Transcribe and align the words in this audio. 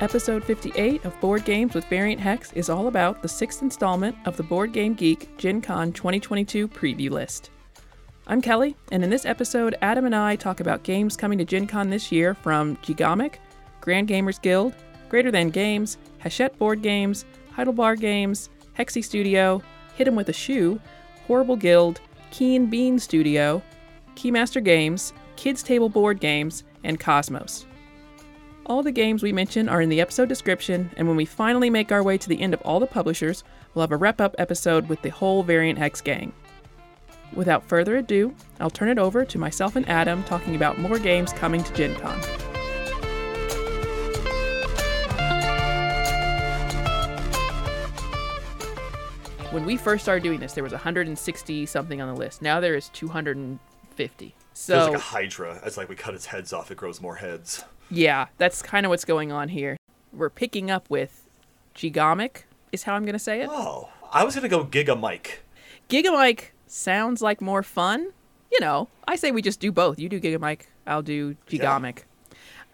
Episode 0.00 0.44
58 0.44 1.04
of 1.04 1.20
Board 1.20 1.44
Games 1.44 1.74
with 1.74 1.84
Variant 1.86 2.20
Hex 2.20 2.52
is 2.52 2.70
all 2.70 2.86
about 2.86 3.20
the 3.20 3.28
sixth 3.28 3.62
installment 3.62 4.16
of 4.26 4.36
the 4.36 4.44
Board 4.44 4.72
Game 4.72 4.94
Geek 4.94 5.36
Gen 5.38 5.60
Con 5.60 5.92
2022 5.92 6.68
preview 6.68 7.10
list. 7.10 7.50
I'm 8.28 8.40
Kelly, 8.40 8.76
and 8.92 9.02
in 9.02 9.10
this 9.10 9.26
episode, 9.26 9.76
Adam 9.82 10.04
and 10.04 10.14
I 10.14 10.36
talk 10.36 10.60
about 10.60 10.84
games 10.84 11.16
coming 11.16 11.36
to 11.38 11.44
Gen 11.44 11.66
Con 11.66 11.90
this 11.90 12.12
year 12.12 12.34
from 12.34 12.76
Gigamic, 12.76 13.38
Grand 13.80 14.06
Gamers 14.06 14.40
Guild, 14.40 14.72
Greater 15.08 15.32
Than 15.32 15.50
Games, 15.50 15.98
Hachette 16.20 16.56
Board 16.60 16.80
Games, 16.80 17.24
Heidelbar 17.56 17.98
Games, 17.98 18.50
Hexy 18.78 19.02
Studio, 19.02 19.60
Hit 19.96 20.06
'em 20.06 20.14
with 20.14 20.28
a 20.28 20.32
Shoe, 20.32 20.78
Horrible 21.26 21.56
Guild, 21.56 22.00
Keen 22.30 22.66
Bean 22.66 23.00
Studio, 23.00 23.60
Keymaster 24.14 24.62
Games, 24.62 25.12
Kids 25.34 25.64
Table 25.64 25.88
Board 25.88 26.20
Games, 26.20 26.62
and 26.84 27.00
Kosmos. 27.00 27.64
All 28.68 28.82
the 28.82 28.92
games 28.92 29.22
we 29.22 29.32
mention 29.32 29.66
are 29.66 29.80
in 29.80 29.88
the 29.88 30.02
episode 30.02 30.28
description, 30.28 30.90
and 30.98 31.08
when 31.08 31.16
we 31.16 31.24
finally 31.24 31.70
make 31.70 31.90
our 31.90 32.02
way 32.02 32.18
to 32.18 32.28
the 32.28 32.38
end 32.38 32.52
of 32.52 32.60
all 32.60 32.78
the 32.78 32.86
publishers, 32.86 33.42
we'll 33.72 33.80
have 33.80 33.92
a 33.92 33.96
wrap 33.96 34.20
up 34.20 34.34
episode 34.36 34.90
with 34.90 35.00
the 35.00 35.08
whole 35.08 35.42
Variant 35.42 35.78
Hex 35.78 36.02
gang. 36.02 36.34
Without 37.32 37.64
further 37.64 37.96
ado, 37.96 38.34
I'll 38.60 38.68
turn 38.68 38.90
it 38.90 38.98
over 38.98 39.24
to 39.24 39.38
myself 39.38 39.74
and 39.74 39.88
Adam 39.88 40.22
talking 40.24 40.54
about 40.54 40.78
more 40.78 40.98
games 40.98 41.32
coming 41.32 41.64
to 41.64 41.72
Gen 41.72 41.94
Con. 41.94 42.18
When 49.50 49.64
we 49.64 49.78
first 49.78 50.04
started 50.04 50.22
doing 50.22 50.40
this, 50.40 50.52
there 50.52 50.62
was 50.62 50.72
160 50.72 51.64
something 51.64 52.02
on 52.02 52.14
the 52.14 52.20
list. 52.20 52.42
Now 52.42 52.60
there 52.60 52.74
is 52.74 52.90
250. 52.90 54.34
So 54.52 54.74
Feels 54.74 54.88
like 54.88 54.96
a 54.98 55.00
hydra. 55.00 55.62
It's 55.64 55.78
like 55.78 55.88
we 55.88 55.96
cut 55.96 56.12
its 56.12 56.26
heads 56.26 56.52
off, 56.52 56.70
it 56.70 56.76
grows 56.76 57.00
more 57.00 57.16
heads. 57.16 57.64
Yeah, 57.90 58.26
that's 58.36 58.62
kind 58.62 58.84
of 58.84 58.90
what's 58.90 59.04
going 59.04 59.32
on 59.32 59.48
here. 59.48 59.76
We're 60.12 60.30
picking 60.30 60.70
up 60.70 60.90
with 60.90 61.24
Gigamic, 61.74 62.42
is 62.72 62.82
how 62.82 62.94
I'm 62.94 63.04
going 63.04 63.14
to 63.14 63.18
say 63.18 63.40
it. 63.40 63.48
Oh, 63.50 63.88
I 64.12 64.24
was 64.24 64.34
gonna 64.34 64.48
go 64.48 64.64
Giga 64.64 64.98
Mike. 64.98 65.42
Gigamike 65.88 66.50
sounds 66.66 67.22
like 67.22 67.40
more 67.40 67.62
fun. 67.62 68.12
You 68.50 68.60
know, 68.60 68.88
I 69.06 69.16
say 69.16 69.30
we 69.30 69.42
just 69.42 69.60
do 69.60 69.70
both. 69.70 69.98
You 69.98 70.08
do 70.08 70.20
Gigamike, 70.20 70.62
I'll 70.86 71.02
do 71.02 71.36
Gigamic. 71.46 72.00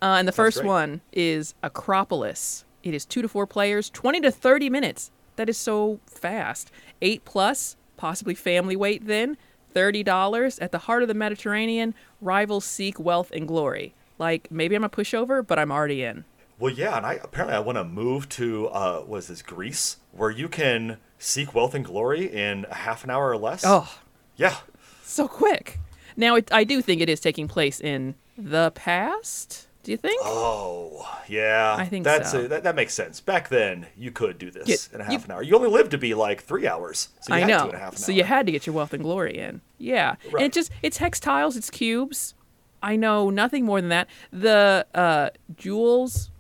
Uh, 0.01 0.17
and 0.19 0.29
the 0.29 0.33
first 0.33 0.59
great. 0.59 0.67
one 0.67 1.01
is 1.13 1.55
Acropolis. 1.63 2.65
It 2.83 2.95
is 2.95 3.05
two 3.05 3.23
to 3.23 3.29
four 3.29 3.47
players, 3.47 3.91
20 3.91 4.21
to 4.21 4.31
30 4.31 4.71
minutes. 4.71 5.11
That 5.37 5.49
is 5.49 5.57
so 5.57 5.99
fast. 6.07 6.71
Eight 7.03 7.25
plus, 7.25 7.77
possibly 7.97 8.35
family 8.35 8.77
weight 8.77 9.07
then. 9.07 9.37
$30 9.75 10.59
at 10.63 10.71
the 10.71 10.79
heart 10.79 11.03
of 11.03 11.09
the 11.09 11.15
Mediterranean. 11.15 11.95
Rivals 12.21 12.65
seek 12.65 13.01
wealth 13.01 13.33
and 13.33 13.49
glory. 13.49 13.95
Like, 14.19 14.51
maybe 14.51 14.75
I'm 14.75 14.85
a 14.85 14.89
pushover, 14.89 15.47
but 15.47 15.59
I'm 15.59 15.73
already 15.73 16.03
in. 16.05 16.25
Well, 16.59 16.73
yeah, 16.73 16.97
and 16.97 17.05
I 17.05 17.15
apparently 17.15 17.57
I 17.57 17.61
want 17.61 17.77
to 17.79 17.85
move 17.85 18.29
to 18.31 18.69
uh, 18.69 19.01
what 19.01 19.19
is 19.19 19.27
this 19.29 19.43
Greece, 19.43 19.97
where 20.13 20.31
you 20.31 20.49
can 20.49 20.99
seek 21.19 21.53
wealth 21.55 21.75
and 21.75 21.85
glory 21.85 22.33
in 22.33 22.65
a 22.71 22.75
half 22.75 23.03
an 23.05 23.11
hour 23.11 23.29
or 23.31 23.37
less. 23.37 23.65
Oh, 23.67 23.93
yeah, 24.37 24.57
so 25.03 25.27
quick. 25.27 25.81
Now, 26.17 26.37
it, 26.37 26.53
I 26.53 26.63
do 26.63 26.81
think 26.81 27.01
it 27.01 27.09
is 27.09 27.19
taking 27.19 27.49
place 27.49 27.81
in 27.81 28.15
the 28.39 28.71
past. 28.75 29.67
Do 29.83 29.91
you 29.91 29.97
think? 29.99 30.21
Oh, 30.25 31.07
yeah. 31.29 31.75
I 31.77 31.85
think 31.85 32.05
that's 32.05 32.31
so. 32.31 32.45
A, 32.45 32.49
that, 32.49 32.63
that 32.63 32.75
makes 32.77 32.95
sense. 32.95 33.21
Back 33.21 33.49
then, 33.51 33.87
you 33.97 34.11
could 34.13 34.39
do 34.39 34.51
this 34.51 34.89
in 34.95 35.01
a 35.01 35.05
half 35.05 35.13
you- 35.13 35.19
an 35.25 35.31
hour. 35.33 35.43
You 35.43 35.57
only 35.57 35.69
lived 35.69 35.91
to 35.91 35.99
be 35.99 36.15
like 36.15 36.43
three 36.43 36.67
hours, 36.67 37.09
so 37.21 37.35
you 37.35 37.37
I 37.37 37.41
had 37.41 37.49
know. 37.49 37.59
two 37.59 37.65
and 37.67 37.75
a 37.75 37.79
half 37.81 37.93
an 37.95 37.99
so 37.99 38.13
hour. 38.13 38.17
you 38.17 38.25
had 38.25 38.47
to 38.47 38.53
get 38.53 38.65
your 38.67 38.75
wealth 38.77 38.95
and 38.95 39.03
glory 39.03 39.37
in. 39.37 39.61
Yeah. 39.79 40.15
And 40.25 40.33
Right. 40.35 40.45
it 40.45 40.53
just 40.53 40.71
it's 40.83 40.99
hex 40.99 41.19
tiles, 41.21 41.57
it's 41.57 41.69
cubes. 41.69 42.35
I 42.85 42.97
know 42.97 43.31
nothing 43.31 43.65
more 43.65 43.81
than 43.81 43.89
that. 43.91 44.09
The 44.31 44.87
uh 44.95 45.31
Jules 45.57 46.31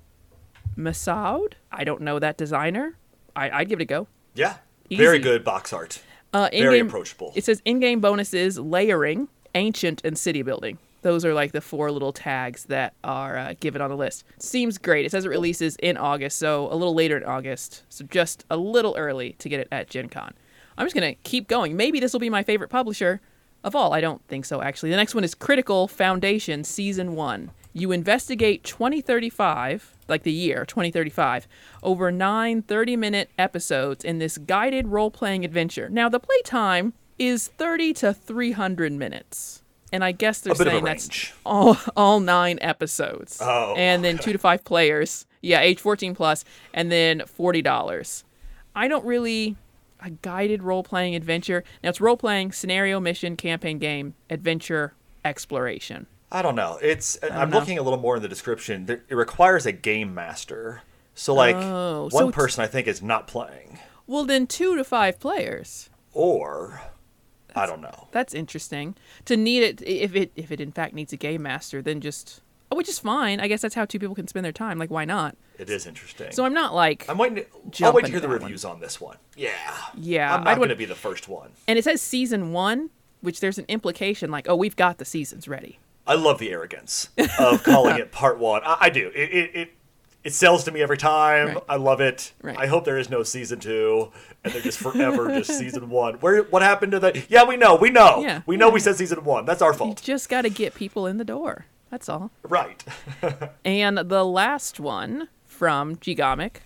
Messaud, 0.77 1.55
I 1.73 1.85
don't 1.85 2.03
know 2.03 2.19
that 2.19 2.37
designer. 2.37 2.97
I, 3.35 3.51
I'd 3.51 3.69
give 3.69 3.81
it 3.81 3.83
a 3.83 3.87
go. 3.87 4.07
yeah, 4.35 4.57
very 4.91 5.19
good 5.19 5.43
box 5.45 5.73
art. 5.73 6.03
Uh, 6.33 6.49
Very 6.53 6.81
approachable. 6.81 7.33
It 7.37 7.45
says 7.45 7.63
in-game 7.65 8.01
bonuses, 8.01 8.59
layering, 8.59 9.29
ancient, 9.55 10.05
and 10.05 10.19
city 10.19 10.43
building. 10.43 10.79
Those 11.03 11.25
are 11.25 11.33
like 11.33 11.53
the 11.53 11.61
four 11.61 11.93
little 11.93 12.13
tags 12.13 12.65
that 12.65 12.95
are 13.05 13.37
uh, 13.37 13.55
given 13.61 13.81
on 13.81 13.89
the 13.91 13.97
list. 13.97 14.25
Seems 14.39 14.77
great. 14.77 15.07
It 15.07 15.11
says 15.13 15.25
it 15.25 15.29
releases 15.29 15.77
in 15.77 15.97
August, 15.97 16.39
so 16.39 16.67
a 16.73 16.75
little 16.75 16.95
later 16.95 17.17
in 17.17 17.23
August. 17.25 17.85
So 17.89 18.05
just 18.05 18.45
a 18.51 18.57
little 18.57 18.97
early 18.97 19.35
to 19.39 19.49
get 19.49 19.61
it 19.61 19.69
at 19.71 19.89
Gen 19.91 20.09
Con. 20.09 20.35
I'm 20.77 20.87
just 20.87 20.97
going 20.97 21.15
to 21.15 21.21
keep 21.23 21.47
going. 21.47 21.77
Maybe 21.77 22.01
this 22.01 22.13
will 22.13 22.21
be 22.21 22.31
my 22.31 22.43
favorite 22.43 22.69
publisher 22.71 23.21
of 23.65 23.75
all. 23.75 23.93
I 23.93 24.01
don't 24.01 24.23
think 24.29 24.45
so, 24.45 24.63
actually. 24.63 24.91
The 24.91 24.97
next 24.97 25.15
one 25.15 25.25
is 25.25 25.35
Critical 25.35 25.89
Foundation 25.89 26.63
Season 26.63 27.17
1. 27.17 27.51
You 27.73 27.91
investigate 27.91 28.63
2035, 28.63 29.97
like 30.07 30.23
the 30.23 30.31
year 30.31 30.65
2035, 30.65 31.49
over 31.83 32.13
nine 32.13 32.63
30 32.63 32.97
minute 32.97 33.31
episodes 33.37 34.05
in 34.05 34.19
this 34.19 34.39
guided 34.39 34.87
role 34.89 35.11
playing 35.11 35.45
adventure. 35.45 35.89
Now, 35.89 36.09
the 36.09 36.21
playtime 36.21 36.93
is 37.19 37.49
30 37.49 37.93
to 37.95 38.15
300 38.15 38.93
minutes. 38.93 39.63
And 39.93 40.05
I 40.05 40.13
guess 40.13 40.41
they're 40.41 40.53
A 40.53 40.57
bit 40.57 40.67
of 40.67 40.73
a 40.73 40.77
saying 40.77 40.85
that's 40.85 41.33
all, 41.47 41.77
all 41.97 42.21
nine 42.21 42.59
episodes. 42.61 43.39
Oh, 43.41 43.75
And 43.77 44.05
then 44.05 44.19
two 44.19 44.33
to 44.33 44.39
five 44.39 44.65
players. 44.65 45.27
Yeah, 45.41 45.61
age 45.61 45.81
14 45.81 46.15
plus, 46.15 46.45
and 46.73 46.91
then 46.91 47.21
$40. 47.21 48.25
I 48.75 48.89
don't 48.89 49.05
really. 49.05 49.57
A 50.05 50.11
guided 50.11 50.63
role 50.63 50.83
playing 50.83 51.15
adventure. 51.15 51.65
Now, 51.83 51.89
it's 51.89 52.01
role 52.01 52.19
playing, 52.19 52.53
scenario, 52.53 53.01
mission, 53.01 53.37
campaign 53.37 53.79
game, 53.79 54.15
adventure, 54.29 54.93
exploration. 55.25 56.07
I 56.31 56.43
don't 56.43 56.57
know. 56.57 56.79
It's 56.83 57.19
I'm 57.23 57.49
know. 57.49 57.59
looking 57.59 57.79
a 57.79 57.83
little 57.83 57.99
more 57.99 58.17
in 58.17 58.23
the 58.23 58.29
description. 58.29 58.87
It 59.09 59.15
requires 59.15 59.67
a 59.67 59.73
game 59.73 60.13
master. 60.15 60.83
So 61.15 61.33
like 61.33 61.57
Oh, 61.57 62.09
so 62.11 62.25
one 62.25 62.33
person 62.33 62.63
I 62.65 62.67
think 62.67 62.87
is 62.87 63.01
not 63.03 63.27
playing. 63.27 63.79
Well, 64.07 64.25
then 64.25 64.47
two 64.47 64.77
to 64.77 64.85
five 64.85 65.19
players. 65.21 65.89
Or 66.13 66.83
I 67.55 67.67
don't 67.67 67.81
know. 67.81 68.09
That's 68.11 68.35
interesting. 68.35 68.97
To 69.27 69.37
need 69.37 69.63
it, 69.63 69.83
if 69.83 70.15
it 70.15 70.33
if 70.37 70.51
it 70.51 70.61
in 70.61 70.73
fact 70.73 70.93
needs 70.93 71.13
a 71.13 71.17
game 71.17 71.43
master, 71.43 71.81
then 71.81 72.01
just 72.01 72.43
which 72.75 72.89
is 72.89 72.99
fine. 72.99 73.41
I 73.41 73.49
guess 73.49 73.61
that's 73.63 73.75
how 73.75 73.85
two 73.85 73.99
people 73.99 74.15
can 74.15 74.27
spend 74.29 74.45
their 74.45 74.53
time. 74.53 74.79
Like, 74.79 74.91
why 74.91 75.05
not? 75.05 75.37
It 75.59 75.71
is 75.71 75.87
interesting. 75.87 76.33
So 76.33 76.45
I'm 76.45 76.55
not 76.55 76.75
like, 76.75 77.05
I'm 77.09 77.19
waiting. 77.19 77.45
To, 77.73 77.85
I'll 77.85 77.93
wait 77.93 78.07
to 78.07 78.11
hear 78.11 78.21
the 78.21 78.27
that 78.29 78.33
one. 78.35 78.43
reviews 78.43 78.65
on 78.65 78.81
this 78.81 79.01
one. 79.01 79.17
Yeah. 79.37 79.53
Yeah, 79.97 80.35
I'm 80.35 80.41
not 80.45 80.47
want- 80.47 80.59
going 80.59 80.69
to 80.71 80.77
be 80.77 80.85
the 80.85 80.95
first 80.95 81.29
one. 81.29 81.51
and 81.69 81.79
it 81.79 81.85
says 81.85 82.03
season 82.03 82.53
one, 82.53 82.91
which 83.21 83.41
there's 83.41 83.59
an 83.59 83.65
implication 83.69 84.31
like, 84.31 84.49
oh, 84.49 84.57
we've 84.57 84.77
got 84.77 84.99
the 84.99 85.05
seasons 85.05 85.47
ready. 85.49 85.79
I 86.07 86.15
love 86.15 86.39
the 86.39 86.51
arrogance 86.51 87.09
of 87.39 87.63
calling 87.63 87.97
it 87.99 88.13
part 88.13 88.39
one. 88.39 88.61
I, 88.65 88.77
I 88.83 88.91
do. 88.91 89.11
It, 89.15 89.31
it 89.33 89.51
it 89.57 89.71
it 90.25 90.33
sells 90.33 90.65
to 90.65 90.71
me 90.73 90.83
every 90.83 90.97
time. 90.99 91.49
Right. 91.49 91.57
I 91.69 91.77
love 91.77 92.01
it. 92.01 92.33
Right. 92.43 92.59
I 92.59 92.67
hope 92.67 92.85
there 92.85 92.99
is 92.99 93.09
no 93.09 93.23
season 93.23 93.59
two, 93.61 94.11
and 94.43 94.53
they're 94.53 94.61
just 94.63 94.79
forever 94.79 95.29
just 95.29 95.57
season 95.59 95.89
one. 95.91 96.15
Where 96.17 96.43
what 96.45 96.61
happened 96.63 96.93
to 96.93 97.01
that? 97.01 97.31
Yeah, 97.31 97.45
we 97.45 97.57
know. 97.57 97.77
We 97.77 97.89
know. 97.91 98.21
Yeah, 98.23 98.43
We 98.47 98.57
know. 98.59 98.69
We 98.71 98.81
said 98.81 98.97
season 98.97 99.25
one. 99.25 99.45
That's 99.47 99.63
our 99.63 99.73
You 99.73 99.79
fault. 99.79 100.03
just 100.03 100.29
got 100.29 100.43
to 100.43 100.51
get 100.51 100.75
people 100.75 101.07
in 101.07 101.17
the 101.19 101.25
door. 101.25 101.67
That's 101.95 102.09
all. 102.09 102.33
Right. 102.43 102.83
And 103.65 103.99
the 103.99 104.25
last 104.25 104.81
one 104.81 105.29
from 105.47 105.95
Gigamic 105.95 106.57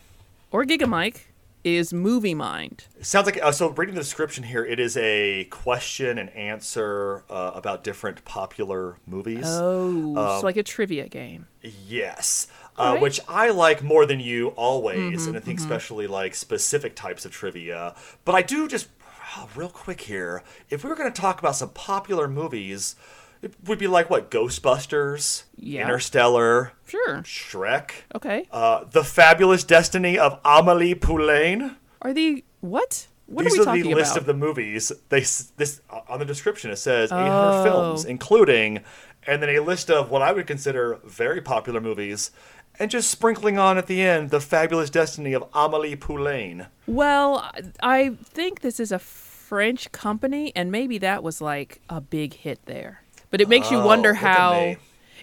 or 0.50 0.65
Gigamike 0.65 1.25
is 1.62 1.93
Movie 1.93 2.33
Mind. 2.33 2.84
Sounds 3.03 3.27
like 3.27 3.38
uh, 3.43 3.53
so. 3.53 3.69
Reading 3.69 3.94
the 3.94 4.00
description 4.00 4.43
here, 4.44 4.65
it 4.65 4.81
is 4.81 4.97
a 4.97 5.44
question 5.50 6.17
and 6.17 6.31
answer 6.31 7.25
uh, 7.28 7.50
about 7.55 7.84
different 7.84 8.25
popular 8.25 8.97
movies. 9.06 9.44
Oh, 9.47 10.17
Um, 10.17 10.41
so 10.41 10.47
like 10.47 10.56
a 10.56 10.62
trivia 10.62 11.09
game. 11.09 11.47
Yes. 11.62 12.47
Uh, 12.78 12.81
Alright. 12.81 13.03
Which 13.03 13.21
I 13.28 13.50
like 13.50 13.83
more 13.83 14.06
than 14.06 14.21
you 14.21 14.49
always, 14.56 15.21
Mm-hmm, 15.21 15.28
and 15.28 15.37
I 15.37 15.41
think 15.41 15.59
especially 15.59 16.06
like 16.06 16.34
specific 16.34 16.97
types 16.97 17.27
of 17.27 17.33
trivia. 17.33 17.94
But 18.25 18.34
I 18.34 18.41
do 18.41 18.67
just 18.67 18.88
real 19.55 19.69
quick 19.69 20.00
here. 20.00 20.43
If 20.70 20.85
we 20.85 20.88
were 20.88 20.97
going 20.97 21.12
to 21.12 21.20
talk 21.20 21.38
about 21.38 21.56
some 21.56 21.69
popular 21.69 22.29
movies, 22.29 22.97
it 23.43 23.55
would 23.64 23.79
be 23.79 23.87
like 23.87 24.11
what 24.11 24.31
Ghostbusters, 24.31 25.44
Yeah. 25.56 25.82
Interstellar, 25.82 26.73
Sure. 26.87 27.19
Shrek, 27.23 27.90
Okay. 28.14 28.46
uh, 28.50 28.85
The 28.90 29.05
Fabulous 29.05 29.64
Destiny 29.64 30.19
of 30.19 30.38
Amelie 30.44 30.94
Poulain. 30.94 31.76
Are 32.02 32.12
the 32.12 32.44
what? 32.61 33.06
What 33.26 33.44
These 33.44 33.58
are 33.58 33.73
we 33.75 33.81
are 33.81 33.85
the 33.85 33.94
list 33.94 34.12
about? 34.12 34.20
of 34.23 34.26
the 34.26 34.35
movies. 34.35 34.90
They 35.11 35.20
this 35.20 35.81
uh, 35.90 36.00
on 36.08 36.19
the 36.19 36.25
description 36.25 36.70
it 36.70 36.76
says 36.76 37.12
800 37.12 37.29
Oh. 37.61 37.62
films, 37.64 38.05
including, 38.06 38.81
and 39.26 39.43
then 39.43 39.50
a 39.50 39.61
list 39.61 39.91
of 39.91 40.11
what 40.11 40.23
I 40.23 40.32
would 40.32 40.46
consider 40.46 40.99
very 41.05 41.43
popular 41.43 41.81
movies, 41.81 42.31
and 42.79 42.91
just 42.91 43.11
sprinkling 43.11 43.58
on 43.58 43.76
at 43.76 43.87
the 43.87 44.00
end 44.00 44.31
the 44.31 44.41
fabulous 44.41 44.88
destiny 44.88 45.34
of 45.34 45.44
Amelie 45.55 45.94
Poulain. 45.96 46.69
well, 46.87 47.50
I 47.82 48.17
think 48.25 48.61
this 48.61 48.81
is 48.81 48.91
a 48.93 48.99
French 48.99 49.93
company, 49.93 50.52
and 50.56 50.70
maybe 50.73 50.96
that 50.99 51.23
was 51.23 51.41
like 51.43 51.81
a 51.91 52.00
big 52.00 52.32
hit 52.34 52.61
there. 52.64 53.02
But 53.31 53.41
it 53.41 53.49
makes 53.49 53.71
you 53.71 53.79
Oh, 53.79 53.87
wonder 53.87 54.15
how. 54.15 54.77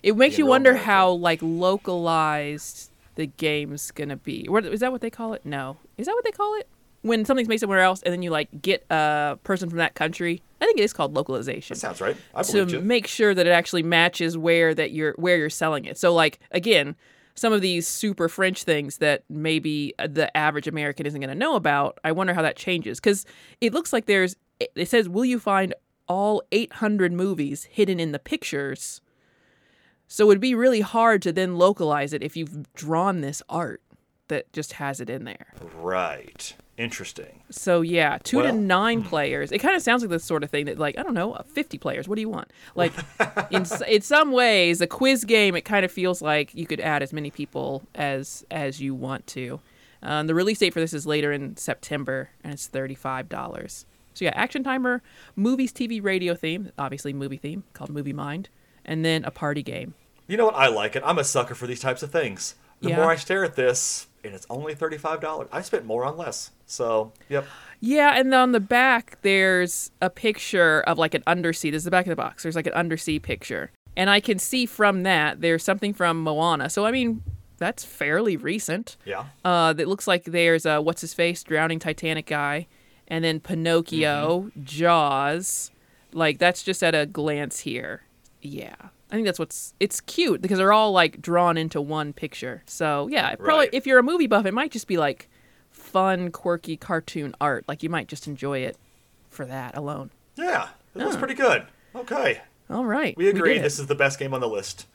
It 0.04 0.16
makes 0.16 0.38
you 0.38 0.46
wonder 0.46 0.76
how 0.76 1.12
like 1.12 1.40
localized 1.42 2.92
the 3.16 3.26
game's 3.26 3.92
gonna 3.92 4.18
be. 4.18 4.46
What 4.48 4.66
is 4.66 4.82
that? 4.82 4.92
What 4.92 5.02
they 5.02 5.10
call 5.10 5.34
it? 5.34 5.46
No, 5.46 5.78
is 5.98 6.06
that 6.06 6.14
what 6.14 6.24
they 6.24 6.32
call 6.32 6.56
it? 6.60 6.68
When 7.02 7.24
something's 7.24 7.48
made 7.48 7.60
somewhere 7.60 7.80
else, 7.82 8.02
and 8.02 8.12
then 8.12 8.22
you 8.22 8.30
like 8.32 8.50
get 8.62 8.84
a 8.90 9.38
person 9.44 9.70
from 9.70 9.78
that 9.78 9.94
country. 9.96 10.42
I 10.62 10.66
think 10.66 10.80
it 10.80 10.84
is 10.84 10.94
called 10.94 11.14
localization. 11.14 11.76
That 11.76 11.80
sounds 11.80 12.02
right. 12.02 12.18
I 12.34 12.42
to 12.44 12.66
you. 12.66 12.82
make 12.82 13.06
sure 13.08 13.34
that 13.36 13.46
it 13.46 13.52
actually 13.52 13.84
matches 13.84 14.38
where 14.38 14.74
that 14.74 14.92
you're 14.92 15.14
where 15.18 15.38
you're 15.38 15.50
selling 15.50 15.86
it. 15.86 15.98
So 15.98 16.14
like 16.14 16.40
again, 16.52 16.96
some 17.36 17.54
of 17.54 17.62
these 17.62 17.88
super 17.88 18.28
French 18.28 18.64
things 18.64 18.98
that 18.98 19.24
maybe 19.30 19.94
uh, 20.00 20.08
the 20.08 20.36
average 20.36 20.68
American 20.68 21.06
isn't 21.06 21.20
going 21.20 21.30
to 21.30 21.36
know 21.36 21.56
about. 21.56 22.00
I 22.04 22.12
wonder 22.12 22.34
how 22.34 22.42
that 22.42 22.56
changes 22.56 23.00
because 23.00 23.26
it 23.62 23.74
looks 23.74 23.94
like 23.94 24.06
there's. 24.08 24.36
It 24.76 24.88
says, 24.88 25.08
"Will 25.10 25.26
you 25.26 25.38
find 25.38 25.74
all 26.08 26.42
800 26.52 27.12
movies 27.14 27.66
hidden 27.66 28.00
in 28.00 28.12
the 28.12 28.20
pictures?" 28.20 29.02
So 30.08 30.30
it'd 30.30 30.42
be 30.42 30.54
really 30.56 30.82
hard 30.82 31.22
to 31.24 31.32
then 31.34 31.58
localize 31.58 32.14
it 32.14 32.22
if 32.24 32.38
you've 32.38 32.72
drawn 32.74 33.22
this 33.22 33.42
art 33.50 33.82
that 34.28 34.52
just 34.54 34.74
has 34.74 35.00
it 35.00 35.10
in 35.10 35.24
there. 35.24 35.48
Right. 35.76 36.56
Interesting. 36.78 37.42
So 37.50 37.82
yeah, 37.82 38.18
two 38.24 38.42
to 38.42 38.50
Well- 38.50 38.56
nine 38.56 39.02
players. 39.04 39.52
It 39.52 39.60
kind 39.60 39.76
of 39.76 39.82
sounds 39.82 40.02
like 40.04 40.10
the 40.10 40.20
sort 40.20 40.44
of 40.44 40.50
thing 40.50 40.66
that, 40.66 40.78
like, 40.78 40.98
I 40.98 41.04
don't 41.04 41.14
know, 41.14 41.34
uh, 41.34 41.44
fifty 41.44 41.78
players. 41.78 42.08
What 42.08 42.16
do 42.16 42.22
you 42.22 42.30
want? 42.30 42.52
Like, 42.76 42.92
in 43.50 43.66
in 43.88 44.02
some 44.02 44.32
ways, 44.32 44.82
a 44.82 44.88
quiz 44.88 45.24
game. 45.26 45.56
It 45.56 45.62
kind 45.62 45.86
of 45.86 45.92
feels 45.92 46.22
like 46.22 46.54
you 46.54 46.68
could 46.68 46.82
add 46.82 47.02
as 47.02 47.14
many 47.14 47.32
people 47.32 47.84
as 47.96 48.46
as 48.52 48.82
you 48.82 48.94
want 48.94 49.26
to. 49.28 49.60
Um, 50.04 50.28
the 50.28 50.36
release 50.36 50.60
date 50.60 50.74
for 50.74 50.80
this 50.82 50.94
is 50.94 51.08
later 51.08 51.32
in 51.32 51.56
September, 51.56 52.30
and 52.44 52.54
it's 52.54 52.68
thirty 52.68 52.96
five 52.96 53.30
dollars. 53.30 53.86
So 54.16 54.26
yeah, 54.26 54.32
action 54.34 54.64
timer, 54.64 55.04
movies, 55.36 55.72
TV, 55.72 56.02
radio 56.04 56.34
theme, 56.34 56.72
obviously 56.80 57.14
movie 57.14 57.38
theme 57.38 57.64
called 57.74 57.90
Movie 57.92 58.14
Mind, 58.14 58.50
and 58.84 59.06
then 59.06 59.24
a 59.26 59.30
party 59.32 59.62
game. 59.62 59.94
You 60.28 60.38
know 60.38 60.46
what? 60.46 60.56
I 60.56 60.68
like 60.70 60.96
it. 60.96 61.04
I'm 61.06 61.20
a 61.20 61.24
sucker 61.24 61.54
for 61.54 61.68
these 61.68 61.80
types 61.82 62.02
of 62.02 62.12
things. 62.12 62.56
The 62.82 62.90
Yeah. 62.90 62.96
more 62.98 63.12
I 63.12 63.16
stare 63.18 63.44
at 63.44 63.56
this, 63.56 64.08
and 64.24 64.34
it's 64.34 64.48
only 64.50 64.74
$35, 64.74 65.48
I 65.52 65.62
spent 65.62 65.86
more 65.86 66.04
on 66.04 66.18
less. 66.18 66.52
So, 66.66 67.12
yep. 67.30 67.46
Yeah, 67.80 68.18
and 68.18 68.34
on 68.34 68.54
the 68.54 68.60
back 68.60 69.18
there's 69.22 69.92
a 70.02 70.10
picture 70.10 70.82
of 70.88 70.98
like 70.98 71.14
an 71.14 71.24
undersea. 71.28 71.70
This 71.70 71.82
is 71.82 71.84
the 71.86 71.92
back 71.92 72.06
of 72.06 72.10
the 72.10 72.16
box. 72.16 72.42
There's 72.44 72.56
like 72.56 72.68
an 72.68 72.74
undersea 72.74 73.20
picture. 73.20 73.70
And 73.98 74.10
I 74.10 74.20
can 74.20 74.40
see 74.40 74.66
from 74.66 75.04
that 75.04 75.42
there's 75.42 75.64
something 75.64 75.94
from 75.94 76.24
Moana. 76.24 76.70
So 76.70 76.86
I 76.86 76.92
mean, 76.92 77.22
that's 77.58 77.84
fairly 77.86 78.36
recent. 78.38 78.98
Yeah. 79.06 79.26
Uh 79.44 79.74
that 79.74 79.88
looks 79.88 80.08
like 80.08 80.24
there's 80.24 80.66
a 80.66 80.82
what's 80.82 81.02
his 81.02 81.14
face 81.14 81.44
drowning 81.44 81.80
Titanic 81.80 82.26
guy 82.26 82.68
and 83.08 83.24
then 83.24 83.40
Pinocchio, 83.40 84.42
mm-hmm. 84.50 84.64
Jaws. 84.64 85.72
Like 86.14 86.40
that's 86.40 86.64
just 86.64 86.82
at 86.84 86.96
a 86.96 87.06
glance 87.06 87.60
here. 87.60 88.04
Yeah. 88.42 88.76
I 89.12 89.16
think 89.16 89.26
that's 89.26 89.40
what's 89.40 89.74
it's 89.80 90.02
cute 90.02 90.42
because 90.42 90.58
they're 90.58 90.74
all 90.74 90.92
like 90.92 91.22
drawn 91.22 91.58
into 91.58 91.80
one 91.82 92.14
picture. 92.14 92.64
So, 92.66 93.08
yeah, 93.10 93.32
it 93.32 93.40
probably 93.40 93.66
Right. 93.66 93.70
if 93.74 93.86
you're 93.86 94.00
a 94.00 94.04
movie 94.04 94.28
buff, 94.28 94.46
it 94.46 94.54
might 94.54 94.72
just 94.72 94.88
be 94.88 94.98
like 94.98 95.30
fun, 95.72 96.32
quirky 96.32 96.78
cartoon 96.78 97.36
art. 97.40 97.66
Like 97.68 97.84
you 97.84 97.90
might 97.90 98.08
just 98.08 98.28
enjoy 98.28 98.60
it 98.60 98.78
for 99.30 99.46
that 99.46 99.76
alone. 99.78 100.10
Yeah. 100.36 100.70
It 100.96 101.04
was 101.04 101.14
Huh. 101.14 101.18
Oh. 101.18 101.20
pretty 101.20 101.34
good. 101.36 101.66
Okay. 101.96 102.42
All 102.70 102.86
right. 102.86 103.16
We 103.18 103.30
agree. 103.30 103.58
it. 103.58 103.62
this 103.62 103.78
is 103.80 103.88
the 103.88 103.96
best 103.96 104.18
game 104.20 104.34
on 104.34 104.42
the 104.42 104.50
list, 104.50 104.88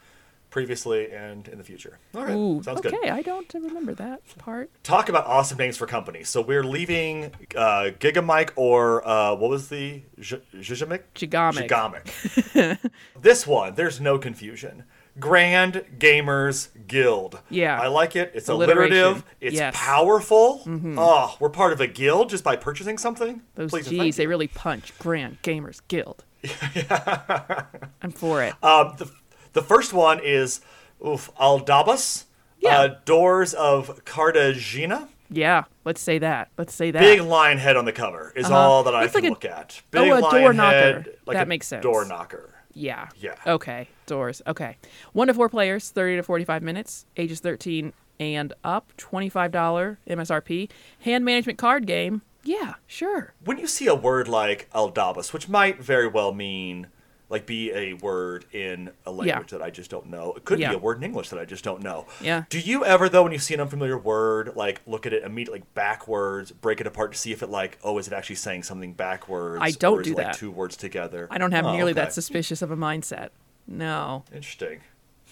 previously 0.51 1.11
and 1.11 1.47
in 1.47 1.57
the 1.57 1.63
future. 1.63 1.97
All 2.13 2.23
right. 2.23 2.35
Ooh, 2.35 2.61
Sounds 2.61 2.79
okay, 2.79 2.91
good. 2.91 2.99
Okay, 2.99 3.09
I 3.09 3.21
don't 3.23 3.51
remember 3.53 3.95
that 3.95 4.21
part. 4.37 4.69
Talk 4.83 5.09
about 5.09 5.25
awesome 5.25 5.57
names 5.57 5.77
for 5.77 5.87
companies. 5.87 6.29
So 6.29 6.41
we're 6.41 6.63
leaving 6.63 7.31
uh, 7.55 7.91
Gigamike 7.99 8.51
or 8.55 9.07
uh, 9.07 9.33
what 9.35 9.49
was 9.49 9.69
the 9.69 10.03
J- 10.19 10.41
Jijamic? 10.55 11.01
Gigamic. 11.15 11.67
Gigamic. 11.67 12.91
this 13.19 13.47
one, 13.47 13.73
there's 13.75 13.99
no 13.99 14.19
confusion. 14.19 14.83
Grand 15.19 15.83
Gamers 15.97 16.69
Guild. 16.87 17.41
Yeah. 17.49 17.81
I 17.81 17.87
like 17.87 18.15
it. 18.15 18.31
It's 18.33 18.47
alliterative. 18.47 19.25
It's 19.41 19.55
Yes. 19.55 19.75
Mm-hmm. 19.75 19.85
powerful. 19.85 20.61
Oh, 20.97 21.35
we're 21.39 21.49
part 21.49 21.73
of 21.73 21.81
a 21.81 21.87
guild 21.87 22.29
just 22.29 22.43
by 22.45 22.55
purchasing 22.55 22.97
something. 22.97 23.41
Those 23.55 23.71
Please 23.71 23.87
G's, 23.87 24.15
they 24.15 24.27
really 24.27 24.47
punch. 24.47 24.97
Grand 24.99 25.41
Gamers 25.41 25.81
Guild. 25.89 26.23
I'm 28.01 28.11
for 28.11 28.41
it. 28.43 28.53
Um, 28.63 28.95
the, 28.97 29.11
the 29.53 29.61
first 29.61 29.93
one 29.93 30.19
is 30.23 30.61
oof, 31.05 31.29
Aldabas. 31.39 32.25
Yeah. 32.59 32.79
Uh, 32.79 32.95
Doors 33.05 33.53
of 33.55 34.05
Cartagena. 34.05 35.09
Yeah, 35.33 35.63
let's 35.85 36.01
say 36.01 36.19
that. 36.19 36.49
Let's 36.57 36.73
say 36.75 36.91
that. 36.91 36.99
Big 36.99 37.21
lion 37.21 37.57
head 37.57 37.77
on 37.77 37.85
the 37.85 37.91
cover 37.93 38.33
is 38.35 38.45
Uh-huh. 38.45 38.55
all 38.55 38.83
that 38.83 38.93
I 38.93 39.03
Looks 39.03 39.13
can 39.13 39.23
like 39.23 39.29
a- 39.29 39.33
look 39.33 39.45
at. 39.45 39.81
oh, 39.95 40.03
a 40.03 40.19
lion 40.19 40.41
door 40.43 40.53
knocker. 40.53 40.77
head, 40.77 41.17
like 41.25 41.37
That 41.37 41.47
makes 41.47 41.67
sense. 41.67 41.81
Door 41.83 42.05
knocker. 42.05 42.53
Yeah. 42.73 43.07
Yeah. 43.17 43.35
Okay. 43.47 43.87
Doors. 44.05 44.41
Okay. 44.45 44.77
One 45.13 45.27
to 45.27 45.33
four 45.33 45.49
players, 45.49 45.89
30 45.89 46.17
to 46.17 46.23
45 46.23 46.61
minutes, 46.61 47.05
ages 47.17 47.39
13 47.39 47.93
and 48.19 48.53
up, 48.63 48.91
$25 48.97 49.97
MSRP. 50.07 50.69
Hand 50.99 51.25
management 51.25 51.57
card 51.57 51.87
game. 51.87 52.21
Yeah, 52.43 52.75
sure. 52.87 53.33
When 53.43 53.57
you 53.57 53.67
see 53.67 53.87
a 53.87 53.95
word 53.95 54.27
like 54.27 54.69
Aldabas, 54.73 55.31
which 55.33 55.47
might 55.49 55.81
very 55.81 56.07
well 56.07 56.33
mean 56.33 56.87
like 57.31 57.45
be 57.45 57.71
a 57.71 57.93
word 57.93 58.45
in 58.51 58.91
a 59.05 59.11
language 59.11 59.51
that 59.51 59.61
I 59.61 59.69
just 59.71 59.89
don't 59.89 60.07
know. 60.07 60.33
It 60.33 60.45
could 60.45 60.59
Yeah. 60.59 60.69
be 60.69 60.75
a 60.75 60.79
word 60.79 60.97
in 60.97 61.03
English 61.03 61.29
that 61.29 61.39
I 61.39 61.45
just 61.45 61.63
don't 61.63 61.81
know. 61.81 62.05
Yeah. 62.21 62.43
Do 62.49 62.59
you 62.59 62.83
ever 62.85 63.09
though 63.09 63.23
when 63.23 63.31
you 63.31 63.39
see 63.39 63.53
an 63.53 63.61
unfamiliar 63.61 63.97
word, 63.97 64.51
like 64.55 64.81
look 64.85 65.05
at 65.05 65.13
it 65.13 65.23
immediately 65.23 65.63
backwards, 65.73 66.51
break 66.51 66.81
it 66.81 66.87
apart 66.87 67.13
to 67.13 67.17
see 67.17 67.31
if 67.31 67.41
it 67.41 67.49
like, 67.49 67.79
oh, 67.83 67.97
is 67.97 68.07
it 68.07 68.13
actually 68.13 68.35
saying 68.35 68.63
something 68.63 68.93
backwards? 68.93 69.59
I 69.61 69.71
don't 69.71 70.03
do 70.03 70.11
it, 70.11 70.17
like 70.17 70.25
that. 70.27 70.35
two 70.35 70.51
words 70.51 70.75
together. 70.77 71.27
I 71.31 71.37
don't 71.37 71.51
have 71.53 71.65
Oh, 71.65 71.71
nearly 71.73 71.91
okay. 71.91 72.01
that 72.01 72.13
suspicious 72.13 72.61
of 72.61 72.69
a 72.71 72.77
mindset. 72.77 73.29
No. 73.67 74.25
Interesting. 74.33 74.81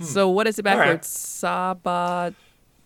So 0.01 0.29
what 0.29 0.47
is 0.47 0.57
it 0.57 0.61
Hmm. 0.65 0.69
All 0.69 0.77
right. 0.77 0.85
backwards? 0.85 1.07
Saba 1.09 2.33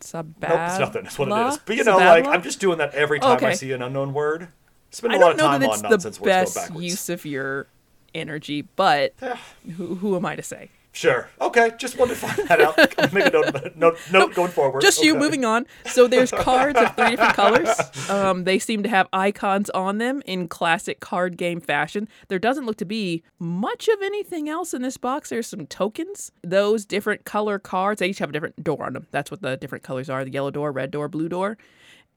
Sabad. 0.02 0.26
Nope, 0.42 0.60
it's 0.70 0.80
nothing. 0.80 1.04
That's 1.04 1.20
what 1.20 1.30
it 1.30 1.48
is. 1.54 1.58
But 1.66 1.76
you 1.78 1.84
know, 1.84 1.98
like 1.98 2.26
I'm 2.28 2.42
just 2.42 2.60
doing 2.60 2.78
that 2.80 2.94
every 2.94 3.20
time 3.20 3.44
I 3.44 3.54
see 3.54 3.72
an 3.72 3.82
unknown 3.82 4.14
word. 4.14 4.50
Spend 4.92 5.14
a 5.14 5.18
lot 5.18 5.32
of 5.32 5.38
time 5.40 5.64
on 5.64 5.82
nonsense 5.82 6.18
the 6.18 6.24
words 6.24 6.54
going 6.54 6.66
backwards. 6.68 6.84
use 6.86 7.10
of 7.10 7.26
your 7.26 7.68
energy, 8.14 8.62
but 8.62 9.14
who, 9.78 9.96
who 9.96 10.16
am 10.16 10.26
I 10.26 10.36
to 10.36 10.44
say? 10.44 10.70
Sure. 10.96 11.28
Okay. 11.42 11.72
Just 11.80 11.98
wanted 11.98 12.14
to 12.14 12.20
find 12.20 12.48
that 12.48 12.62
out. 12.62 12.78
Make 13.14 13.26
a 13.26 13.30
note, 13.32 13.76
note, 13.76 13.98
note 14.12 14.36
going 14.36 14.52
forward. 14.52 14.82
Just 14.82 15.04
you 15.04 15.16
moving 15.16 15.44
on. 15.44 15.66
So 15.88 16.08
there's 16.08 16.30
cards 16.32 16.80
of 16.80 16.96
three 16.96 17.12
different 17.12 17.34
colors. 17.34 18.10
Um, 18.12 18.44
they 18.44 18.60
seem 18.60 18.84
to 18.84 18.90
have 18.90 19.08
icons 19.12 19.72
on 19.72 19.98
them 19.98 20.22
in 20.28 20.48
classic 20.48 21.00
card 21.00 21.36
game 21.36 21.60
fashion. 21.60 22.08
There 22.28 22.38
doesn't 22.38 22.68
look 22.68 22.78
to 22.78 22.86
be 22.86 23.24
much 23.40 23.88
of 23.88 24.04
anything 24.04 24.48
else 24.48 24.72
in 24.72 24.84
this 24.84 24.98
box. 24.98 25.30
There's 25.30 25.48
some 25.48 25.66
tokens. 25.66 26.32
Those 26.44 26.86
different 26.86 27.26
color 27.26 27.58
cards, 27.58 28.00
they 28.00 28.08
each 28.10 28.20
have 28.20 28.30
a 28.30 28.34
different 28.34 28.64
door 28.64 28.86
on 28.86 28.94
them. 28.94 29.08
That's 29.10 29.32
what 29.32 29.42
the 29.42 29.58
different 29.58 29.84
colors 29.84 30.12
are 30.12 30.24
the 30.24 30.32
yellow 30.32 30.52
door, 30.52 30.72
red 30.72 30.92
door, 30.92 31.08
blue 31.08 31.28
door. 31.28 31.58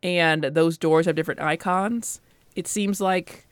And 0.02 0.44
those 0.44 0.76
doors 0.76 1.06
have 1.06 1.16
different 1.16 1.40
icons. 1.40 2.20
It 2.54 2.66
seems 2.68 3.00
like, 3.00 3.45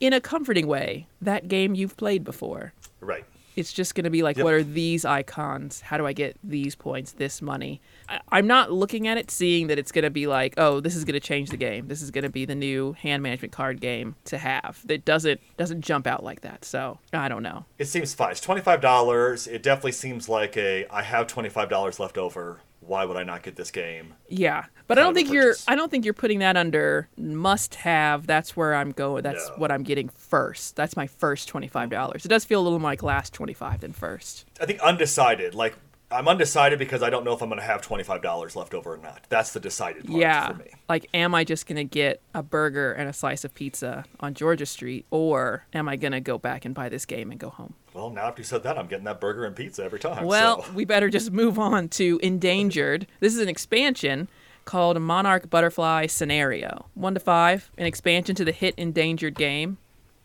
in 0.00 0.12
a 0.12 0.20
comforting 0.20 0.66
way, 0.66 1.06
that 1.20 1.48
game 1.48 1.74
you've 1.74 1.96
played 1.96 2.24
before. 2.24 2.72
Right. 3.00 3.24
It's 3.56 3.72
just 3.72 3.94
going 3.94 4.04
to 4.04 4.10
be 4.10 4.22
like, 4.22 4.36
Yep. 4.36 4.44
what 4.44 4.54
are 4.54 4.62
these 4.62 5.04
icons? 5.04 5.80
How 5.82 5.98
do 5.98 6.06
I 6.06 6.12
get 6.12 6.38
these 6.42 6.74
points, 6.76 7.12
this 7.12 7.42
money? 7.42 7.80
I, 8.08 8.20
I'm 8.30 8.46
not 8.46 8.72
looking 8.72 9.08
at 9.08 9.18
it 9.18 9.30
seeing 9.30 9.66
that 9.66 9.78
it's 9.78 9.92
going 9.92 10.04
to 10.04 10.10
be 10.10 10.26
like, 10.28 10.54
oh, 10.56 10.80
this 10.80 10.94
is 10.96 11.04
going 11.04 11.14
to 11.14 11.20
change 11.20 11.50
the 11.50 11.56
game. 11.56 11.88
This 11.88 12.00
is 12.00 12.10
going 12.10 12.22
to 12.22 12.30
be 12.30 12.44
the 12.44 12.54
new 12.54 12.92
hand 12.94 13.22
management 13.22 13.52
card 13.52 13.80
game 13.80 14.14
to 14.26 14.38
have. 14.38 14.80
That 14.86 15.04
doesn't 15.04 15.40
doesn't 15.58 15.82
jump 15.82 16.06
out 16.06 16.22
like 16.24 16.40
that. 16.42 16.64
So 16.64 17.00
I 17.12 17.28
don't 17.28 17.42
know. 17.42 17.64
It 17.76 17.86
seems 17.86 18.14
fine. 18.14 18.30
It's 18.30 18.40
twenty 18.40 18.62
five 18.62 18.80
dollars. 18.80 19.46
It 19.48 19.62
definitely 19.62 19.92
seems 19.92 20.28
like 20.28 20.56
a. 20.56 20.86
I 20.88 21.02
have 21.02 21.26
twenty 21.26 21.48
five 21.50 21.68
dollars 21.68 21.98
left 22.00 22.16
over. 22.16 22.60
Why 22.90 23.04
would 23.04 23.16
I 23.16 23.22
not 23.22 23.44
get 23.44 23.54
this 23.54 23.70
game? 23.70 24.14
Yeah, 24.28 24.64
but 24.88 24.98
I 24.98 25.02
don't 25.02 25.14
think 25.14 25.30
you're. 25.30 25.54
I 25.68 25.76
don't 25.76 25.92
think 25.92 26.04
you're 26.04 26.12
putting 26.12 26.40
that 26.40 26.56
under 26.56 27.08
must 27.16 27.76
have. 27.76 28.26
That's 28.26 28.56
where 28.56 28.74
I'm 28.74 28.90
going. 28.90 29.22
That's 29.22 29.46
No. 29.50 29.54
what 29.58 29.70
I'm 29.70 29.84
getting 29.84 30.08
first. 30.08 30.74
That's 30.74 30.96
my 30.96 31.06
first 31.06 31.46
twenty 31.48 31.68
five 31.68 31.88
dollars. 31.88 32.24
It 32.24 32.30
does 32.30 32.44
feel 32.44 32.60
a 32.60 32.64
little 32.64 32.80
more 32.80 32.90
like 32.90 33.04
last 33.04 33.32
twenty 33.32 33.54
five 33.54 33.78
than 33.78 33.92
first. 33.92 34.44
I 34.60 34.66
think 34.66 34.80
undecided. 34.80 35.54
Like 35.54 35.76
I'm 36.12 36.26
undecided 36.26 36.78
because 36.78 37.02
I 37.02 37.10
don't 37.10 37.24
know 37.24 37.32
if 37.32 37.42
I'm 37.42 37.48
going 37.48 37.60
to 37.60 37.66
have 37.66 37.82
twenty 37.82 38.02
five 38.02 38.22
dollars 38.22 38.56
left 38.56 38.74
over 38.74 38.94
or 38.94 38.96
not. 38.96 39.26
That's 39.28 39.52
the 39.52 39.60
decided 39.60 40.06
part 40.06 40.20
yeah. 40.20 40.48
for 40.48 40.54
me. 40.54 40.70
Like, 40.88 41.08
am 41.14 41.34
I 41.34 41.44
just 41.44 41.66
gonna 41.66 41.84
get 41.84 42.20
a 42.34 42.42
burger 42.42 42.92
and 42.92 43.08
a 43.08 43.12
slice 43.12 43.44
of 43.44 43.54
pizza 43.54 44.04
on 44.18 44.34
Georgia 44.34 44.66
Street, 44.66 45.06
or 45.10 45.66
am 45.72 45.88
I 45.88 45.96
gonna 45.96 46.20
go 46.20 46.36
back 46.36 46.64
and 46.64 46.74
buy 46.74 46.88
this 46.88 47.06
game 47.06 47.30
and 47.30 47.38
go 47.38 47.50
home? 47.50 47.74
Well, 47.94 48.10
now 48.10 48.26
after 48.26 48.40
you 48.40 48.44
said 48.44 48.62
that, 48.64 48.78
I'm 48.78 48.86
getting 48.86 49.04
that 49.04 49.20
burger 49.20 49.44
and 49.44 49.54
pizza 49.54 49.84
every 49.84 49.98
time. 49.98 50.24
Well, 50.26 50.62
so. 50.62 50.72
we 50.72 50.84
better 50.84 51.10
just 51.10 51.30
move 51.30 51.58
on 51.58 51.88
to 51.90 52.18
Endangered. 52.22 53.06
This 53.20 53.34
is 53.34 53.40
an 53.40 53.48
expansion 53.48 54.28
called 54.64 55.00
Monarch 55.00 55.48
Butterfly 55.48 56.06
Scenario. 56.06 56.86
One 56.94 57.14
to 57.14 57.20
five, 57.20 57.70
an 57.78 57.86
expansion 57.86 58.34
to 58.36 58.44
the 58.44 58.52
hit 58.52 58.74
Endangered 58.76 59.34
game. 59.34 59.78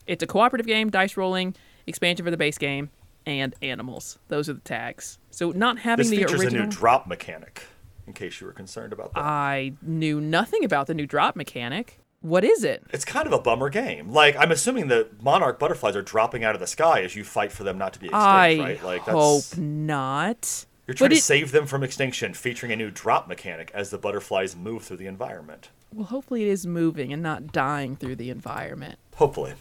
It's 0.07 0.21
a 0.21 0.27
cooperative 0.27 0.67
game, 0.67 0.89
dice 0.89 1.17
rolling, 1.17 1.55
expansion 1.87 2.25
for 2.25 2.31
the 2.31 2.37
base 2.37 2.57
game, 2.57 2.89
and 3.25 3.55
animals. 3.61 4.19
Those 4.27 4.49
are 4.49 4.53
the 4.53 4.59
tags. 4.61 5.17
So 5.31 5.51
not 5.51 5.79
having 5.79 6.03
this 6.03 6.11
the 6.11 6.17
features 6.17 6.41
original. 6.43 6.63
a 6.63 6.65
new 6.65 6.71
drop 6.71 7.07
mechanic. 7.07 7.63
In 8.07 8.13
case 8.13 8.39
you 8.39 8.45
were 8.47 8.53
concerned 8.53 8.93
about 8.93 9.13
that. 9.15 9.21
I 9.23 9.73
knew 9.81 10.21
nothing 10.21 10.63
about 10.63 10.85
the 10.87 10.93
new 10.93 11.07
drop 11.07 11.35
mechanic. 11.35 11.99
What 12.21 12.43
is 12.43 12.63
it? 12.63 12.83
it's 12.91 13.05
kind 13.05 13.27
of 13.27 13.33
a 13.33 13.39
bummer 13.39 13.69
game. 13.69 14.09
Like 14.11 14.35
I'm 14.37 14.51
assuming 14.51 14.87
the 14.87 15.09
monarch 15.21 15.59
butterflies 15.59 15.95
are 15.95 16.01
dropping 16.01 16.43
out 16.43 16.53
of 16.55 16.61
the 16.61 16.67
sky 16.67 17.01
as 17.01 17.15
you 17.15 17.23
fight 17.23 17.51
for 17.51 17.63
them 17.63 17.77
not 17.77 17.93
to 17.93 17.99
be 17.99 18.05
extinct, 18.07 18.25
I 18.25 18.57
right? 18.59 18.83
Like 18.83 19.01
hope 19.01 19.43
that's 19.43 19.57
not. 19.57 20.65
you're 20.87 20.93
trying 20.95 21.09
to 21.11 21.15
save 21.17 21.51
them 21.51 21.65
from 21.67 21.83
extinction, 21.83 22.33
featuring 22.33 22.71
a 22.71 22.75
new 22.75 22.89
drop 22.91 23.27
mechanic 23.27 23.69
as 23.73 23.89
the 23.91 23.97
butterflies 23.97 24.55
move 24.55 24.83
through 24.83 24.97
the 24.97 25.07
environment. 25.07 25.69
Well, 25.93 26.05
hopefully 26.07 26.43
it 26.43 26.49
is 26.49 26.65
moving 26.67 27.13
and 27.13 27.21
not 27.23 27.51
dying 27.51 27.95
through 27.95 28.15
the 28.17 28.29
environment. 28.29 28.97
Hopefully, 29.15 29.53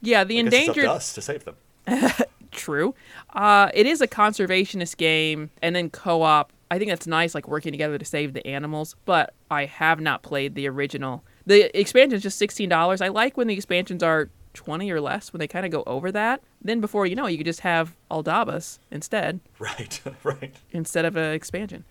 Yeah, 0.00 0.24
the 0.24 0.36
guess 0.42 0.46
it's 0.46 0.54
up 0.54 0.60
endangered. 0.60 0.84
to 0.84 0.90
us 0.92 1.12
to 1.14 1.20
save 1.22 1.44
them. 1.44 1.56
True. 2.52 2.94
Uh, 3.32 3.70
it 3.74 3.86
is 3.86 4.00
a 4.00 4.06
conservationist 4.06 4.96
game 4.96 5.50
and 5.60 5.74
then 5.74 5.90
co-op 5.90 6.52
I 6.72 6.78
think 6.78 6.88
that's 6.88 7.06
nice, 7.06 7.34
like 7.34 7.48
working 7.48 7.70
together 7.70 7.98
to 7.98 8.04
save 8.06 8.32
the 8.32 8.46
animals. 8.46 8.96
But 9.04 9.34
I 9.50 9.66
have 9.66 10.00
not 10.00 10.22
played 10.22 10.54
the 10.54 10.66
original. 10.70 11.22
The 11.44 11.78
expansion 11.78 12.16
is 12.16 12.22
just 12.22 12.38
sixteen 12.38 12.70
dollars. 12.70 13.02
I 13.02 13.08
like 13.08 13.36
when 13.36 13.46
the 13.46 13.52
expansions 13.52 14.02
are 14.02 14.30
twenty 14.54 14.90
or 14.90 14.98
less 14.98 15.34
when 15.34 15.40
they 15.40 15.46
kind 15.46 15.66
of 15.66 15.70
go 15.72 15.82
over 15.86 16.10
that. 16.12 16.40
Then 16.62 16.80
before 16.80 17.04
you 17.04 17.14
know, 17.14 17.26
it, 17.26 17.32
you 17.32 17.36
could 17.36 17.44
just 17.46 17.60
have 17.60 17.94
Aldabas 18.10 18.78
instead 18.90 19.40
Right, 19.58 20.00
right. 20.22 20.56
instead 20.70 21.04
of 21.04 21.14
an 21.14 21.34
expansion. 21.34 21.84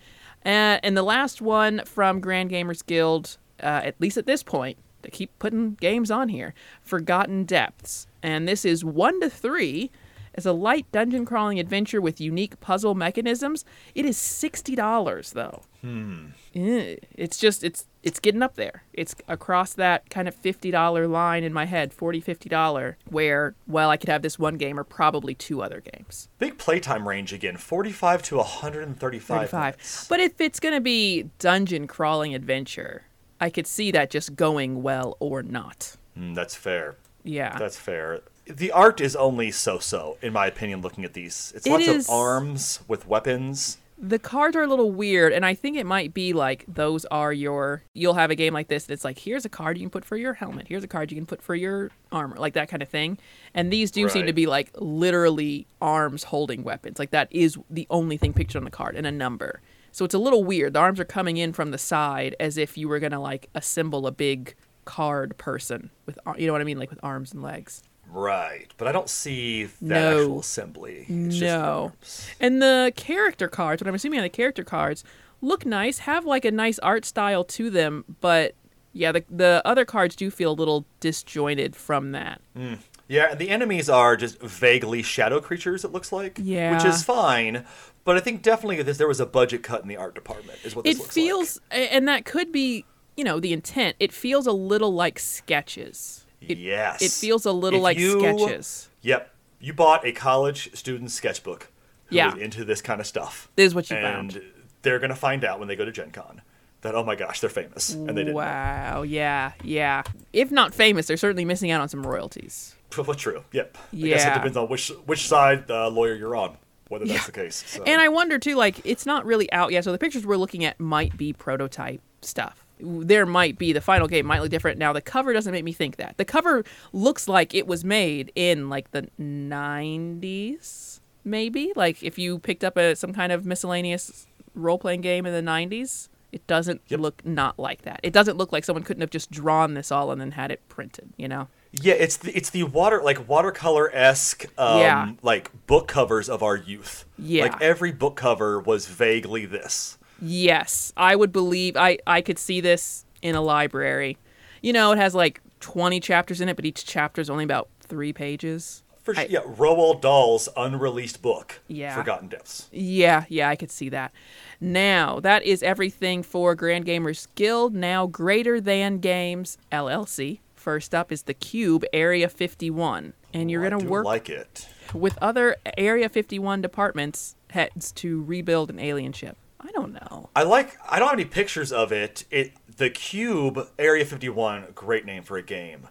Uh, 0.44 0.82
and 0.82 0.98
the 0.98 1.03
last 1.03 1.44
one 1.44 1.84
from 1.86 2.20
Grand 2.20 2.50
Gamers 2.50 2.84
Guild, 2.84 3.38
uh, 3.62 3.82
at 3.84 4.01
least 4.01 4.18
at 4.18 4.25
this 4.25 4.41
point, 4.41 4.80
they 5.03 5.12
keep 5.12 5.30
putting 5.38 5.75
games 5.75 6.10
on 6.10 6.27
here 6.30 6.56
Forgotten 6.82 7.44
Depths. 7.44 8.08
And 8.24 8.48
this 8.48 8.65
is 8.65 8.84
one 8.84 9.20
to 9.22 9.30
three. 9.30 9.91
It's 10.33 10.45
a 10.45 10.53
light 10.53 10.85
dungeon 10.91 11.25
crawling 11.25 11.59
adventure 11.59 12.01
with 12.01 12.21
unique 12.21 12.59
puzzle 12.59 12.95
mechanisms. 12.95 13.65
It 13.95 14.05
is 14.05 14.17
sixty 14.17 14.75
dollars 14.75 15.31
though. 15.31 15.61
Hmm. 15.81 16.27
It's 16.53 17.38
just 17.38 17.63
it's 17.63 17.85
it's 18.03 18.19
getting 18.19 18.41
up 18.41 18.55
there. 18.55 18.83
It's 18.93 19.15
across 19.27 19.73
that 19.73 20.09
kind 20.09 20.27
of 20.27 20.35
fifty 20.35 20.71
dollar 20.71 21.07
line 21.07 21.43
in 21.43 21.53
my 21.53 21.65
head, 21.65 21.93
40 21.93 22.21
50 22.21 22.50
dollar, 22.50 22.97
where 23.09 23.55
well 23.67 23.89
I 23.89 23.97
could 23.97 24.09
have 24.09 24.21
this 24.21 24.39
one 24.39 24.57
game 24.57 24.79
or 24.79 24.83
probably 24.83 25.35
two 25.35 25.61
other 25.61 25.81
games. 25.81 26.29
Big 26.39 26.57
playtime 26.57 27.07
range 27.07 27.33
again, 27.33 27.57
45 27.57 28.23
to 28.23 28.38
135 28.38 29.50
35. 29.50 30.05
But 30.09 30.19
if 30.19 30.39
it's 30.39 30.59
going 30.59 30.75
to 30.75 30.81
be 30.81 31.29
dungeon 31.39 31.88
crawling 31.88 32.33
adventure, 32.35 33.03
I 33.39 33.50
could 33.50 33.67
see 33.67 33.91
that 33.91 34.09
just 34.09 34.35
going 34.35 34.83
well 34.83 35.17
or 35.19 35.41
not. 35.43 35.95
Mm, 36.17 36.35
that's 36.35 36.55
fair. 36.55 36.95
Yeah. 37.23 37.57
That's 37.57 37.77
fair. 37.77 38.21
The 38.58 38.72
art 38.72 39.00
is 39.01 39.15
only 39.15 39.51
so-so, 39.51 40.17
in 40.22 40.34
my 40.34 40.48
opinion. 40.48 40.81
Looking 40.81 41.03
at 41.05 41.13
these, 41.13 41.53
it's 41.55 41.65
It 41.65 41.72
lots 41.72 41.88
is- 41.88 42.05
of 42.08 42.13
arms 42.13 42.79
with 42.88 43.08
weapons. 43.08 43.77
the 44.03 44.17
cards 44.17 44.55
are 44.55 44.63
a 44.63 44.67
little 44.67 44.91
weird, 44.91 45.31
and 45.31 45.46
I 45.46 45.53
think 45.53 45.77
it 45.77 45.86
might 45.86 46.12
be 46.13 46.34
like 46.34 46.65
those 46.67 47.05
are 47.05 47.31
your. 47.31 47.84
You'll 47.93 48.15
have 48.15 48.31
a 48.31 48.36
game 48.36 48.51
like 48.53 48.67
this 48.67 48.86
that's 48.86 49.03
like, 49.05 49.20
here's 49.20 49.46
a 49.46 49.50
card 49.50 49.77
you 49.77 49.84
can 49.84 49.91
put 49.91 50.03
for 50.05 50.17
your 50.17 50.34
helmet, 50.34 50.67
here's 50.67 50.84
a 50.84 50.88
card 50.88 51.12
you 51.12 51.17
can 51.17 51.27
put 51.27 51.39
for 51.41 51.53
your 51.53 51.91
armor, 52.12 52.36
like 52.38 52.53
that 52.55 52.67
kind 52.67 52.81
of 52.81 52.89
thing. 52.89 53.20
And 53.53 53.72
these 53.72 53.91
do 53.91 54.10
seem 54.10 54.25
to 54.25 54.34
be 54.34 54.48
like 54.48 54.72
literally 54.75 55.67
arms 55.81 56.24
holding 56.24 56.63
weapons. 56.63 56.98
Like 56.98 57.12
that 57.12 57.27
is 57.31 57.58
the 57.70 57.86
only 57.91 58.17
thing 58.17 58.34
pictured 58.34 58.58
on 58.58 58.63
the 58.65 58.72
card, 58.72 58.96
and 58.96 59.05
a 59.05 59.12
number. 59.12 59.62
So 59.91 60.03
it's 60.05 60.15
a 60.15 60.20
little 60.20 60.43
weird. 60.43 60.74
The 60.74 60.79
arms 60.79 61.00
are 61.00 61.05
coming 61.05 61.38
in 61.38 61.53
from 61.53 61.70
the 61.72 61.77
side 61.77 62.36
as 62.39 62.58
if 62.58 62.77
you 62.77 62.88
were 62.88 62.98
going 63.00 63.12
to 63.12 63.20
like 63.20 63.50
assemble 63.53 64.08
a 64.08 64.12
big 64.12 64.55
card 64.84 65.38
person 65.38 65.91
with, 66.08 66.17
you 66.38 66.48
know 66.48 66.53
what 66.53 66.62
I 66.62 66.65
mean? 66.65 66.79
Like 66.79 66.89
with 66.89 67.00
arms 67.03 67.34
and 67.34 67.43
legs. 67.43 67.84
Right, 68.13 68.68
but 68.77 68.88
I 68.88 68.91
don't 68.91 69.10
see 69.10 69.65
that 69.65 69.82
No. 69.82 70.20
actual 70.20 70.39
assembly. 70.41 71.06
It's 71.08 71.39
No. 71.39 71.94
And 72.39 72.62
the 72.62 72.91
character 72.96 73.48
cards, 73.48 73.82
what 73.82 73.88
I'm 73.88 73.96
assuming 73.96 74.20
are 74.20 74.24
the 74.24 74.30
character 74.30 74.63
cards, 74.65 75.03
look 75.41 75.65
nice, 75.65 76.00
have 76.00 76.25
like 76.25 76.44
a 76.44 76.51
nice 76.51 76.77
art 76.80 77.06
style 77.06 77.44
to 77.46 77.70
them, 77.70 78.03
but 78.20 78.53
yeah, 78.94 79.13
the 79.13 79.24
the 79.30 79.62
other 79.63 79.86
cards 79.86 80.15
do 80.18 80.30
feel 80.30 80.51
a 80.51 80.53
little 80.53 80.86
disjointed 81.00 81.75
from 81.75 82.12
that. 82.12 82.41
Mm. 82.58 82.80
Yeah, 83.08 83.32
and 83.32 83.39
the 83.39 83.50
enemies 83.50 83.89
are 83.89 84.15
just 84.18 84.41
vaguely 84.41 85.01
shadow 85.01 85.39
creatures. 85.39 85.84
It 85.86 85.91
looks 85.91 86.12
like. 86.12 86.38
Yeah. 86.41 86.74
Which 86.75 86.86
is 86.86 87.03
fine, 87.03 87.65
but 88.03 88.18
I 88.18 88.20
think 88.20 88.41
definitely 88.41 88.82
this, 88.84 88.98
there 88.98 89.08
was 89.08 89.20
a 89.22 89.25
budget 89.25 89.63
cut 89.63 89.82
in 89.82 89.88
the 89.88 89.98
art 89.98 90.15
department. 90.15 90.60
Is 90.65 90.75
what 90.75 90.84
this 90.86 91.00
It 91.00 91.12
feels 91.12 91.60
a- 91.72 91.94
and 91.94 92.08
that 92.10 92.25
could 92.25 92.51
be, 92.51 92.84
you 93.15 93.24
know, 93.24 93.39
the 93.39 93.53
intent. 93.53 93.96
It 94.01 94.12
feels 94.12 94.48
a 94.48 94.51
little 94.53 94.94
like 94.94 95.18
sketches. 95.20 96.25
It, 96.41 96.57
yes. 96.57 97.01
It 97.01 97.12
feels 97.12 97.45
a 97.45 97.51
little 97.51 97.79
If 97.79 97.83
like 97.83 97.98
you- 97.98 98.19
sketches. 98.19 98.89
Yep. 99.01 99.29
You 99.60 99.74
bought 99.74 100.05
a 100.05 100.12
college 100.12 100.74
student 100.75 101.12
sketchbook. 101.12 101.69
Who 102.07 102.15
Yeah. 102.17 102.36
into 102.36 102.65
this 102.65 102.81
kind 102.81 103.00
of 103.00 103.07
stuff. 103.07 103.50
This 103.55 103.67
is 103.67 103.75
what 103.75 103.89
you 103.89 103.95
and 103.95 104.33
found. 104.33 104.43
they're 104.81 105.00
gonna 105.00 105.15
find 105.15 105.45
out 105.45 105.60
when 105.60 105.67
they 105.69 105.75
go 105.77 105.86
to 105.86 105.91
Gen 105.91 106.12
Con 106.12 106.41
that 106.81 106.93
oh 106.95 107.03
my 107.05 107.15
gosh 107.15 107.39
they're 107.39 107.50
famous 107.50 107.93
and 107.93 108.10
they 108.10 108.13
didn't. 108.15 108.29
know. 108.29 108.33
Wow, 108.39 109.03
yeah, 109.03 109.51
yeah. 109.63 110.01
If 110.33 110.51
not 110.51 110.74
famous, 110.74 111.07
they're 111.07 111.15
certainly 111.15 111.45
missing 111.45 111.71
out 111.71 111.79
on 111.79 111.88
some 111.89 112.05
royalties. 112.05 112.75
Well, 112.98 113.13
true. 113.13 113.43
Yep. 113.53 113.77
I 113.93 113.95
guess 113.95 114.25
it 114.25 114.33
depends 114.33 114.57
on 114.57 114.67
which 114.67 114.89
which 115.05 115.25
side 115.27 115.69
uh, 115.71 115.88
lawyer 115.89 116.15
you're 116.15 116.36
on, 116.36 116.57
whether 116.89 117.05
that's 117.05 117.19
Yeah. 117.21 117.25
the 117.27 117.31
case. 117.31 117.63
So. 117.67 117.83
And 117.83 118.01
I 118.01 118.10
wonder 118.10 118.38
too, 118.39 118.55
like 118.55 118.81
it's 118.83 119.05
not 119.05 119.25
really 119.25 119.50
out 119.53 119.71
yet, 119.71 119.83
so 119.86 119.91
the 119.93 119.98
pictures 119.98 120.25
we're 120.25 120.36
looking 120.38 120.65
at 120.65 120.79
might 120.81 121.15
be 121.15 121.31
prototype 121.31 122.01
stuff. 122.21 122.65
There 122.83 123.25
might 123.25 123.57
be 123.57 123.73
the 123.73 123.81
final 123.81 124.07
game 124.07 124.25
might 124.25 124.41
look 124.41 124.50
different. 124.51 124.77
Now 124.77 124.93
the 124.93 125.01
cover 125.01 125.33
doesn't 125.33 125.51
make 125.51 125.63
me 125.63 125.73
think 125.73 125.97
that. 125.97 126.17
The 126.17 126.25
cover 126.25 126.63
looks 126.93 127.27
like 127.27 127.53
it 127.53 127.67
was 127.67 127.83
made 127.85 128.31
in 128.35 128.69
like 128.69 128.91
the 128.91 129.07
'90s, 129.19 131.00
maybe. 131.23 131.71
Like 131.75 132.01
if 132.03 132.17
you 132.17 132.39
picked 132.39 132.63
up 132.63 132.77
a 132.77 132.95
some 132.95 133.13
kind 133.13 133.31
of 133.31 133.45
miscellaneous 133.45 134.27
role 134.53 134.77
playing 134.77 135.01
game 135.01 135.25
in 135.25 135.33
the 135.33 135.51
'90s, 135.51 136.09
it 136.31 136.45
doesn't 136.47 136.81
Yep. 136.88 137.00
look 137.00 137.25
not 137.25 137.59
like 137.59 137.81
that. 137.83 138.00
It 138.03 138.13
doesn't 138.13 138.38
look 138.38 138.51
like 138.51 138.63
someone 138.63 138.83
couldn't 138.83 139.01
have 139.01 139.09
just 139.09 139.31
drawn 139.31 139.73
this 139.73 139.91
all 139.91 140.11
and 140.11 140.19
then 140.21 140.31
had 140.31 140.51
it 140.51 140.61
printed. 140.69 141.09
You 141.17 141.27
know? 141.27 141.47
Yeah, 141.73 141.93
it's 141.93 142.17
the 142.17 142.35
it's 142.35 142.50
the 142.50 142.63
water 142.63 143.01
like 143.03 143.27
watercolor 143.29 143.89
esque 143.93 144.45
um, 144.57 144.79
Yeah. 144.79 145.11
like 145.21 145.51
book 145.67 145.88
covers 145.88 146.29
of 146.29 146.43
our 146.43 146.55
youth. 146.57 147.05
Yeah. 147.17 147.43
Like 147.43 147.61
every 147.61 147.91
book 147.91 148.15
cover 148.15 148.59
was 148.59 148.88
vaguely 148.88 149.45
this. 149.45 149.97
Yes, 150.22 150.94
I 150.96 151.16
would 151.16 151.32
believe 151.32 151.75
I 151.75 151.98
I 152.06 152.22
could 152.22 152.38
see 152.40 152.62
this 152.62 153.06
in 153.22 153.36
a 153.36 153.42
library. 153.42 154.18
You 154.62 154.74
know, 154.74 154.92
it 154.92 154.98
has 154.98 155.16
like 155.16 155.42
20 155.60 156.00
chapters 156.00 156.42
in 156.42 156.50
it, 156.50 156.56
but 156.56 156.66
each 156.66 156.86
chapter 156.86 157.22
is 157.22 157.30
only 157.30 157.44
about 157.44 157.68
3 157.82 158.13
pages. 158.13 158.84
For 159.04 159.16
I- 159.18 159.25
yeah, 159.30 159.40
Roald 159.42 160.01
Dahl's 160.01 160.48
unreleased 160.56 161.22
book, 161.24 161.60
Yeah. 161.68 161.96
Forgotten 161.96 162.28
Depths. 162.28 162.68
Yeah, 162.72 163.25
yeah, 163.30 163.50
I 163.50 163.56
could 163.56 163.72
see 163.72 163.90
that. 163.90 164.12
Now, 164.60 165.20
that 165.22 165.44
is 165.44 165.63
everything 165.63 166.22
for 166.22 166.54
Grand 166.54 166.86
Gamers 166.86 167.28
Guild, 167.34 167.74
now 167.74 168.06
Greater 168.06 168.62
Than 168.62 169.00
Games 169.00 169.58
LLC. 169.72 170.40
First 170.56 170.94
up 170.94 171.12
is 171.12 171.24
the 171.24 171.34
Cube 171.34 171.84
Area 171.92 172.30
51. 172.30 173.13
And 173.34 173.50
you're 173.50 173.63
oh, 173.63 173.68
I 173.68 173.70
going 173.72 173.84
to 173.86 173.90
work 173.90 174.06
like 174.06 174.30
it. 174.30 174.68
with 174.94 175.18
other 175.20 175.56
Area 175.78 176.08
51 176.08 176.62
departments 176.62 177.36
heads 177.50 177.92
to 177.94 178.22
rebuild 178.24 178.70
an 178.70 178.78
alien 178.80 179.13
ship. 179.13 179.36
I 179.63 179.72
don't 179.72 179.94
know. 179.94 180.30
I 180.36 180.44
like. 180.44 180.77
I 180.89 181.00
don't 181.00 181.10
have 181.10 181.20
any 181.20 181.25
pictures 181.25 181.72
of 181.72 181.91
it. 181.91 182.25
It 182.32 182.53
the 182.77 182.89
cube 182.89 183.68
Area 183.77 184.03
51. 184.06 184.68
Great 184.75 185.06
name 185.06 185.24
for 185.24 185.38
a 185.38 185.44
game. 185.44 185.88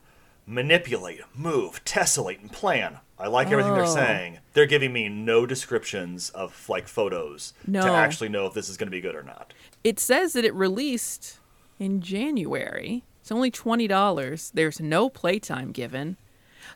Manipulate, 0.46 1.20
move, 1.34 1.84
tessellate, 1.84 2.40
and 2.40 2.50
plan. 2.50 2.98
I 3.18 3.28
like 3.28 3.50
everything 3.52 3.74
they're 3.74 3.84
Oh. 3.84 3.94
saying. 3.94 4.38
They're 4.54 4.66
giving 4.66 4.92
me 4.92 5.08
no 5.08 5.46
descriptions 5.46 6.30
of 6.30 6.68
like 6.68 6.88
photos 6.88 7.52
No. 7.66 7.82
to 7.82 7.90
actually 7.92 8.30
know 8.30 8.46
if 8.46 8.54
this 8.54 8.68
is 8.68 8.76
going 8.76 8.88
to 8.88 8.90
be 8.90 9.00
good 9.00 9.14
or 9.14 9.22
not. 9.22 9.52
It 9.84 10.00
says 10.00 10.32
that 10.32 10.44
it 10.44 10.54
released 10.54 11.38
in 11.78 12.00
January. 12.00 13.04
It's 13.20 13.30
only 13.30 13.50
$20. 13.50 14.50
There's 14.54 14.80
no 14.80 15.08
playtime 15.08 15.70
given. 15.70 16.16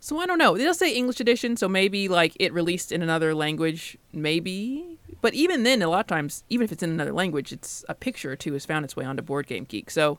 So 0.00 0.18
I 0.20 0.26
don't 0.26 0.38
know. 0.38 0.56
They'll 0.56 0.74
say 0.74 0.94
English 0.94 1.18
edition, 1.20 1.56
so 1.56 1.68
maybe 1.68 2.06
like 2.08 2.36
it 2.38 2.52
released 2.52 2.92
in 2.92 3.02
another 3.02 3.34
language, 3.34 3.96
maybe. 4.12 4.98
But 5.24 5.32
even 5.32 5.62
then, 5.62 5.80
a 5.80 5.88
lot 5.88 6.00
of 6.00 6.06
times, 6.06 6.44
even 6.50 6.66
if 6.66 6.70
it's 6.70 6.82
in 6.82 6.90
another 6.90 7.10
language, 7.14 7.50
it's 7.50 7.82
a 7.88 7.94
picture 7.94 8.32
or 8.32 8.36
two 8.36 8.52
has 8.52 8.66
found 8.66 8.84
its 8.84 8.94
way 8.94 9.06
onto 9.06 9.22
Board 9.22 9.46
Game 9.46 9.64
Geek. 9.64 9.90
So 9.90 10.18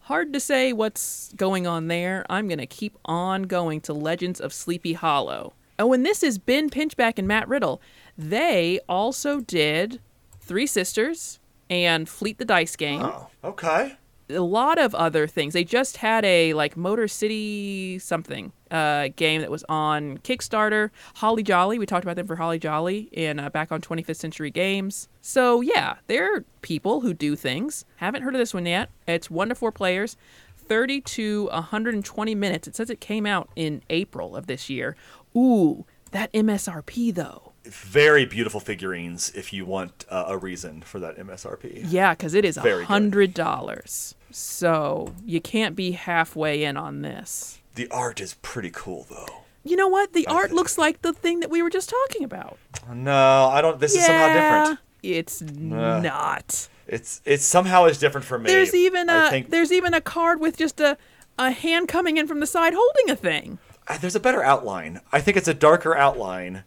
hard 0.00 0.32
to 0.32 0.40
say 0.40 0.72
what's 0.72 1.32
going 1.36 1.68
on 1.68 1.86
there. 1.86 2.26
I'm 2.28 2.48
gonna 2.48 2.66
keep 2.66 2.98
on 3.04 3.44
going 3.44 3.80
to 3.82 3.92
Legends 3.92 4.40
of 4.40 4.52
Sleepy 4.52 4.94
Hollow. 4.94 5.52
Oh, 5.78 5.92
and 5.92 6.04
this 6.04 6.24
is 6.24 6.38
Ben 6.38 6.68
Pinchback 6.68 7.16
and 7.16 7.28
Matt 7.28 7.46
Riddle. 7.46 7.80
They 8.18 8.80
also 8.88 9.38
did 9.38 10.00
Three 10.40 10.66
Sisters 10.66 11.38
and 11.70 12.08
Fleet 12.08 12.38
the 12.38 12.44
Dice 12.44 12.74
Game 12.74 13.02
Oh, 13.04 13.28
okay. 13.44 13.98
a 14.28 14.40
lot 14.40 14.80
of 14.80 14.96
other 14.96 15.28
things. 15.28 15.52
They 15.52 15.62
just 15.62 15.98
had 15.98 16.24
a 16.24 16.54
like 16.54 16.76
Motor 16.76 17.06
City 17.06 18.00
something 18.00 18.50
uh, 18.70 19.08
game 19.16 19.40
that 19.40 19.50
was 19.50 19.64
on 19.68 20.18
Kickstarter. 20.18 20.90
Holly 21.16 21.42
Jolly, 21.42 21.78
we 21.78 21.86
talked 21.86 22.04
about 22.04 22.16
them 22.16 22.26
for 22.26 22.36
Holly 22.36 22.58
Jolly 22.58 23.08
in 23.12 23.38
uh, 23.38 23.50
back 23.50 23.72
on 23.72 23.80
25th 23.80 24.16
Century 24.16 24.50
Games. 24.50 25.08
So 25.20 25.60
yeah, 25.60 25.96
they're 26.06 26.44
people 26.62 27.00
who 27.00 27.14
do 27.14 27.36
things. 27.36 27.84
Haven't 27.96 28.22
heard 28.22 28.34
of 28.34 28.38
this 28.38 28.54
one 28.54 28.66
yet. 28.66 28.90
It's 29.06 29.30
one 29.30 29.48
to 29.48 29.54
four 29.54 29.72
players. 29.72 30.16
30 30.56 31.00
to 31.00 31.46
120 31.46 32.34
minutes. 32.36 32.68
It 32.68 32.76
says 32.76 32.90
it 32.90 33.00
came 33.00 33.26
out 33.26 33.48
in 33.56 33.82
April 33.90 34.36
of 34.36 34.46
this 34.46 34.70
year. 34.70 34.96
Ooh, 35.36 35.84
that 36.12 36.32
MSRP 36.32 37.14
though. 37.14 37.52
Very 37.64 38.24
beautiful 38.24 38.60
figurines. 38.60 39.30
If 39.34 39.52
you 39.52 39.66
want 39.66 40.06
uh, 40.08 40.26
a 40.28 40.38
reason 40.38 40.80
for 40.82 40.98
that 41.00 41.18
MSRP. 41.18 41.86
Yeah, 41.88 42.14
because 42.14 42.34
it 42.34 42.44
is 42.44 42.56
a 42.56 42.62
Very 42.62 42.84
hundred 42.84 43.34
dollars. 43.34 44.14
So 44.30 45.12
you 45.26 45.40
can't 45.40 45.76
be 45.76 45.90
halfway 45.92 46.64
in 46.64 46.76
on 46.76 47.02
this. 47.02 47.60
The 47.80 47.88
art 47.90 48.20
is 48.20 48.34
pretty 48.42 48.70
cool 48.74 49.06
though. 49.08 49.44
You 49.64 49.74
know 49.74 49.88
what? 49.88 50.12
The 50.12 50.26
art 50.26 50.52
looks 50.52 50.76
like 50.76 51.00
the 51.00 51.14
thing 51.14 51.40
that 51.40 51.48
we 51.48 51.62
were 51.62 51.70
just 51.70 51.88
talking 51.88 52.24
about. 52.24 52.58
No, 52.92 53.48
I 53.48 53.62
don't. 53.62 53.80
This 53.80 53.94
is 53.94 54.04
somehow 54.04 54.34
different. 54.34 54.80
It's 55.02 55.40
not. 55.40 56.68
It's 56.86 57.22
it's 57.24 57.42
somehow 57.42 57.86
is 57.86 57.98
different 57.98 58.26
for 58.26 58.38
me. 58.38 58.50
There's 58.50 58.74
even 58.74 59.08
I 59.08 59.28
a 59.28 59.30
think 59.30 59.48
there's 59.48 59.72
even 59.72 59.94
a 59.94 60.02
card 60.02 60.40
with 60.40 60.58
just 60.58 60.78
a 60.78 60.98
a 61.38 61.52
hand 61.52 61.88
coming 61.88 62.18
in 62.18 62.26
from 62.26 62.40
the 62.40 62.46
side 62.46 62.74
holding 62.76 63.08
a 63.08 63.16
thing. 63.16 63.58
uh, 63.88 63.96
there's 63.96 64.14
a 64.14 64.20
better 64.20 64.42
outline. 64.42 65.00
I 65.10 65.22
think 65.22 65.38
it's 65.38 65.48
a 65.48 65.54
darker 65.54 65.96
outline 65.96 66.64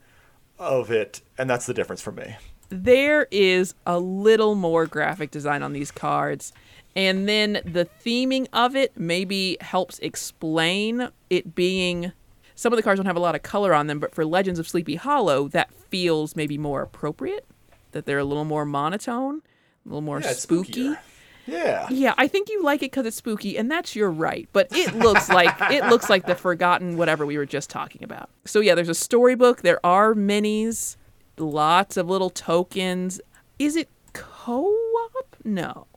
of 0.57 0.89
it, 0.89 1.21
and 1.37 1.47
that's 1.47 1.67
the 1.67 1.75
difference 1.75 2.01
for 2.01 2.11
me. 2.11 2.37
there 2.69 3.27
is 3.29 3.75
a 3.85 3.99
little 3.99 4.55
more 4.55 4.87
graphic 4.87 5.29
design 5.29 5.61
on 5.61 5.73
these 5.73 5.91
cards. 5.91 6.53
And 6.95 7.27
then 7.27 7.53
the 7.65 7.87
theming 8.05 8.47
of 8.53 8.75
it 8.75 8.97
maybe 8.97 9.57
helps 9.61 9.99
explain 9.99 11.09
it 11.29 11.55
being. 11.55 12.11
Some 12.55 12.71
of 12.71 12.77
the 12.77 12.83
cards 12.83 12.99
don't 12.99 13.07
have 13.07 13.15
a 13.15 13.19
lot 13.19 13.33
of 13.35 13.41
color 13.41 13.73
on 13.73 13.87
them, 13.87 13.99
but 13.99 14.13
for 14.13 14.23
Legends 14.23 14.59
of 14.59 14.67
Sleepy 14.67 14.95
Hollow, 14.95 15.47
that 15.49 15.73
feels 15.73 16.35
maybe 16.35 16.57
more 16.57 16.81
appropriate. 16.83 17.45
That 17.93 18.05
they're 18.05 18.19
a 18.19 18.23
little 18.23 18.45
more 18.45 18.63
monotone, 18.65 19.41
a 19.85 19.89
little 19.89 20.01
more 20.01 20.21
Yeah, 20.21 20.33
spooky. 20.33 20.89
spookier. 20.89 20.97
Yeah. 21.45 21.87
Yeah, 21.89 22.13
I 22.17 22.27
think 22.27 22.49
you 22.49 22.63
like 22.63 22.81
it 22.81 22.91
because 22.91 23.05
it's 23.05 23.17
spooky, 23.17 23.57
and 23.57 23.69
that's 23.69 23.95
your 23.95 24.09
right. 24.09 24.47
But 24.53 24.67
it 24.71 24.95
looks 24.95 25.29
like 25.29 25.53
it 25.71 25.85
looks 25.87 26.09
like 26.09 26.25
the 26.25 26.35
forgotten 26.35 26.95
whatever 26.95 27.25
we 27.25 27.37
were 27.37 27.45
just 27.45 27.69
talking 27.69 28.03
about. 28.03 28.29
So 28.45 28.59
yeah, 28.61 28.75
there's 28.75 28.87
a 28.89 28.95
storybook. 28.95 29.61
There 29.61 29.83
are 29.85 30.13
minis, 30.13 30.95
lots 31.37 31.97
of 31.97 32.07
little 32.07 32.29
tokens. 32.29 33.19
Is 33.59 33.75
it 33.75 33.89
co-op? 34.13 35.35
No, 35.43 35.87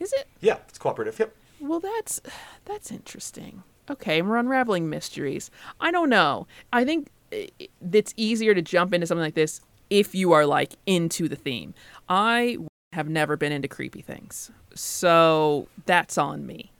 is 0.00 0.12
it? 0.12 0.28
Yeah, 0.40 0.58
it's 0.68 0.78
cooperative. 0.78 1.18
Yep. 1.18 1.34
Well, 1.60 1.80
that's 1.80 2.20
that's 2.64 2.90
interesting. 2.92 3.62
Okay, 3.90 4.20
we're 4.22 4.36
unraveling 4.36 4.88
mysteries. 4.90 5.50
I 5.80 5.90
don't 5.90 6.10
know. 6.10 6.46
I 6.72 6.84
think 6.84 7.08
it's 7.30 8.14
easier 8.16 8.54
to 8.54 8.62
jump 8.62 8.92
into 8.94 9.06
something 9.06 9.22
like 9.24 9.34
this 9.34 9.60
if 9.90 10.14
you 10.14 10.32
are 10.32 10.46
like 10.46 10.74
into 10.86 11.28
the 11.28 11.36
theme. 11.36 11.74
I 12.08 12.58
have 12.92 13.08
never 13.08 13.36
been 13.36 13.52
into 13.52 13.68
creepy 13.68 14.02
things, 14.02 14.50
so 14.74 15.68
that's 15.86 16.16
on 16.18 16.46
me. 16.46 16.72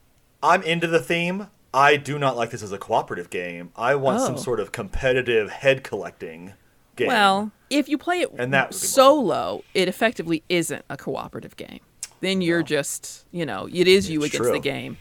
I'm 0.42 0.62
into 0.62 0.86
the 0.86 1.00
theme. 1.00 1.48
I 1.74 1.96
do 1.96 2.18
not 2.18 2.36
like 2.36 2.50
this 2.50 2.62
as 2.62 2.72
a 2.72 2.78
cooperative 2.78 3.28
game. 3.30 3.72
I 3.76 3.94
want 3.94 4.20
some 4.20 4.34
Oh. 4.34 4.38
sort 4.38 4.60
of 4.60 4.72
competitive 4.72 5.50
head 5.50 5.82
collecting 5.84 6.54
game. 6.96 7.08
Well, 7.08 7.52
if 7.70 7.88
you 7.88 7.98
play 7.98 8.20
it 8.20 8.30
And 8.38 8.52
that 8.54 8.68
would 8.68 8.70
be 8.70 8.76
more 8.76 8.88
solo, 8.88 9.64
it 9.74 9.88
effectively 9.88 10.42
isn't 10.48 10.84
a 10.88 10.96
cooperative 10.96 11.56
game. 11.56 11.80
Then 12.20 12.40
you're 12.40 12.62
just, 12.62 13.24
you 13.30 13.46
know, 13.46 13.68
it 13.72 13.86
is 13.88 14.10
you 14.10 14.22
It's 14.22 14.34
against 14.34 14.52
the 14.52 14.58
game. 14.58 14.96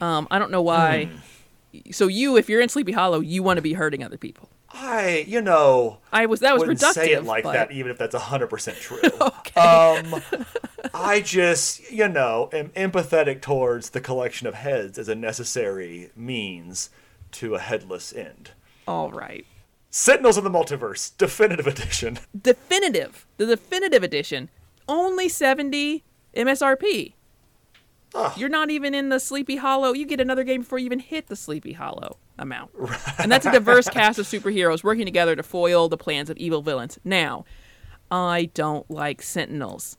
Um, 0.00 0.26
I 0.30 0.38
don't 0.38 0.50
know 0.50 0.62
why. 0.62 1.06
Hmm. 1.06 1.90
So 1.90 2.06
you, 2.06 2.36
if 2.36 2.48
you're 2.48 2.60
in 2.60 2.68
Sleepy 2.68 2.92
Hollow, 2.92 3.20
you 3.20 3.42
want 3.42 3.58
to 3.58 3.62
be 3.62 3.72
hurting 3.72 4.02
other 4.04 4.16
people. 4.16 4.48
I, 4.76 5.24
you 5.28 5.40
know, 5.40 5.98
I 6.12 6.26
was 6.26 6.40
that 6.40 6.52
was 6.52 6.60
wouldn't 6.60 6.80
reductive. 6.80 6.94
say 6.94 7.12
it 7.12 7.24
like 7.24 7.44
but- 7.44 7.52
that, 7.52 7.72
even 7.72 7.90
if 7.92 7.98
that's 7.98 8.14
hundred 8.14 8.48
percent 8.48 8.76
true. 8.78 8.98
Okay. 9.20 9.60
Um, 9.60 10.20
I 10.92 11.20
just, 11.20 11.92
you 11.92 12.08
know, 12.08 12.48
am 12.52 12.70
empathetic 12.70 13.40
towards 13.40 13.90
the 13.90 14.00
collection 14.00 14.48
of 14.48 14.54
heads 14.54 14.98
as 14.98 15.08
a 15.08 15.14
necessary 15.14 16.10
means 16.16 16.90
to 17.32 17.54
a 17.54 17.60
headless 17.60 18.12
end. 18.12 18.50
All 18.88 19.10
right. 19.12 19.46
Sentinels 19.90 20.36
of 20.36 20.42
the 20.42 20.50
Multiverse, 20.50 21.16
definitive 21.16 21.68
edition. 21.68 22.18
Definitive. 22.38 23.26
The 23.36 23.46
definitive 23.46 24.02
edition. 24.02 24.48
Only 24.88 25.28
70 25.28 26.02
MSRP. 26.36 27.14
You're 28.36 28.48
not 28.48 28.70
even 28.70 28.94
in 28.94 29.08
the 29.08 29.18
Sleepy 29.18 29.56
Hollow. 29.56 29.92
You 29.92 30.06
get 30.06 30.20
another 30.20 30.44
game 30.44 30.60
before 30.60 30.78
you 30.78 30.86
even 30.86 31.00
hit 31.00 31.26
the 31.26 31.36
Sleepy 31.36 31.72
Hollow 31.72 32.18
amount. 32.38 32.70
And 33.18 33.30
that's 33.30 33.46
a 33.46 33.52
diverse 33.52 33.88
cast 33.88 34.18
of 34.18 34.26
superheroes 34.26 34.84
working 34.84 35.04
together 35.04 35.34
to 35.34 35.42
foil 35.42 35.88
the 35.88 35.96
plans 35.96 36.30
of 36.30 36.36
evil 36.36 36.62
villains. 36.62 36.98
Now, 37.04 37.44
I 38.10 38.50
don't 38.54 38.88
like 38.90 39.20
Sentinels. 39.20 39.96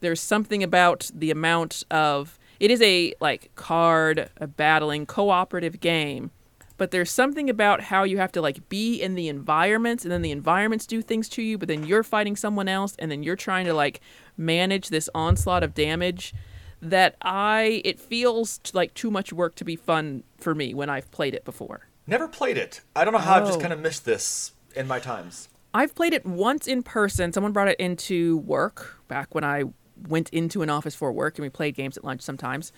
There's 0.00 0.20
something 0.20 0.62
about 0.62 1.10
the 1.14 1.30
amount 1.30 1.84
of 1.90 2.38
it 2.60 2.70
is 2.70 2.80
a 2.82 3.14
like 3.20 3.50
card 3.54 4.30
a 4.36 4.46
battling 4.46 5.06
cooperative 5.06 5.80
game, 5.80 6.30
but 6.76 6.90
there's 6.90 7.10
something 7.10 7.48
about 7.50 7.80
how 7.82 8.04
you 8.04 8.18
have 8.18 8.32
to 8.32 8.40
like 8.42 8.68
be 8.68 9.00
in 9.00 9.14
the 9.14 9.28
environments 9.28 10.04
and 10.04 10.12
then 10.12 10.22
the 10.22 10.30
environments 10.30 10.86
do 10.86 11.00
things 11.02 11.28
to 11.30 11.42
you, 11.42 11.56
but 11.58 11.68
then 11.68 11.84
you're 11.84 12.02
fighting 12.02 12.36
someone 12.36 12.68
else 12.68 12.94
and 12.98 13.10
then 13.10 13.22
you're 13.22 13.36
trying 13.36 13.64
to 13.66 13.74
like 13.74 14.00
manage 14.36 14.88
this 14.88 15.08
onslaught 15.14 15.62
of 15.62 15.74
damage 15.74 16.34
that 16.82 17.16
I 17.22 17.80
it 17.84 17.98
feels 17.98 18.60
like 18.74 18.92
too 18.94 19.10
much 19.10 19.32
work 19.32 19.54
to 19.56 19.64
be 19.64 19.76
fun 19.76 20.22
for 20.38 20.54
me 20.54 20.74
when 20.74 20.90
I've 20.90 21.10
played 21.10 21.34
it 21.34 21.44
before. 21.44 21.88
Never 22.06 22.28
played 22.28 22.56
it. 22.58 22.82
I 22.94 23.04
don't 23.04 23.12
know 23.12 23.18
how 23.18 23.36
I've 23.36 23.46
just 23.46 23.58
Oh. 23.58 23.62
kind 23.62 23.72
of 23.72 23.80
missed 23.80 24.04
this 24.04 24.52
in 24.74 24.86
my 24.86 24.98
times. 24.98 25.48
I've 25.74 25.94
played 25.94 26.12
it 26.12 26.24
once 26.24 26.66
in 26.66 26.82
person. 26.82 27.32
Someone 27.32 27.52
brought 27.52 27.68
it 27.68 27.80
into 27.80 28.38
work 28.38 29.00
back 29.08 29.34
when 29.34 29.44
I 29.44 29.64
went 30.08 30.28
into 30.30 30.62
an 30.62 30.70
office 30.70 30.94
for 30.94 31.10
work 31.12 31.36
and 31.38 31.42
we 31.42 31.48
played 31.48 31.74
games 31.74 31.96
at 31.96 32.04
lunch 32.04 32.20
sometimes. 32.22 32.72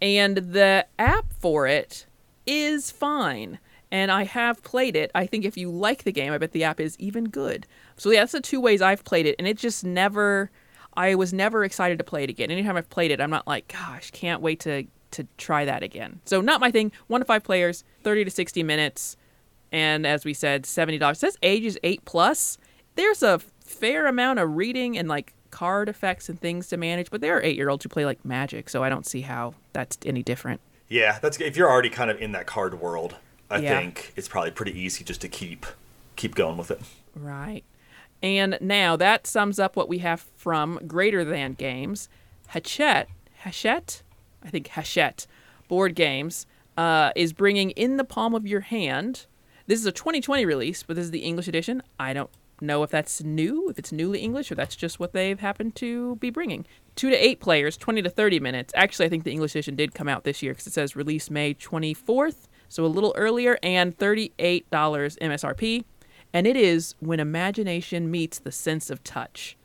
And 0.00 0.36
the 0.36 0.86
app 0.98 1.32
for 1.32 1.66
it 1.66 2.06
is 2.46 2.90
fine. 2.90 3.58
And 3.90 4.10
I 4.10 4.24
have 4.24 4.62
played 4.62 4.96
it. 4.96 5.10
I 5.14 5.26
think 5.26 5.44
if 5.44 5.56
you 5.56 5.70
like 5.70 6.04
the 6.04 6.12
game, 6.12 6.32
I 6.32 6.38
bet 6.38 6.52
the 6.52 6.64
app 6.64 6.80
is 6.80 6.98
even 6.98 7.24
good. 7.24 7.66
So 7.96 8.10
yeah, 8.10 8.20
that's 8.20 8.32
the 8.32 8.40
two 8.40 8.60
ways 8.60 8.80
I've 8.80 9.04
played 9.04 9.26
it. 9.26 9.36
And 9.38 9.46
it 9.46 9.58
just 9.58 9.84
never 9.84 10.50
I 10.94 11.14
was 11.14 11.32
never 11.32 11.64
excited 11.64 11.98
to 11.98 12.04
play 12.04 12.24
it 12.24 12.30
again. 12.30 12.50
Anytime 12.50 12.76
I've 12.76 12.90
played 12.90 13.10
it, 13.10 13.20
I'm 13.20 13.30
not 13.30 13.46
like, 13.46 13.68
gosh, 13.68 14.10
can't 14.10 14.40
wait 14.40 14.60
to 14.60 14.84
to 15.12 15.26
try 15.36 15.66
that 15.66 15.82
again. 15.82 16.20
So 16.24 16.40
not 16.40 16.60
my 16.60 16.70
thing. 16.70 16.90
One 17.06 17.20
to 17.20 17.24
five 17.26 17.44
players, 17.44 17.84
thirty 18.02 18.24
to 18.24 18.30
sixty 18.30 18.62
minutes 18.62 19.16
and 19.70 20.06
as 20.06 20.24
we 20.24 20.34
said, 20.34 20.64
seventy 20.66 20.98
dollars. 20.98 21.18
Says 21.18 21.36
ages 21.42 21.78
eight 21.82 22.04
plus. 22.04 22.58
There's 22.94 23.22
a 23.22 23.40
fair 23.64 24.06
amount 24.06 24.38
of 24.38 24.56
reading 24.56 24.98
and 24.98 25.08
like 25.08 25.32
card 25.50 25.88
effects 25.88 26.28
and 26.28 26.40
things 26.40 26.68
to 26.68 26.76
manage, 26.76 27.10
but 27.10 27.20
there 27.20 27.36
are 27.36 27.42
eight 27.42 27.56
year 27.56 27.68
olds 27.68 27.82
who 27.84 27.88
play 27.88 28.04
like 28.04 28.24
Magic, 28.24 28.68
so 28.68 28.82
I 28.82 28.88
don't 28.88 29.06
see 29.06 29.22
how 29.22 29.54
that's 29.72 29.98
any 30.04 30.22
different. 30.22 30.60
Yeah, 30.92 31.18
that's 31.22 31.40
if 31.40 31.56
you're 31.56 31.70
already 31.70 31.88
kind 31.88 32.10
of 32.10 32.20
in 32.20 32.32
that 32.32 32.46
card 32.46 32.78
world. 32.80 33.16
I 33.50 33.58
Yeah. 33.58 33.78
think 33.80 34.12
it's 34.14 34.28
probably 34.28 34.50
pretty 34.50 34.78
easy 34.78 35.04
just 35.04 35.20
to 35.22 35.28
keep 35.28 35.64
keep 36.16 36.34
going 36.34 36.58
with 36.58 36.70
it. 36.70 36.80
Right. 37.16 37.64
And 38.22 38.58
now 38.60 38.96
that 38.96 39.26
sums 39.26 39.58
up 39.58 39.74
what 39.74 39.88
we 39.88 39.98
have 39.98 40.20
from 40.36 40.78
Greater 40.86 41.24
Than 41.24 41.54
Games. 41.54 42.08
Hachette, 42.48 43.08
Hachette, 43.44 44.02
I 44.44 44.50
think 44.50 44.68
Hachette 44.68 45.26
Board 45.68 45.94
Games 45.94 46.46
uh, 46.76 47.12
is 47.16 47.32
bringing 47.32 47.70
In 47.70 47.96
the 47.96 48.04
Palm 48.04 48.34
of 48.34 48.46
Your 48.46 48.60
Hand. 48.60 49.26
This 49.66 49.80
is 49.80 49.86
a 49.86 49.92
2020 49.92 50.44
release, 50.44 50.82
but 50.82 50.96
this 50.96 51.06
is 51.06 51.10
the 51.10 51.20
English 51.20 51.48
edition. 51.48 51.82
I 51.98 52.12
don't 52.12 52.30
know 52.62 52.82
if 52.82 52.90
that's 52.90 53.22
new, 53.22 53.68
if 53.68 53.78
it's 53.78 53.92
newly 53.92 54.20
English, 54.20 54.50
or 54.50 54.54
that's 54.54 54.76
just 54.76 55.00
what 55.00 55.12
they've 55.12 55.40
happened 55.40 55.74
to 55.76 56.16
be 56.16 56.30
bringing. 56.30 56.66
Two 56.94 57.10
to 57.10 57.16
eight 57.16 57.40
players, 57.40 57.76
20 57.76 58.02
to 58.02 58.10
30 58.10 58.40
minutes. 58.40 58.72
Actually, 58.76 59.06
I 59.06 59.08
think 59.08 59.24
the 59.24 59.32
English 59.32 59.52
edition 59.52 59.76
did 59.76 59.94
come 59.94 60.08
out 60.08 60.24
this 60.24 60.42
year 60.42 60.52
because 60.52 60.66
it 60.66 60.72
says 60.72 60.96
release 60.96 61.30
May 61.30 61.54
24th, 61.54 62.48
so 62.68 62.84
a 62.84 62.86
little 62.86 63.12
earlier, 63.16 63.58
and 63.62 63.96
$38 63.98 64.64
MSRP 64.70 65.84
and 66.32 66.46
it 66.46 66.56
is 66.56 66.94
when 67.00 67.20
imagination 67.20 68.10
meets 68.10 68.38
the 68.38 68.52
sense 68.52 68.90
of 68.90 69.04
touch. 69.04 69.56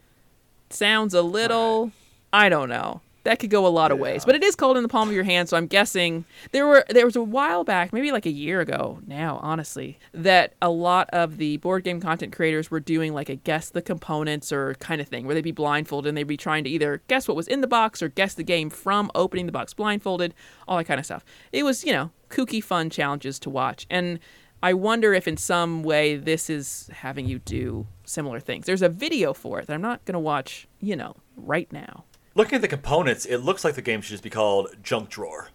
Sounds 0.69 1.13
a 1.13 1.21
little, 1.21 1.91
I 2.33 2.49
don't 2.49 2.69
know. 2.69 3.01
That 3.27 3.39
could 3.39 3.49
go 3.49 3.67
a 3.67 3.69
lot 3.69 3.91
of 3.91 3.99
ways, 3.99 4.23
but 4.23 4.35
it 4.35 4.43
is 4.43 4.55
cold 4.55 4.77
in 4.77 4.83
the 4.83 4.87
palm 4.87 5.09
of 5.09 5.13
your 5.13 5.25
hand. 5.25 5.49
So 5.49 5.57
I'm 5.57 5.67
guessing 5.67 6.23
there 6.53 6.65
were 6.65 6.85
there 6.87 7.05
was 7.05 7.17
a 7.17 7.21
while 7.21 7.65
back, 7.65 7.91
maybe 7.91 8.13
like 8.13 8.25
a 8.25 8.31
year 8.31 8.61
ago 8.61 8.99
now, 9.05 9.41
honestly, 9.43 9.99
that 10.13 10.53
a 10.61 10.69
lot 10.69 11.09
of 11.11 11.35
the 11.35 11.57
board 11.57 11.83
game 11.83 11.99
content 11.99 12.31
creators 12.31 12.71
were 12.71 12.79
doing 12.79 13.13
like 13.13 13.27
a 13.27 13.35
guess 13.35 13.69
the 13.69 13.81
components 13.81 14.53
or 14.53 14.75
kind 14.75 15.01
of 15.01 15.09
thing, 15.09 15.25
where 15.25 15.35
they'd 15.35 15.41
be 15.41 15.51
blindfolded 15.51 16.07
and 16.07 16.17
they'd 16.17 16.23
be 16.23 16.37
trying 16.37 16.63
to 16.63 16.69
either 16.69 17.01
guess 17.09 17.27
what 17.27 17.35
was 17.35 17.49
in 17.49 17.59
the 17.59 17.67
box 17.67 18.01
or 18.01 18.07
guess 18.07 18.33
the 18.33 18.43
game 18.45 18.69
from 18.69 19.11
opening 19.13 19.45
the 19.45 19.51
box 19.51 19.73
blindfolded, 19.73 20.33
all 20.65 20.77
that 20.77 20.85
kind 20.85 20.97
of 20.97 21.05
stuff. 21.05 21.25
It 21.51 21.63
was 21.63 21.83
you 21.83 21.91
know 21.91 22.11
kooky, 22.29 22.63
fun 22.63 22.89
challenges 22.89 23.39
to 23.39 23.49
watch, 23.49 23.85
and 23.89 24.19
I 24.63 24.73
wonder 24.73 25.13
if 25.13 25.27
in 25.27 25.37
some 25.37 25.83
way 25.83 26.15
this 26.15 26.49
is 26.49 26.89
having 26.91 27.27
you 27.27 27.39
do 27.39 27.87
similar 28.05 28.39
things. 28.39 28.65
There's 28.65 28.81
a 28.81 28.89
video 28.89 29.33
for 29.33 29.59
it 29.59 29.67
that 29.67 29.73
I'm 29.73 29.81
not 29.81 30.03
going 30.05 30.13
to 30.13 30.19
watch, 30.19 30.67
you 30.79 30.95
know, 30.95 31.15
right 31.35 31.71
now. 31.71 32.05
Looking 32.37 32.57
at 32.57 32.61
the 32.61 32.67
components, 32.67 33.25
it 33.25 33.37
looks 33.39 33.63
like 33.63 33.73
the 33.73 33.81
game 33.81 33.99
should 34.01 34.11
just 34.11 34.21
be 34.21 34.29
called 34.29 34.67
Junk 34.83 35.09
Drawer, 35.09 35.49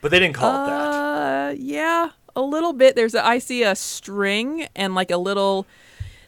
but 0.00 0.10
they 0.10 0.18
didn't 0.18 0.34
call 0.34 0.64
it 0.64 0.66
that. 0.66 0.90
Uh, 0.90 1.54
yeah, 1.56 2.10
a 2.34 2.42
little 2.42 2.72
bit. 2.72 2.96
There's 2.96 3.14
a 3.14 3.24
I 3.24 3.38
see 3.38 3.62
a 3.62 3.76
string 3.76 4.66
and 4.74 4.96
like 4.96 5.12
a 5.12 5.16
little 5.16 5.64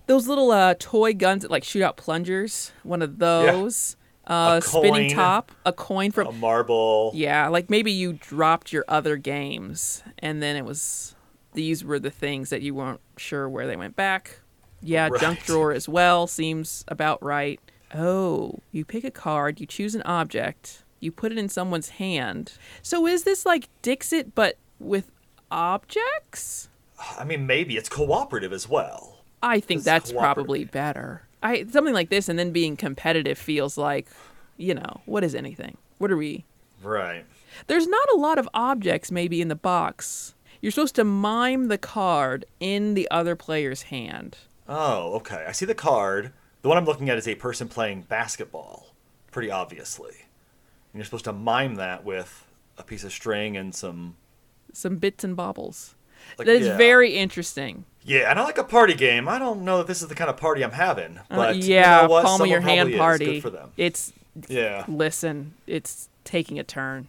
those 0.06 0.28
little 0.28 0.52
uh 0.52 0.74
toy 0.78 1.12
guns 1.12 1.42
that 1.42 1.50
like 1.50 1.64
shoot 1.64 1.82
out 1.82 1.96
plungers. 1.96 2.70
One 2.84 3.02
of 3.02 3.18
those. 3.18 3.96
Uh, 4.28 4.60
spinning 4.60 5.08
coin. 5.08 5.10
top, 5.10 5.52
a 5.64 5.72
coin 5.72 6.10
from 6.12 6.26
A 6.28 6.32
marble. 6.32 7.12
Yeah, 7.14 7.48
like 7.48 7.68
maybe 7.68 7.90
you 7.92 8.12
dropped 8.12 8.72
your 8.72 8.84
other 8.88 9.16
games 9.16 10.02
and 10.18 10.42
then 10.42 10.56
it 10.56 10.64
was 10.64 11.16
these 11.52 11.84
were 11.84 11.98
the 11.98 12.10
things 12.10 12.50
that 12.50 12.62
you 12.62 12.74
weren't 12.74 13.00
sure 13.16 13.48
where 13.48 13.66
they 13.66 13.76
went 13.76 13.96
back. 13.96 14.40
Yeah, 14.82 15.08
junk 15.20 15.44
drawer 15.44 15.72
as 15.72 15.88
well 15.88 16.28
seems 16.28 16.84
about 16.88 17.22
right. 17.24 17.60
Oh, 17.94 18.58
you 18.72 18.84
pick 18.84 19.04
a 19.04 19.10
card, 19.10 19.60
you 19.60 19.66
choose 19.66 19.94
an 19.94 20.02
object, 20.02 20.82
you 21.00 21.12
put 21.12 21.32
it 21.32 21.38
in 21.38 21.48
someone's 21.48 21.90
hand. 21.90 22.52
So 22.82 23.06
is 23.06 23.24
this 23.24 23.46
like 23.46 23.68
Dixit 23.82 24.34
but 24.34 24.56
with 24.78 25.10
objects? 25.50 26.68
I 27.18 27.24
mean, 27.24 27.46
maybe 27.46 27.76
it's 27.76 27.88
cooperative 27.88 28.52
as 28.52 28.68
well. 28.68 29.18
I 29.42 29.60
think 29.60 29.78
It's 29.78 29.84
that's 29.84 30.12
probably 30.12 30.64
better. 30.64 31.22
I 31.42 31.66
something 31.70 31.94
like 31.94 32.08
this 32.10 32.28
and 32.28 32.38
then 32.38 32.50
being 32.50 32.76
competitive 32.76 33.38
feels 33.38 33.78
like, 33.78 34.08
you 34.56 34.74
know, 34.74 35.02
what 35.04 35.22
is 35.22 35.34
anything? 35.34 35.76
What 35.98 36.10
are 36.10 36.16
we 36.16 36.44
Right. 36.82 37.24
There's 37.66 37.86
not 37.86 38.08
a 38.12 38.16
lot 38.16 38.38
of 38.38 38.48
objects 38.54 39.10
maybe 39.10 39.40
in 39.40 39.48
the 39.48 39.54
box. 39.54 40.34
You're 40.60 40.72
supposed 40.72 40.94
to 40.96 41.04
mime 41.04 41.68
the 41.68 41.78
card 41.78 42.44
in 42.60 42.94
the 42.94 43.10
other 43.10 43.36
player's 43.36 43.82
hand. 43.82 44.38
Oh, 44.68 45.14
okay. 45.14 45.44
I 45.46 45.52
see 45.52 45.66
the 45.66 45.74
card. 45.74 46.32
The 46.62 46.68
one 46.68 46.76
I'm 46.78 46.84
looking 46.84 47.08
at 47.10 47.18
is 47.18 47.28
a 47.28 47.34
person 47.34 47.68
playing 47.68 48.02
basketball, 48.02 48.88
pretty 49.30 49.50
obviously. 49.50 50.10
And 50.92 50.94
you're 50.94 51.04
supposed 51.04 51.24
to 51.26 51.32
mime 51.32 51.76
that 51.76 52.04
with 52.04 52.46
a 52.78 52.82
piece 52.82 53.04
of 53.04 53.12
string 53.12 53.56
and 53.56 53.74
some. 53.74 54.16
Some 54.72 54.96
bits 54.96 55.24
and 55.24 55.36
bobbles. 55.36 55.94
Like, 56.38 56.46
that 56.46 56.56
is 56.56 56.66
yeah. 56.66 56.76
very 56.76 57.14
interesting. 57.14 57.84
Yeah, 58.02 58.30
and 58.30 58.38
I 58.38 58.44
like 58.44 58.58
a 58.58 58.64
party 58.64 58.94
game. 58.94 59.28
I 59.28 59.38
don't 59.38 59.62
know 59.62 59.78
that 59.78 59.86
this 59.86 60.02
is 60.02 60.08
the 60.08 60.14
kind 60.14 60.30
of 60.30 60.36
party 60.36 60.62
I'm 60.64 60.72
having, 60.72 61.18
Uh, 61.18 61.22
but 61.30 61.56
yeah, 61.56 62.02
you 62.02 62.08
know 62.08 62.12
what? 62.12 62.24
palm 62.24 62.40
of 62.40 62.46
your 62.46 62.60
hand 62.60 62.94
party. 62.94 63.24
Good 63.26 63.42
for 63.42 63.50
them. 63.50 63.70
It's 63.76 64.12
Yeah. 64.48 64.84
listen, 64.88 65.54
it's 65.66 66.08
taking 66.24 66.58
a 66.58 66.64
turn. 66.64 67.08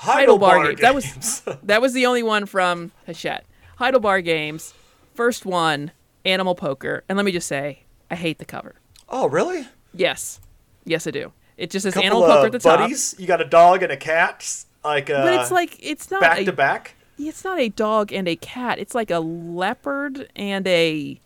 Heidelbar 0.00 0.66
games. 0.68 0.80
That 0.80 0.94
was 0.94 1.42
that 1.62 1.80
was 1.82 1.92
the 1.92 2.06
only 2.06 2.22
one 2.22 2.46
from 2.46 2.92
Hachette. 3.06 3.44
Heidelbar 3.78 4.24
Games. 4.24 4.74
First 5.14 5.44
one, 5.44 5.92
Animal 6.24 6.54
Poker. 6.54 7.04
And 7.08 7.16
let 7.16 7.24
me 7.24 7.32
just 7.32 7.48
say, 7.48 7.80
I 8.10 8.16
hate 8.16 8.38
the 8.38 8.44
cover. 8.44 8.74
oh, 9.08 9.28
really? 9.28 9.66
Yes. 9.94 10.40
Yes, 10.84 11.06
I 11.06 11.10
do. 11.10 11.32
It 11.56 11.70
just 11.70 11.82
says 11.84 11.94
Couple 11.94 12.06
Animal 12.06 12.26
Poker 12.26 12.46
at 12.46 12.52
the 12.52 12.58
top. 12.58 12.78
buddies. 12.80 13.14
You 13.18 13.26
got 13.26 13.40
a 13.40 13.44
dog 13.44 13.82
and 13.82 13.92
a 13.92 13.96
cat, 13.96 14.64
like 14.84 15.10
uh, 15.10 15.22
But 15.24 15.34
it's 15.40 15.50
like 15.50 15.76
it's 15.80 16.10
not 16.10 16.20
back 16.20 16.38
a, 16.40 16.44
to 16.44 16.52
back. 16.52 16.94
It's 17.18 17.44
not 17.44 17.58
a 17.58 17.68
dog 17.68 18.12
and 18.12 18.26
a 18.26 18.36
cat. 18.36 18.78
It's 18.78 18.94
like 18.94 19.10
a 19.10 19.18
leopard 19.20 20.30
and 20.34 20.66
a 20.66 21.20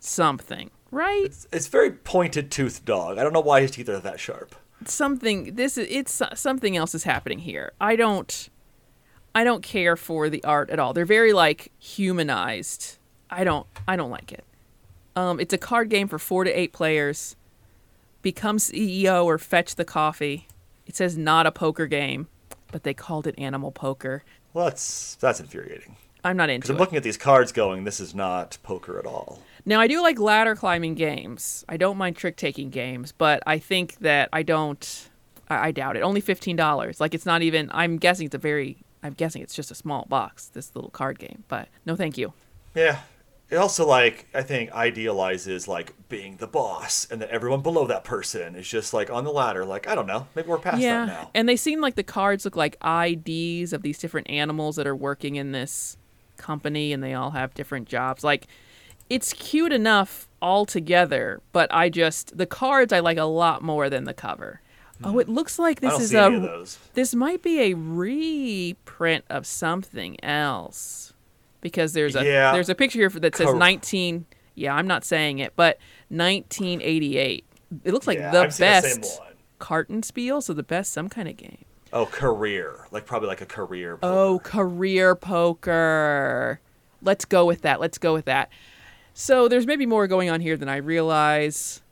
something, 0.00 0.70
right? 0.90 1.26
It's 1.52 1.66
very 1.66 1.90
pointed 1.90 2.50
toothed 2.50 2.84
dog. 2.86 3.18
I 3.18 3.22
don't 3.22 3.32
know 3.34 3.40
why 3.40 3.60
his 3.60 3.72
teeth 3.72 3.88
are 3.90 3.98
that 4.00 4.18
sharp. 4.20 4.54
something 4.86 5.54
this 5.54 5.76
is 5.78 5.86
it's 5.90 6.22
something 6.34 6.76
else 6.76 6.94
is 6.94 7.04
happening 7.04 7.38
here 7.38 7.72
i 7.80 7.96
don't 7.96 8.50
i 9.34 9.42
don't 9.42 9.62
care 9.62 9.96
for 9.96 10.28
the 10.28 10.44
art 10.44 10.68
at 10.68 10.78
all 10.78 10.92
they're 10.92 11.06
very 11.06 11.32
like 11.32 11.72
humanized 11.78 12.98
i 13.30 13.44
don't 13.44 13.66
i 13.88 13.96
don't 13.96 14.10
like 14.10 14.30
it 14.30 14.44
um 15.16 15.38
it's 15.40 15.52
a 15.52 15.58
card 15.58 15.88
game 15.88 16.08
for 16.08 16.18
four 16.18 16.44
to 16.44 16.50
eight 16.50 16.72
players 16.72 17.36
become 18.22 18.56
ceo 18.58 19.24
or 19.24 19.38
fetch 19.38 19.74
the 19.74 19.84
coffee 19.84 20.46
it 20.86 20.96
says 20.96 21.16
not 21.16 21.46
a 21.46 21.52
poker 21.52 21.86
game 21.86 22.26
but 22.72 22.82
they 22.82 22.94
called 22.94 23.26
it 23.26 23.34
animal 23.38 23.70
poker 23.70 24.22
Well, 24.52 24.64
that's 24.66 25.16
that's 25.20 25.40
infuriating. 25.40 25.96
i'm 26.24 26.36
not 26.36 26.48
into. 26.50 26.60
Because 26.60 26.70
I'm 26.70 26.76
it 26.76 26.80
looking 26.80 26.96
at 26.96 27.02
these 27.04 27.16
cards, 27.18 27.52
going, 27.52 27.84
this 27.84 28.00
is 28.00 28.14
not 28.14 28.58
poker 28.62 28.98
at 28.98 29.06
all. 29.06 29.40
Now, 29.66 29.80
I 29.80 29.86
do 29.86 30.02
like 30.02 30.18
ladder 30.18 30.54
climbing 30.56 30.94
games. 30.94 31.64
I 31.68 31.76
don't 31.78 31.96
mind 31.96 32.16
trick 32.16 32.36
taking 32.36 32.68
games, 32.70 33.12
but 33.12 33.42
I 33.46 33.58
think 33.58 33.96
that 34.00 34.28
I 34.32 34.42
don't. 34.42 35.08
I, 35.48 35.68
I 35.68 35.70
doubt 35.70 35.96
it. 35.96 36.00
Only 36.00 36.20
fifteen 36.20 36.56
dollars. 36.56 37.00
Like 37.00 37.14
it's 37.14 37.24
not 37.24 37.40
even. 37.42 37.70
I'm 37.72 37.96
guessing 37.98 38.26
it's 38.26 38.34
a 38.34 38.38
very. 38.38 38.78
I'm 39.02 39.12
guessing 39.12 39.40
it's 39.42 39.54
just 39.54 39.70
a 39.70 39.74
small 39.74 40.04
box. 40.08 40.48
This 40.48 40.74
little 40.74 40.90
card 40.90 41.18
game, 41.18 41.44
but 41.48 41.68
no, 41.86 41.94
thank 41.96 42.18
you. 42.18 42.32
Yeah. 42.74 42.98
It 43.50 43.56
also 43.56 43.86
like 43.86 44.26
I 44.34 44.42
think 44.42 44.72
idealizes 44.72 45.68
like 45.68 45.94
being 46.08 46.38
the 46.38 46.46
boss, 46.46 47.06
and 47.10 47.20
that 47.20 47.30
everyone 47.30 47.60
below 47.60 47.86
that 47.86 48.02
person 48.02 48.54
is 48.54 48.66
just 48.66 48.94
like 48.94 49.10
on 49.10 49.24
the 49.24 49.32
ladder. 49.32 49.64
Like 49.64 49.86
I 49.86 49.94
don't 49.94 50.06
know, 50.06 50.26
maybe 50.34 50.48
we're 50.48 50.58
past 50.58 50.80
that 50.80 51.06
now. 51.06 51.30
and 51.34 51.48
they 51.48 51.56
seem 51.56 51.80
like 51.80 51.94
the 51.94 52.02
cards 52.02 52.44
look 52.44 52.56
like 52.56 52.76
IDs 52.84 53.72
of 53.72 53.82
these 53.82 53.98
different 53.98 54.30
animals 54.30 54.76
that 54.76 54.86
are 54.86 54.96
working 54.96 55.36
in 55.36 55.52
this 55.52 55.96
company, 56.36 56.92
and 56.92 57.02
they 57.02 57.14
all 57.14 57.32
have 57.32 57.54
different 57.54 57.88
jobs. 57.88 58.24
Like 58.24 58.46
it's 59.10 59.32
cute 59.34 59.72
enough 59.72 60.26
all 60.40 60.64
together, 60.64 61.40
but 61.52 61.72
I 61.72 61.90
just 61.90 62.36
the 62.36 62.46
cards 62.46 62.92
I 62.92 63.00
like 63.00 63.18
a 63.18 63.24
lot 63.24 63.62
more 63.62 63.90
than 63.90 64.04
the 64.04 64.14
cover. 64.14 64.62
Oh, 65.02 65.18
it 65.18 65.24
mm-hmm. 65.24 65.34
looks 65.34 65.58
like. 65.58 65.80
This 65.80 66.00
is 66.00 66.14
a 66.14 66.22
any 66.22 66.36
of 66.36 66.42
those. 66.42 66.78
this 66.94 67.14
might 67.14 67.42
be 67.42 67.60
a 67.60 67.74
reprint 67.74 69.24
of 69.28 69.46
something 69.46 70.22
else 70.24 71.13
because 71.64 71.94
there's 71.94 72.14
a 72.14 72.24
Yeah. 72.24 72.52
there's 72.52 72.68
a 72.68 72.74
picture 72.76 73.00
here 73.00 73.08
that 73.08 73.34
says 73.34 73.46
Cor- 73.48 73.56
19 73.56 74.26
yeah 74.54 74.72
i'm 74.74 74.86
not 74.86 75.02
saying 75.04 75.40
it 75.40 75.52
but 75.56 75.78
1988 76.10 77.44
it 77.84 77.92
looks 77.92 78.06
like 78.06 78.18
Yeah, 78.18 78.30
the 78.30 78.42
the 78.42 78.56
best 78.60 79.04
same 79.04 79.26
carton 79.58 80.02
spiel 80.04 80.40
so 80.40 80.52
the 80.52 80.62
best 80.62 80.92
some 80.92 81.08
kind 81.08 81.26
of 81.28 81.36
game 81.36 81.64
Oh, 81.96 82.06
career, 82.06 82.88
like 82.90 83.06
probably 83.06 83.28
like 83.28 83.40
a 83.40 83.46
career. 83.46 84.00
Oh, 84.02 84.40
poker. 84.40 84.58
oh 84.58 84.64
career 84.64 85.14
poker 85.14 86.60
let's 87.02 87.24
go 87.24 87.44
with 87.46 87.62
that 87.62 87.80
let's 87.80 87.98
go 87.98 88.12
with 88.12 88.24
that 88.26 88.50
so 89.14 89.48
there's 89.48 89.66
maybe 89.66 89.86
more 89.86 90.06
going 90.06 90.28
on 90.30 90.40
here 90.40 90.56
than 90.56 90.68
i 90.68 90.76
realize 90.76 91.82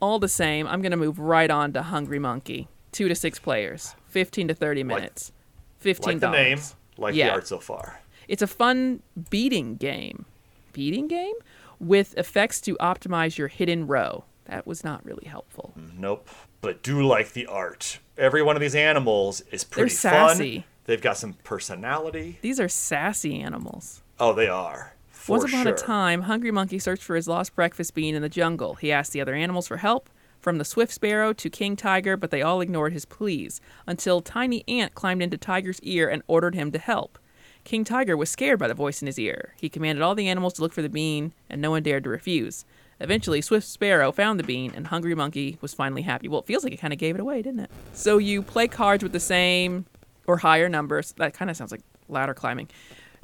all 0.00 0.18
the 0.18 0.28
same 0.28 0.66
i'm 0.66 0.82
going 0.82 0.90
to 0.90 0.96
move 0.96 1.18
right 1.18 1.50
on 1.50 1.72
to 1.72 1.82
hungry 1.82 2.18
monkey 2.18 2.68
two 2.92 3.08
to 3.08 3.14
six 3.14 3.38
players 3.38 3.94
15 4.08 4.48
to 4.48 4.54
30 4.54 4.82
minutes 4.84 5.32
15 5.78 6.12
like 6.14 6.20
the 6.20 6.30
name, 6.30 6.60
like 6.98 7.14
Yeah. 7.14 7.26
the 7.28 7.32
art 7.32 7.46
so 7.48 7.58
far. 7.58 8.00
It's 8.32 8.40
a 8.40 8.46
fun 8.46 9.02
beating 9.28 9.76
game. 9.76 10.24
Beating 10.72 11.06
game? 11.06 11.34
With 11.78 12.16
effects 12.16 12.62
to 12.62 12.76
optimize 12.76 13.36
your 13.36 13.48
hidden 13.48 13.86
row. 13.86 14.24
That 14.46 14.66
was 14.66 14.82
not 14.82 15.04
really 15.04 15.26
helpful. 15.26 15.74
Nope. 15.98 16.30
But 16.62 16.82
do 16.82 17.06
like 17.06 17.34
the 17.34 17.44
art. 17.44 17.98
Every 18.16 18.42
one 18.42 18.56
of 18.56 18.62
these 18.62 18.74
animals 18.74 19.42
is 19.50 19.64
pretty 19.64 19.90
sassy. 19.90 20.60
fun. 20.60 20.64
They've 20.86 21.02
got 21.02 21.18
some 21.18 21.34
personality. 21.44 22.38
These 22.40 22.58
are 22.58 22.70
sassy 22.70 23.38
animals. 23.38 24.02
Oh, 24.18 24.32
they 24.32 24.48
are. 24.48 24.94
For 25.10 25.36
Once 25.36 25.52
upon 25.52 25.64
sure. 25.64 25.74
a 25.74 25.76
time, 25.76 26.22
Hungry 26.22 26.50
Monkey 26.50 26.78
searched 26.78 27.02
for 27.02 27.16
his 27.16 27.28
lost 27.28 27.54
breakfast 27.54 27.94
bean 27.94 28.14
in 28.14 28.22
the 28.22 28.30
jungle. 28.30 28.76
He 28.76 28.90
asked 28.90 29.12
the 29.12 29.20
other 29.20 29.34
animals 29.34 29.68
for 29.68 29.76
help, 29.76 30.08
from 30.40 30.56
the 30.56 30.64
swift 30.64 30.92
sparrow 30.92 31.34
to 31.34 31.50
King 31.50 31.76
Tiger, 31.76 32.16
but 32.16 32.30
they 32.30 32.40
all 32.40 32.62
ignored 32.62 32.94
his 32.94 33.04
pleas, 33.04 33.60
until 33.86 34.22
Tiny 34.22 34.64
Ant 34.66 34.94
climbed 34.94 35.20
into 35.20 35.36
Tiger's 35.36 35.80
ear 35.82 36.08
and 36.08 36.22
ordered 36.26 36.54
him 36.54 36.72
to 36.72 36.78
help. 36.78 37.18
King 37.64 37.84
Tiger 37.84 38.16
was 38.16 38.30
scared 38.30 38.58
by 38.58 38.68
the 38.68 38.74
voice 38.74 39.00
in 39.00 39.06
his 39.06 39.18
ear. 39.18 39.54
He 39.56 39.68
commanded 39.68 40.02
all 40.02 40.14
the 40.14 40.28
animals 40.28 40.54
to 40.54 40.62
look 40.62 40.72
for 40.72 40.82
the 40.82 40.88
bean, 40.88 41.32
and 41.48 41.60
no 41.60 41.70
one 41.70 41.82
dared 41.82 42.04
to 42.04 42.10
refuse. 42.10 42.64
Eventually, 43.00 43.40
Swift 43.40 43.66
Sparrow 43.66 44.12
found 44.12 44.38
the 44.38 44.44
bean, 44.44 44.72
and 44.74 44.88
Hungry 44.88 45.14
Monkey 45.14 45.58
was 45.60 45.74
finally 45.74 46.02
happy. 46.02 46.28
Well, 46.28 46.40
it 46.40 46.46
feels 46.46 46.64
like 46.64 46.72
it 46.72 46.78
kind 46.78 46.92
of 46.92 46.98
gave 46.98 47.14
it 47.14 47.20
away, 47.20 47.42
didn't 47.42 47.60
it? 47.60 47.70
So 47.92 48.18
you 48.18 48.42
play 48.42 48.68
cards 48.68 49.02
with 49.02 49.12
the 49.12 49.20
same 49.20 49.86
or 50.26 50.38
higher 50.38 50.68
numbers. 50.68 51.12
That 51.18 51.34
kind 51.34 51.50
of 51.50 51.56
sounds 51.56 51.72
like 51.72 51.82
ladder 52.08 52.34
climbing. 52.34 52.68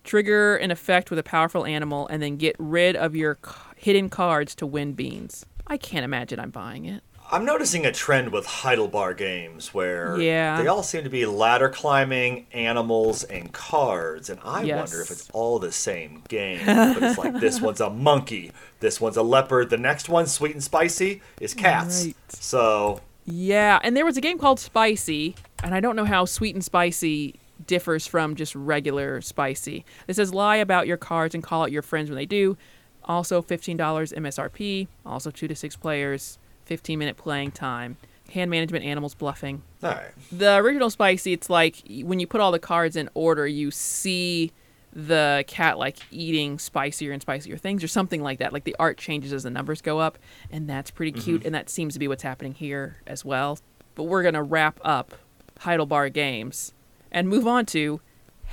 Trigger 0.05 0.57
an 0.57 0.70
effect 0.70 1.11
with 1.11 1.18
a 1.18 1.22
powerful 1.22 1.66
animal, 1.66 2.07
and 2.09 2.22
then 2.22 2.37
get 2.37 2.57
rid 2.59 2.96
of 2.96 3.14
your 3.14 3.38
hidden 3.77 4.09
cards 4.09 4.55
to 4.57 4.66
win 4.66 4.94
beans. 4.94 5.44
I 5.66 5.77
can't 5.77 6.05
imagine 6.05 6.40
I'm 6.40 6.51
buying 6.51 6.87
it. 6.87 7.03
I'm 7.31 7.45
noticing 7.45 7.85
a 7.85 7.93
trend 7.93 8.33
with 8.33 8.47
Heidelbar 8.47 9.14
games 9.17 9.75
where 9.75 10.19
Yeah. 10.19 10.62
they 10.62 10.67
all 10.67 10.83
seem 10.83 11.05
to 11.05 11.11
be 11.11 11.27
ladder 11.27 11.69
climbing, 11.69 12.47
animals, 12.53 13.23
and 13.25 13.53
cards. 13.53 14.31
And 14.31 14.41
I 14.45 14.62
Yes. 14.62 14.79
wonder 14.91 15.03
if 15.03 15.11
it's 15.11 15.29
all 15.35 15.59
the 15.59 15.71
same 15.73 16.23
game. 16.29 16.61
but 16.64 17.03
it's 17.03 17.19
like 17.19 17.38
this 17.38 17.61
one's 17.61 17.81
a 17.83 17.91
monkey, 18.09 18.51
this 18.81 18.99
one's 19.01 19.19
a 19.19 19.23
leopard, 19.23 19.69
the 19.69 19.77
next 19.77 20.09
one, 20.09 20.27
sweet 20.27 20.53
and 20.55 20.64
spicy, 20.64 21.21
is 21.41 21.53
cats. 21.53 22.07
Right. 22.07 22.17
So 22.31 23.01
Yeah, 23.27 23.79
and 23.83 23.95
there 23.95 24.07
was 24.07 24.17
a 24.17 24.23
game 24.23 24.38
called 24.38 24.59
Spicy, 24.59 25.35
and 25.62 25.75
I 25.75 25.81
don't 25.81 25.97
know 25.97 26.07
how 26.07 26.25
sweet 26.25 26.55
and 26.55 26.64
spicy 26.64 27.35
differs 27.67 28.07
from 28.07 28.37
just 28.37 28.55
regular 28.55 29.21
spicy. 29.21 29.85
It 30.07 30.17
says 30.17 30.33
lie 30.33 30.57
about 30.57 30.87
your 30.87 30.97
cards 30.97 31.35
and 31.35 31.45
call 31.45 31.61
out 31.62 31.71
your 31.73 31.83
friends 31.83 32.09
when 32.09 32.17
they 32.17 32.25
do. 32.25 32.57
Also 33.05 33.43
$15 33.43 34.12
MSRP, 34.14 34.88
also 35.05 35.31
2 35.31 35.47
to 35.47 35.55
6 35.55 35.77
players, 35.77 36.38
15 36.68 36.98
minute 36.98 37.16
playing 37.16 37.50
time. 37.50 37.96
Hand 38.33 38.50
management, 38.50 38.85
animals 38.85 39.14
bluffing. 39.14 39.62
all 39.83 39.90
right. 39.90 40.11
The 40.31 40.57
original 40.57 40.90
spicy, 40.90 41.33
it's 41.33 41.48
like 41.48 41.76
when 42.02 42.20
you 42.20 42.26
put 42.26 42.42
all 42.42 42.52
the 42.52 42.59
cards 42.59 42.94
in 42.94 43.09
order, 43.14 43.46
you 43.46 43.70
see 43.70 44.52
the 44.92 45.44
cat 45.46 45.78
like 45.78 45.96
eating 46.11 46.59
spicier 46.59 47.12
and 47.12 47.22
spicier 47.22 47.57
things 47.57 47.83
or 47.83 47.88
something 47.88 48.22
like 48.22 48.38
that. 48.38 48.52
Like 48.52 48.64
the 48.64 48.76
art 48.78 48.98
changes 48.98 49.33
as 49.33 49.44
the 49.44 49.50
numbers 49.50 49.81
go 49.81 49.98
up, 49.98 50.18
and 50.50 50.68
that's 50.68 50.90
pretty 50.90 51.12
cute. 51.18 51.44
And 51.46 51.54
that 51.54 51.70
seems 51.70 51.94
to 51.94 51.98
be 51.98 52.07
what's 52.07 52.22
happening 52.22 52.52
here 52.52 52.98
as 53.07 53.24
well. 53.24 53.59
But 53.94 54.04
we're 54.04 54.22
gonna 54.22 54.42
wrap 54.42 54.78
up 54.85 55.14
Heidelbar 55.61 56.12
Games 56.12 56.74
and 57.11 57.28
move 57.28 57.46
on 57.46 57.64
to 57.66 58.00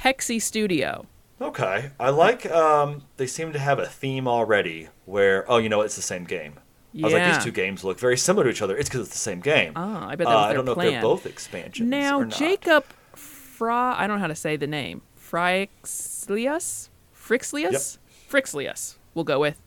Hexy 0.03 0.41
Studio. 0.41 1.05
Okay. 1.41 1.91
I 1.99 2.09
like 2.11 2.45
um 2.49 3.03
they 3.17 3.27
seem 3.27 3.51
to 3.51 3.59
have 3.59 3.77
a 3.77 3.85
theme 3.85 4.25
already 4.25 4.87
where 5.03 5.43
oh 5.51 5.57
you 5.57 5.67
know 5.67 5.81
it's 5.81 5.97
the 5.97 6.01
same 6.01 6.23
game. 6.23 6.59
I 6.97 7.05
was 7.05 7.13
like 7.13 7.33
these 7.35 7.43
two 7.43 7.51
games 7.51 7.83
look 7.83 7.99
very 7.99 8.17
similar 8.17 8.45
to 8.45 8.49
each 8.51 8.61
other. 8.61 8.77
It's 8.77 8.87
because 8.89 9.01
it's 9.01 9.11
the 9.11 9.17
same 9.17 9.41
game. 9.41 9.73
Ah, 9.75 10.07
I 10.07 10.15
bet 10.15 10.27
that 10.27 10.33
Uh, 10.33 10.35
was 10.37 10.45
I 10.45 10.53
don't 10.53 10.65
know 10.65 10.73
plan. 10.75 10.87
if 10.87 10.93
they're 10.93 11.01
both 11.01 11.25
expansions. 11.25 11.89
Now. 11.89 12.23
Jacob 12.23 12.85
Fra, 13.13 13.95
I 13.97 14.07
don't 14.07 14.17
know 14.17 14.21
how 14.21 14.27
to 14.27 14.35
say 14.35 14.55
the 14.55 14.67
name. 14.67 15.01
Frixlius? 15.19 16.89
Frixlius? 17.15 17.97
Frixlius, 18.29 18.95
we'll 19.13 19.25
go 19.25 19.39
with. 19.39 19.59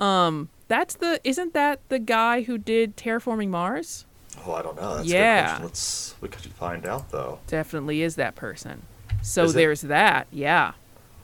Um, 0.00 0.48
that's 0.68 0.94
the, 0.94 1.20
isn't 1.24 1.52
that 1.54 1.80
the 1.88 1.98
guy 1.98 2.42
who 2.42 2.58
did 2.58 2.96
Terraforming 2.96 3.48
Mars? 3.48 4.06
Oh, 4.46 4.52
I 4.54 4.62
don't 4.62 4.76
know. 4.76 4.96
That's 4.96 5.08
Yeah. 5.08 5.54
a 5.54 5.58
good. 5.58 5.64
Let's 5.66 6.14
we 6.20 6.28
could 6.28 6.42
find 6.52 6.86
out 6.86 7.10
though. 7.12 7.38
Definitely 7.46 8.02
is 8.02 8.16
that 8.16 8.34
person. 8.34 8.82
So 9.22 9.44
Is 9.44 9.52
it? 9.52 9.54
there's 9.54 9.80
that. 9.82 10.26
Yeah, 10.32 10.72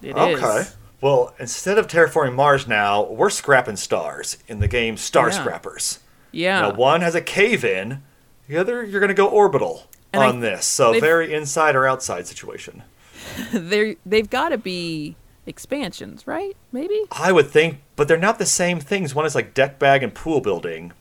it 0.00 0.16
is. 0.16 0.76
Well, 1.00 1.34
instead 1.38 1.78
of 1.78 1.86
terraforming 1.86 2.34
Mars 2.34 2.66
now, 2.68 3.04
we're 3.04 3.30
scrapping 3.30 3.76
stars 3.76 4.36
in 4.48 4.60
the 4.60 4.68
game 4.68 4.96
Star 4.96 5.28
Yeah. 5.30 5.40
Scrappers. 5.40 6.00
Yeah. 6.32 6.60
Now, 6.60 6.74
one 6.74 7.00
has 7.00 7.14
a 7.14 7.20
cave 7.22 7.64
in, 7.64 8.02
the 8.48 8.56
other 8.58 8.84
you're 8.84 9.00
going 9.00 9.08
to 9.08 9.14
go 9.14 9.26
orbital 9.28 9.84
And 10.12 10.22
I- 10.22 10.28
on 10.28 10.40
this. 10.40 10.66
So 10.66 10.98
very 11.00 11.32
inside 11.32 11.74
or 11.76 11.86
outside 11.86 12.26
situation. 12.26 12.82
they 13.52 13.96
they've 14.04 14.28
got 14.30 14.50
to 14.50 14.58
be 14.58 15.16
expansions, 15.46 16.26
right? 16.26 16.56
Maybe. 16.72 17.00
I 17.12 17.32
would 17.32 17.48
think, 17.48 17.78
but 17.96 18.06
they're 18.08 18.16
not 18.18 18.38
the 18.38 18.46
same 18.46 18.78
things. 18.80 19.14
One 19.14 19.26
is 19.26 19.34
like 19.34 19.54
deck 19.54 19.78
bag 19.78 20.02
and 20.02 20.14
pool 20.14 20.40
building, 20.40 20.92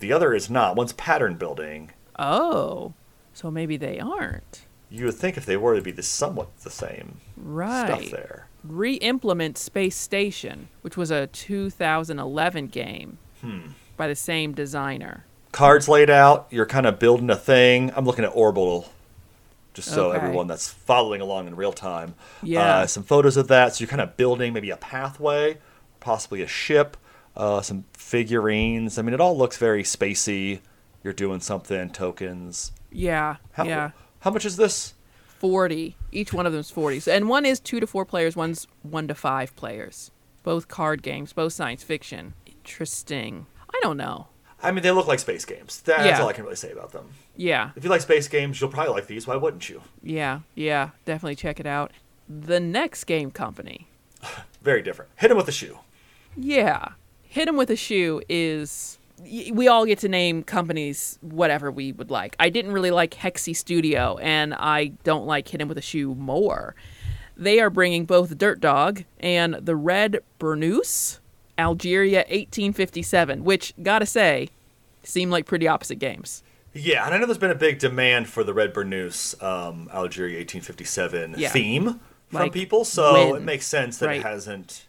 The 0.00 0.12
other 0.12 0.34
is 0.34 0.48
not. 0.50 0.76
One's 0.76 0.92
pattern 0.94 1.34
building. 1.36 1.90
Oh, 2.18 2.92
so 3.34 3.50
maybe 3.50 3.76
they 3.76 3.98
aren't. 4.00 4.62
You 4.90 5.06
would 5.06 5.14
think 5.14 5.36
if 5.36 5.46
they 5.46 5.56
were, 5.56 5.72
it'd 5.72 5.84
be 5.84 5.90
the 5.92 6.02
somewhat 6.02 6.48
the 6.60 6.70
same 6.70 7.18
Right. 7.36 7.86
stuff 7.86 8.10
there. 8.10 8.46
Re-implement 8.64 9.58
Space 9.58 9.96
Station, 9.96 10.68
which 10.82 10.96
was 10.96 11.10
a 11.10 11.26
2011 11.28 12.68
game 12.68 13.18
Hmm. 13.40 13.60
by 13.96 14.06
the 14.08 14.14
same 14.14 14.52
designer. 14.52 15.24
Cards 15.52 15.88
laid 15.88 16.08
out. 16.10 16.46
You're 16.50 16.66
kind 16.66 16.86
of 16.86 16.98
building 16.98 17.28
a 17.28 17.36
thing. 17.36 17.92
I'm 17.94 18.04
looking 18.06 18.24
at 18.24 18.30
Orbital, 18.34 18.90
just 19.74 19.88
so 19.88 20.08
Okay. 20.10 20.18
everyone 20.18 20.46
that's 20.46 20.68
following 20.70 21.20
along 21.20 21.46
in 21.46 21.56
real 21.56 21.72
time. 21.72 22.14
Yeah. 22.42 22.78
Uh, 22.78 22.86
some 22.86 23.02
photos 23.02 23.36
of 23.36 23.48
that. 23.48 23.74
So 23.74 23.82
you're 23.82 23.88
kind 23.90 24.00
of 24.00 24.16
building 24.16 24.52
maybe 24.52 24.70
a 24.70 24.76
pathway, 24.76 25.58
possibly 26.00 26.40
a 26.42 26.46
ship, 26.46 26.96
uh, 27.36 27.60
some 27.62 27.84
figurines. 27.94 28.98
I 28.98 29.02
mean, 29.02 29.12
it 29.14 29.20
all 29.20 29.36
looks 29.36 29.56
very 29.56 29.82
spacey. 29.82 30.60
You're 31.02 31.12
doing 31.12 31.40
something, 31.40 31.90
tokens. 31.90 32.72
Yeah, 32.90 33.36
How, 33.52 33.64
yeah. 33.64 33.90
How 34.20 34.30
much 34.30 34.44
is 34.46 34.56
this? 34.56 34.94
40. 35.42 35.96
Each 36.12 36.32
one 36.32 36.46
of 36.46 36.52
them's 36.52 36.70
40. 36.70 37.00
So, 37.00 37.12
and 37.12 37.28
one 37.28 37.44
is 37.44 37.58
two 37.58 37.80
to 37.80 37.86
four 37.86 38.04
players, 38.04 38.36
one's 38.36 38.68
one 38.82 39.08
to 39.08 39.14
five 39.14 39.54
players. 39.56 40.12
Both 40.44 40.68
card 40.68 41.02
games, 41.02 41.32
both 41.32 41.52
science 41.52 41.82
fiction. 41.82 42.34
Interesting. 42.46 43.46
I 43.68 43.80
don't 43.82 43.96
know. 43.96 44.28
I 44.62 44.70
mean, 44.70 44.84
they 44.84 44.92
look 44.92 45.08
like 45.08 45.18
space 45.18 45.44
games. 45.44 45.82
That's 45.84 46.06
Yeah. 46.06 46.20
all 46.22 46.28
I 46.28 46.32
can 46.32 46.44
really 46.44 46.54
say 46.54 46.70
about 46.70 46.92
them. 46.92 47.06
Yeah, 47.36 47.70
If 47.74 47.82
you 47.82 47.90
like 47.90 48.02
space 48.02 48.28
games, 48.28 48.60
you'll 48.60 48.70
probably 48.70 48.92
like 48.92 49.08
these. 49.08 49.26
Why 49.26 49.34
wouldn't 49.34 49.68
you? 49.68 49.82
yeah, 50.00 50.40
yeah. 50.54 50.90
Definitely 51.04 51.34
check 51.34 51.58
it 51.58 51.66
out. 51.66 51.90
The 52.28 52.60
next 52.60 53.02
game 53.04 53.32
company. 53.32 53.88
Very 54.62 54.80
different. 54.80 55.10
Hit 55.16 55.32
him 55.32 55.36
with 55.36 55.48
a 55.48 55.52
shoe. 55.52 55.78
Yeah. 56.36 56.90
Hit 57.24 57.48
'em 57.48 57.56
with 57.56 57.70
a 57.70 57.76
shoe 57.76 58.22
is. 58.28 58.98
We 59.24 59.68
all 59.68 59.86
get 59.86 59.98
to 60.00 60.08
name 60.08 60.42
companies 60.42 61.18
whatever 61.20 61.70
we 61.70 61.92
would 61.92 62.10
like. 62.10 62.34
I 62.40 62.48
didn't 62.50 62.72
really 62.72 62.90
like 62.90 63.12
Hexy 63.12 63.54
Studio, 63.54 64.18
and 64.20 64.52
I 64.54 64.92
don't 65.04 65.26
like 65.26 65.48
Hit 65.48 65.60
'em 65.60 65.68
with 65.68 65.78
a 65.78 65.82
shoe 65.82 66.14
more. 66.14 66.74
They 67.36 67.60
are 67.60 67.70
bringing 67.70 68.04
both 68.04 68.36
Dirt 68.36 68.60
Dog 68.60 69.04
and 69.20 69.54
the 69.54 69.76
Red 69.76 70.18
Burnous, 70.40 71.18
Algeria 71.58 72.24
1857, 72.28 73.44
which, 73.44 73.74
gotta 73.82 74.06
say, 74.06 74.48
seem 75.04 75.30
like 75.30 75.46
pretty 75.46 75.66
opposite 75.68 75.96
games. 75.96 76.42
Yeah, 76.74 77.04
and 77.04 77.14
I 77.14 77.18
know 77.18 77.26
there's 77.26 77.38
been 77.38 77.50
a 77.50 77.54
big 77.54 77.78
demand 77.78 78.28
for 78.28 78.42
the 78.44 78.54
Red 78.54 78.72
Burnous 78.74 79.40
um, 79.42 79.88
Algeria 79.92 80.38
1857 80.38 81.34
Yeah. 81.36 81.48
theme 81.50 82.00
from 82.30 82.40
Like, 82.40 82.52
people, 82.52 82.84
so 82.84 83.12
when? 83.32 83.42
it 83.42 83.44
makes 83.44 83.66
sense 83.66 83.98
that 83.98 84.06
Right. 84.06 84.20
it 84.20 84.22
hasn't, 84.22 84.86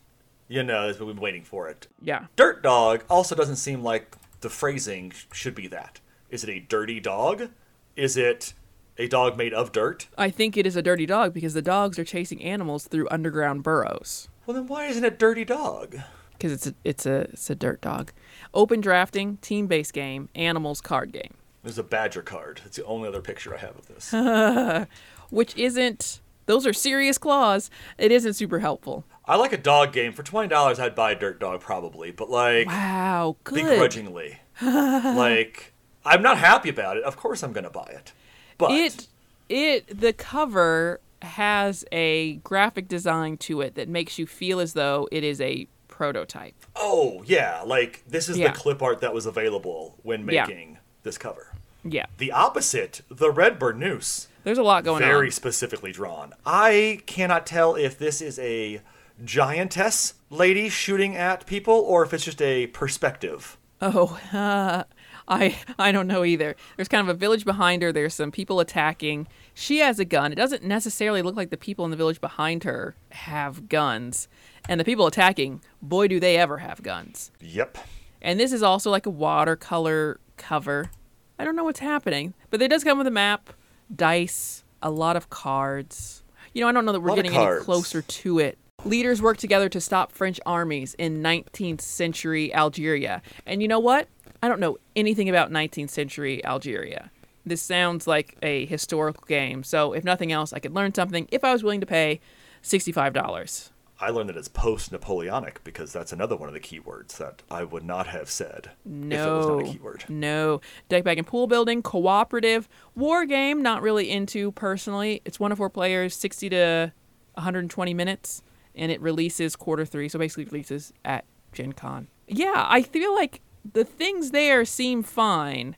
you 0.48 0.64
know, 0.64 0.88
we've 0.88 0.98
been 1.00 1.18
waiting 1.18 1.44
for 1.44 1.68
it. 1.68 1.88
Yeah. 2.02 2.26
Dirt 2.36 2.64
Dog 2.64 3.04
also 3.10 3.36
doesn't 3.36 3.58
seem 3.58 3.84
like 3.84 4.16
the 4.44 4.50
phrasing 4.50 5.12
should 5.32 5.56
be 5.56 5.68
that. 5.68 6.00
Is 6.30 6.44
it 6.44 6.50
a 6.52 6.60
dirty 6.60 7.00
dog? 7.00 7.50
Is 7.96 8.16
it 8.16 8.54
a 8.98 9.08
dog 9.08 9.38
made 9.38 9.54
of 9.54 9.72
dirt? 9.72 10.08
I 10.18 10.30
think 10.30 10.56
it 10.56 10.68
is 10.68 10.76
a 10.76 10.82
dirty 10.82 11.06
dog 11.08 11.34
because 11.34 11.56
the 11.56 11.62
dogs 11.62 11.98
are 11.98 12.04
chasing 12.04 12.44
animals 12.44 12.88
through 12.88 13.08
underground 13.10 13.64
burrows. 13.64 14.28
Well, 14.46 14.56
then 14.56 14.68
why 14.68 14.86
isn't 14.88 15.04
it 15.06 15.18
Dirty 15.18 15.46
Dog? 15.46 15.98
because 16.34 16.52
it's 16.52 16.68
a, 16.68 16.74
it's 16.84 17.06
a 17.06 17.20
it's 17.32 17.50
a 17.50 17.56
dirt 17.56 17.80
dog. 17.80 18.12
Open 18.54 18.82
drafting, 18.82 19.38
team 19.38 19.68
based 19.68 19.94
game, 19.94 20.28
animals 20.36 20.82
card 20.82 21.14
game, 21.14 21.36
There's 21.64 21.78
a 21.78 21.84
badger 21.84 22.22
card. 22.22 22.60
It's 22.66 22.76
the 22.76 22.84
only 22.84 23.08
other 23.08 23.22
picture 23.22 23.56
I 23.56 23.60
have 23.60 23.78
of 23.78 23.88
this. 23.88 24.88
which 25.30 25.56
isn't. 25.56 26.20
Those 26.46 26.68
are 26.68 26.74
serious 26.74 27.18
claws. 27.18 27.70
It 27.98 28.12
isn't 28.12 28.34
super 28.34 28.60
helpful. 28.60 29.06
I 29.26 29.36
like 29.38 29.54
a 29.54 29.58
dog 29.58 29.94
game. 29.94 30.12
For 30.14 30.24
$20, 30.24 30.80
I'd 30.80 30.96
buy 30.96 31.12
a 31.12 31.16
Dirt 31.16 31.40
Dog 31.40 31.62
probably, 31.62 32.12
but 32.12 32.30
like. 32.30 32.68
Wow, 32.68 33.38
good. 33.44 33.56
begrudgingly. 33.56 34.40
like 34.62 35.74
I'm 36.06 36.22
not 36.22 36.38
happy 36.38 36.70
about 36.70 36.98
it. 36.98 37.04
Of 37.04 37.18
course 37.18 37.44
I'm 37.44 37.54
going 37.54 37.64
to 37.64 37.70
buy 37.70 37.88
it. 37.90 38.12
But 38.58 38.72
It 38.72 39.08
it 39.50 40.00
the 40.00 40.14
cover 40.14 41.00
has 41.22 41.86
a 41.92 42.34
graphic 42.38 42.88
design 42.88 43.38
to 43.38 43.62
it 43.62 43.76
that 43.76 43.88
makes 43.88 44.20
you 44.20 44.28
feel 44.28 44.60
as 44.60 44.74
though 44.74 45.08
it 45.12 45.24
is 45.24 45.40
a 45.42 45.68
prototype. 45.88 46.56
oh 46.76 47.24
yeah, 47.26 47.62
like 47.66 48.04
this 48.08 48.28
is 48.28 48.38
Yeah. 48.38 48.52
the 48.52 48.58
clip 48.58 48.82
art 48.82 49.00
that 49.02 49.14
was 49.14 49.26
available 49.26 49.96
when 50.04 50.28
Yeah. 50.28 50.46
making 50.46 50.80
this 51.04 51.18
cover. 51.18 51.54
Yeah, 51.86 52.06
The 52.18 52.32
opposite, 52.32 53.02
the 53.10 53.30
red 53.32 53.60
Burnous, 53.60 54.28
there's 54.44 54.58
a 54.58 54.64
lot 54.64 54.84
going 54.84 55.00
very 55.00 55.12
on. 55.12 55.18
Very 55.20 55.32
specifically 55.32 55.92
drawn. 55.92 56.34
I 56.46 57.02
cannot 57.06 57.46
tell 57.46 57.76
if 57.76 57.98
this 57.98 58.22
is 58.22 58.40
a 58.40 58.82
giantess 59.24 60.16
lady 60.30 60.70
shooting 60.70 61.16
at 61.16 61.46
people 61.46 61.74
or 61.74 62.04
if 62.04 62.14
it's 62.14 62.26
just 62.26 62.42
a 62.42 62.68
perspective. 62.68 63.58
Oh, 63.82 64.18
I 65.28 65.58
I 65.80 65.92
don't 65.92 66.08
know 66.08 66.24
either. 66.24 66.56
There's 66.76 66.88
kind 66.88 67.08
of 67.08 67.14
a 67.14 67.18
village 67.18 67.46
behind 67.46 67.82
her. 67.82 67.92
There's 67.92 68.14
some 68.14 68.32
people 68.32 68.60
attacking. 68.60 69.28
She 69.54 69.80
has 69.80 70.00
a 70.00 70.06
gun. 70.06 70.32
It 70.32 70.36
doesn't 70.36 70.64
necessarily 70.64 71.22
look 71.22 71.36
like 71.36 71.50
the 71.50 71.58
people 71.58 71.86
in 71.86 71.92
the 71.92 71.98
village 71.98 72.20
behind 72.20 72.64
her 72.64 72.96
have 73.12 73.70
guns. 73.70 74.28
And 74.68 74.80
the 74.80 74.86
people 74.86 75.08
attacking, 75.08 75.62
boy, 75.82 76.08
do 76.08 76.20
they 76.20 76.38
ever 76.38 76.60
have 76.60 76.82
guns. 76.84 77.32
Yep. 77.42 77.78
And 78.22 78.40
this 78.40 78.54
is 78.54 78.64
also 78.64 78.90
like 78.90 79.06
a 79.06 79.10
watercolor 79.10 80.20
cover. 80.38 80.92
I 81.38 81.44
don't 81.44 81.56
know 81.56 81.66
what's 81.66 81.80
happening, 81.80 82.34
but 82.50 82.62
it 82.62 82.70
does 82.70 82.84
come 82.84 82.98
with 82.98 83.08
a 83.08 83.12
map, 83.12 83.50
dice, 83.94 84.64
a 84.82 84.90
lot 84.90 85.18
of 85.18 85.30
cards. 85.30 86.24
You 86.54 86.62
know, 86.62 86.70
I 86.70 86.72
don't 86.72 86.86
know 86.86 86.94
that 86.94 87.02
we're 87.02 87.16
getting 87.16 87.36
any 87.36 87.62
closer 87.62 88.02
to 88.02 88.40
it. 88.40 88.58
Leaders 88.86 89.22
work 89.22 89.38
together 89.38 89.70
to 89.70 89.80
stop 89.80 90.12
French 90.12 90.40
armies 90.46 90.94
in 90.96 91.24
19th 91.24 91.80
century 91.82 92.54
Algeria. 92.54 93.22
And 93.46 93.62
you 93.62 93.68
know 93.68 93.80
what? 93.80 94.10
I 94.42 94.50
don't 94.50 94.60
know 94.60 94.78
anything 94.96 95.30
about 95.30 95.52
19th 95.52 95.90
century 95.90 96.44
Algeria. 96.46 97.10
This 97.46 97.62
sounds 97.62 98.08
like 98.08 98.38
a 98.42 98.66
historical 98.66 99.24
game, 99.28 99.64
so 99.64 99.94
if 99.94 100.04
nothing 100.04 100.32
else, 100.34 100.52
I 100.54 100.60
could 100.60 100.74
learn 100.74 100.94
something 100.94 101.28
if 101.32 101.44
I 101.46 101.54
was 101.54 101.64
willing 101.64 101.80
to 101.82 101.86
pay 101.86 102.20
$65. 102.62 103.70
I 104.02 104.10
learned 104.10 104.28
that 104.30 104.38
it's 104.38 104.50
post-Napoleonic 104.50 105.64
because 105.64 105.94
that's 105.94 106.12
another 106.12 106.36
one 106.36 106.50
of 106.50 106.54
the 106.54 106.60
keywords 106.60 107.16
that 107.18 107.42
I 107.50 107.64
would 107.64 107.86
not 107.86 108.08
have 108.08 108.30
said 108.30 108.72
if 108.86 108.92
it 108.92 108.96
was 108.96 109.46
No. 109.46 109.60
not 109.60 109.68
a 109.68 109.72
keyword. 109.72 110.06
No. 110.10 110.60
Deck 110.90 111.06
bag 111.06 111.18
and 111.20 111.28
pool 111.28 111.48
building, 111.48 111.82
cooperative, 111.82 112.68
war 112.96 113.26
game, 113.26 113.62
not 113.62 113.82
really 113.82 114.10
into 114.10 114.52
personally. 114.54 115.22
It's 115.24 115.40
one 115.40 115.52
to 115.52 115.56
four 115.56 115.70
players, 115.70 116.16
60 116.16 116.50
to 116.50 116.92
120 117.36 117.94
minutes, 117.94 118.42
and 118.76 118.92
it 118.92 119.02
releases 119.02 119.56
quarter 119.56 119.86
three, 119.86 120.10
so 120.10 120.18
basically 120.20 120.46
releases 120.46 120.94
at 121.06 121.26
Gen 121.52 121.74
Con. 121.74 122.08
Yeah, 122.28 122.66
I 122.68 122.82
feel 122.82 123.14
like 123.16 123.42
the 123.74 123.84
things 123.86 124.32
there 124.32 124.66
seem 124.66 125.04
fine, 125.04 125.76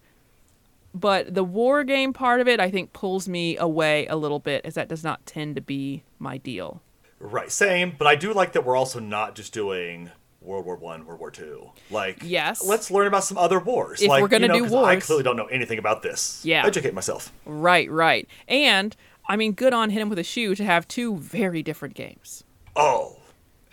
but 0.93 1.34
the 1.34 1.43
war 1.43 1.84
game 1.84 2.13
part 2.13 2.39
of 2.41 2.47
it, 2.47 2.60
I 2.60 2.69
think, 2.71 2.93
pulls 2.93 3.27
me 3.27 3.58
away 3.58 4.08
a 4.08 4.15
little 4.15 4.39
bit, 4.39 4.62
as 4.65 4.75
that 4.75 4.88
does 4.88 5.03
not 5.03 5.25
tend 5.25 5.55
to 5.55 5.62
be 5.62 6.03
my 6.19 6.38
deal. 6.38 6.81
Right, 7.19 7.51
same. 7.51 7.93
But 7.97 8.08
I 8.08 8.15
do 8.15 8.34
like 8.34 8.53
that 8.53 8.65
we're 8.65 8.75
also 8.77 8.99
not 8.99 9.36
just 9.36 9.53
doing 9.53 10.12
World 10.41 10.65
War 10.65 10.75
One, 10.75 11.05
World 11.05 11.19
War 11.19 11.31
Two. 11.31 11.71
Like, 11.89 12.19
Yes. 12.21 12.63
let's 12.63 12.91
learn 12.91 13.08
about 13.08 13.23
some 13.23 13.38
other 13.38 13.60
wars. 13.60 14.01
If 14.01 14.10
like, 14.10 14.21
we're 14.21 14.27
gonna 14.27 14.43
you 14.43 14.47
know, 14.49 14.53
do 14.60 14.63
'cause 14.65 14.73
I 14.73 14.75
wars- 14.93 15.05
clearly 15.05 15.23
don't 15.23 15.36
know 15.38 15.47
anything 15.47 15.79
about 15.79 16.01
this. 16.03 16.41
Yeah. 16.45 16.65
educate 16.65 16.93
myself. 16.93 17.31
Right, 17.45 17.89
right. 17.89 18.27
And, 18.47 18.95
I 19.27 19.36
mean, 19.38 19.53
good 19.53 19.73
on 19.73 19.89
Hit 19.89 20.01
Him 20.01 20.10
With 20.10 20.19
a 20.19 20.23
Shoe 20.23 20.53
to 20.55 20.63
have 20.63 20.88
two 20.88 21.17
very 21.17 21.63
different 21.63 21.95
games. 21.95 22.43
Oh, 22.76 23.18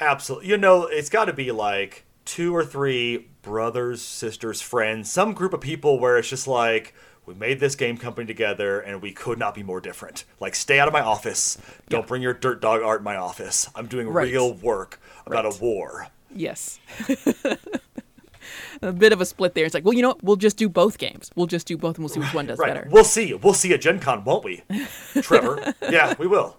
absolutely. 0.01 0.49
You 0.49 0.57
know, 0.59 0.87
it's 0.87 1.09
got 1.09 1.27
to 1.27 1.33
be 1.33 1.51
like 1.53 2.05
two 2.25 2.55
or 2.55 2.65
three 2.65 3.29
brothers, 3.43 4.01
sisters, 4.03 4.61
friends, 4.61 5.11
some 5.11 5.33
group 5.33 5.53
of 5.53 5.61
people 5.61 5.99
where 5.99 6.19
it's 6.19 6.29
just 6.29 6.47
like. 6.47 6.95
We 7.25 7.35
made 7.35 7.61
this 7.61 7.77
game 7.77 7.99
company 7.99 8.27
together 8.27 8.81
and 8.81 9.01
we 9.01 9.12
could 9.12 9.38
not 9.38 9.55
be 9.55 9.62
more 9.62 9.81
different. 9.81 10.25
Like, 10.41 10.57
stay 10.57 10.81
out 10.81 10.88
of 10.88 10.93
my 10.93 11.03
office. 11.03 11.57
Don't 11.88 12.01
Yeah. 12.01 12.07
bring 12.07 12.21
your 12.21 12.35
dirt 12.35 12.61
dog 12.61 12.83
art 12.83 12.99
in 13.03 13.05
my 13.05 13.15
office. 13.15 13.69
I'm 13.77 13.87
doing 13.87 14.09
Right. 14.09 14.25
real 14.33 14.55
work 14.55 15.01
about 15.25 15.45
Right. 15.45 15.55
a 15.57 15.62
war. 15.62 16.09
Yes. 16.35 16.81
a 18.83 18.93
bit 18.93 19.12
of 19.12 19.21
a 19.21 19.25
split 19.25 19.55
there. 19.55 19.65
It's 19.65 19.73
like, 19.75 19.85
well, 19.85 19.95
you 19.95 20.03
know 20.03 20.09
what? 20.09 20.25
We'll 20.25 20.35
just 20.35 20.57
do 20.57 20.69
both 20.69 20.99
games. 20.99 21.31
We'll 21.37 21.47
just 21.47 21.69
do 21.69 21.77
both 21.77 21.97
and 21.97 22.03
we'll 22.05 22.09
see 22.12 22.19
which 22.19 22.35
one 22.35 22.47
does 22.47 22.59
Right. 22.59 22.75
better. 22.75 22.88
We'll 22.91 23.05
see. 23.05 23.35
We'll 23.35 23.55
see 23.55 23.73
at 23.73 23.81
Gen 23.81 24.01
Con, 24.01 24.25
won't 24.25 24.43
we? 24.45 24.62
Trevor. 25.23 25.75
yeah, 25.91 26.15
we 26.19 26.27
will. 26.27 26.57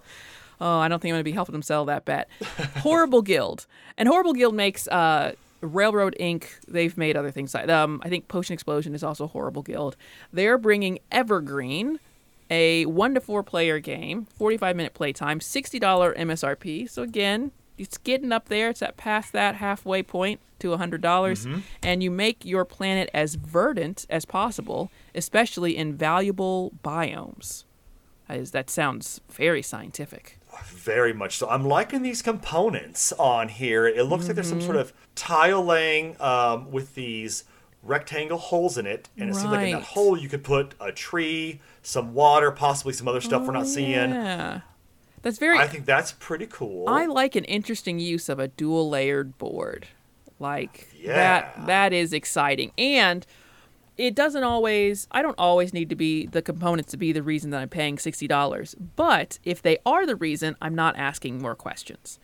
Oh, 0.60 0.78
I 0.78 0.88
don't 0.88 1.00
think 1.00 1.10
I'm 1.10 1.16
going 1.16 1.20
to 1.20 1.24
be 1.24 1.32
helping 1.32 1.52
them 1.52 1.62
sell 1.62 1.84
that 1.86 2.04
bet. 2.04 2.28
Horrible 2.76 3.22
Guild. 3.32 3.66
And 3.98 4.08
Horrible 4.08 4.32
Guild 4.34 4.54
makes 4.54 4.86
uh, 4.88 5.32
Railroad 5.60 6.14
Ink. 6.18 6.58
They've 6.68 6.96
made 6.96 7.16
other 7.16 7.30
things. 7.30 7.54
like 7.54 7.68
Um, 7.68 8.00
I 8.04 8.08
think 8.08 8.28
Potion 8.28 8.54
Explosion 8.54 8.94
is 8.94 9.02
also 9.02 9.26
Horrible 9.26 9.62
Guild. 9.62 9.96
They're 10.32 10.58
bringing 10.58 10.98
Evergreen, 11.10 11.98
a 12.50 12.86
one 12.86 13.14
to 13.14 13.20
four 13.20 13.42
player 13.42 13.78
game, 13.80 14.26
45 14.36 14.76
minute 14.76 14.94
playtime, 14.94 15.40
$60 15.40 15.80
MSRP. 16.16 16.88
So 16.88 17.02
again, 17.02 17.50
it's 17.78 17.98
getting 17.98 18.30
up 18.32 18.48
there. 18.48 18.68
It's 18.70 18.82
at 18.82 18.96
past 18.96 19.32
that 19.32 19.56
halfway 19.56 20.02
point 20.02 20.40
to 20.60 20.68
$100. 20.68 21.00
dollars 21.00 21.46
And 21.82 22.02
you 22.02 22.10
make 22.10 22.44
your 22.44 22.64
planet 22.64 23.10
as 23.12 23.34
verdant 23.34 24.06
as 24.08 24.24
possible, 24.24 24.90
especially 25.14 25.76
in 25.76 25.94
valuable 25.94 26.72
biomes. 26.84 27.64
That, 28.28 28.38
is, 28.38 28.50
that 28.52 28.70
sounds 28.70 29.20
very 29.30 29.60
scientific. 29.60 30.38
Very 30.64 31.12
much 31.12 31.36
so. 31.38 31.48
I'm 31.48 31.64
liking 31.64 32.02
these 32.02 32.22
components 32.22 33.12
on 33.12 33.48
here. 33.48 33.86
It 33.86 34.04
looks 34.04 34.26
like 34.26 34.34
there's 34.34 34.48
some 34.48 34.60
sort 34.60 34.76
of 34.76 34.92
tile 35.14 35.64
laying 35.64 36.20
um, 36.20 36.70
with 36.70 36.94
these 36.94 37.44
rectangle 37.82 38.38
holes 38.38 38.78
in 38.78 38.86
it, 38.86 39.08
and 39.18 39.30
it 39.30 39.34
seems 39.34 39.46
like 39.50 39.66
in 39.68 39.72
that 39.74 39.82
hole 39.82 40.16
you 40.16 40.28
could 40.28 40.44
put 40.44 40.74
a 40.80 40.90
tree, 40.92 41.60
some 41.82 42.14
water, 42.14 42.50
possibly 42.50 42.92
some 42.92 43.08
other 43.08 43.20
stuff 43.20 43.46
we're 43.46 43.52
not 43.52 43.66
seeing. 43.66 44.12
Oh, 44.12 44.14
Yeah. 44.14 44.60
That's 45.22 45.38
very 45.38 45.58
I 45.58 45.66
think 45.66 45.86
that's 45.86 46.12
pretty 46.12 46.46
cool. 46.46 46.86
I 46.86 47.06
like 47.06 47.34
an 47.34 47.44
interesting 47.44 47.98
use 47.98 48.28
of 48.28 48.38
a 48.38 48.48
dual 48.48 48.90
layered 48.90 49.38
board. 49.38 49.86
Like 50.38 50.88
Yeah. 50.98 51.14
that 51.14 51.66
that 51.66 51.92
is 51.94 52.12
exciting. 52.12 52.72
And 52.76 53.26
it 53.96 54.14
doesn't 54.14 54.42
always 54.42 55.06
I 55.10 55.22
don't 55.22 55.38
always 55.38 55.72
need 55.72 55.88
to 55.90 55.96
be 55.96 56.26
the 56.26 56.42
components 56.42 56.90
to 56.92 56.96
be 56.96 57.12
the 57.12 57.22
reason 57.22 57.50
that 57.50 57.60
I'm 57.60 57.68
paying 57.68 57.96
$60. 57.96 58.74
But 58.96 59.38
if 59.44 59.62
they 59.62 59.78
are 59.86 60.06
the 60.06 60.16
reason, 60.16 60.56
I'm 60.60 60.74
not 60.74 60.96
asking 60.96 61.40
more 61.40 61.54
questions. 61.54 62.18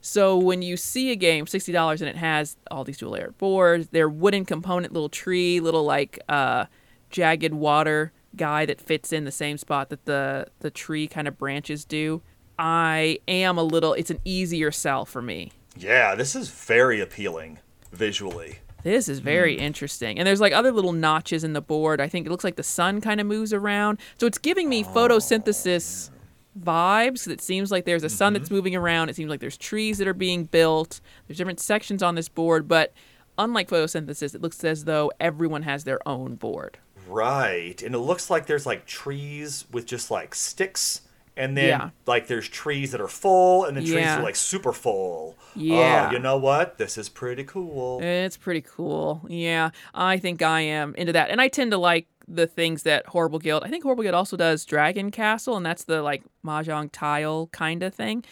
So 0.00 0.38
when 0.38 0.62
you 0.62 0.78
see 0.78 1.10
a 1.10 1.16
game 1.16 1.44
$60 1.44 2.00
and 2.00 2.08
it 2.08 2.16
has 2.16 2.56
all 2.70 2.84
these 2.84 2.96
dual 2.96 3.12
layered 3.12 3.36
boards, 3.36 3.88
their 3.88 4.08
wooden 4.08 4.46
component 4.46 4.94
little 4.94 5.10
tree, 5.10 5.60
little 5.60 5.84
like 5.84 6.18
uh 6.28 6.66
jagged 7.10 7.52
water 7.52 8.12
guy 8.36 8.64
that 8.64 8.80
fits 8.80 9.12
in 9.12 9.24
the 9.24 9.32
same 9.32 9.58
spot 9.58 9.90
that 9.90 10.04
the 10.04 10.46
the 10.60 10.70
tree 10.70 11.06
kind 11.06 11.28
of 11.28 11.36
branches 11.36 11.84
do. 11.84 12.22
I 12.58 13.18
am 13.28 13.58
a 13.58 13.62
little 13.62 13.92
it's 13.92 14.10
an 14.10 14.20
easier 14.24 14.70
sell 14.70 15.04
for 15.04 15.20
me. 15.20 15.52
yeah, 15.76 16.14
this 16.14 16.34
is 16.34 16.50
very 16.50 17.00
appealing 17.00 17.58
visually. 17.92 18.60
This 18.82 19.08
is 19.08 19.18
very 19.18 19.56
mm. 19.56 19.60
interesting. 19.60 20.18
And 20.18 20.26
there's 20.26 20.40
like 20.40 20.52
other 20.52 20.72
little 20.72 20.92
notches 20.92 21.44
in 21.44 21.52
the 21.52 21.60
board. 21.60 22.00
I 22.00 22.08
think 22.08 22.26
it 22.26 22.30
looks 22.30 22.44
like 22.44 22.56
the 22.56 22.62
sun 22.62 23.00
kind 23.00 23.20
of 23.20 23.26
moves 23.26 23.52
around. 23.52 23.98
So 24.18 24.26
it's 24.26 24.38
giving 24.38 24.68
me 24.68 24.84
photosynthesis 24.84 26.10
vibes 26.58 27.28
it 27.28 27.40
seems 27.40 27.70
like 27.70 27.84
there's 27.84 28.02
a 28.02 28.08
sun 28.08 28.32
that's 28.32 28.46
mm-hmm. 28.46 28.54
moving 28.56 28.76
around. 28.76 29.08
It 29.08 29.16
seems 29.16 29.30
like 29.30 29.40
there's 29.40 29.56
trees 29.56 29.98
that 29.98 30.08
are 30.08 30.14
being 30.14 30.44
built. 30.44 31.00
There's 31.26 31.38
different 31.38 31.60
sections 31.60 32.02
on 32.02 32.14
this 32.14 32.28
board, 32.28 32.68
but 32.68 32.92
unlike 33.38 33.68
photosynthesis, 33.68 34.34
it 34.34 34.42
looks 34.42 34.62
as 34.64 34.84
though 34.84 35.12
everyone 35.20 35.62
has 35.62 35.84
their 35.84 36.06
own 36.06 36.34
board. 36.34 36.78
Right. 37.08 37.80
And 37.82 37.94
it 37.94 37.98
looks 37.98 38.30
like 38.30 38.46
there's 38.46 38.66
like 38.66 38.86
trees 38.86 39.64
with 39.70 39.86
just 39.86 40.10
like 40.10 40.34
sticks. 40.34 41.02
And 41.40 41.56
then 41.56 41.68
Yeah. 41.68 41.90
like 42.06 42.26
there's 42.26 42.48
trees 42.48 42.92
that 42.92 43.00
are 43.00 43.08
full 43.08 43.64
and 43.64 43.76
then 43.76 43.84
trees 43.84 43.94
Yeah. 43.96 44.20
are 44.20 44.22
like 44.22 44.36
super 44.36 44.72
full. 44.72 45.36
Yeah. 45.56 46.08
Oh, 46.08 46.12
you 46.12 46.18
know 46.18 46.36
what? 46.36 46.78
This 46.78 46.98
is 46.98 47.08
pretty 47.08 47.44
cool. 47.44 48.00
It's 48.02 48.36
pretty 48.36 48.60
cool. 48.60 49.22
Yeah, 49.28 49.70
I 49.94 50.18
think 50.18 50.42
I 50.42 50.60
am 50.60 50.94
into 50.96 51.12
that. 51.14 51.30
And 51.30 51.40
I 51.40 51.48
tend 51.48 51.70
to 51.72 51.78
like 51.78 52.06
the 52.28 52.46
things 52.46 52.84
that 52.84 53.06
Horrible 53.06 53.38
Guild. 53.40 53.64
I 53.64 53.68
think 53.68 53.82
Horrible 53.82 54.02
Guild 54.04 54.14
also 54.14 54.36
does 54.36 54.64
Dragon 54.64 55.10
Castle, 55.10 55.56
and 55.56 55.66
that's 55.66 55.84
the 55.84 56.02
like 56.02 56.22
mahjong 56.44 56.90
tile 56.92 57.48
kind 57.52 57.82
of 57.82 57.92
thing. 57.94 58.22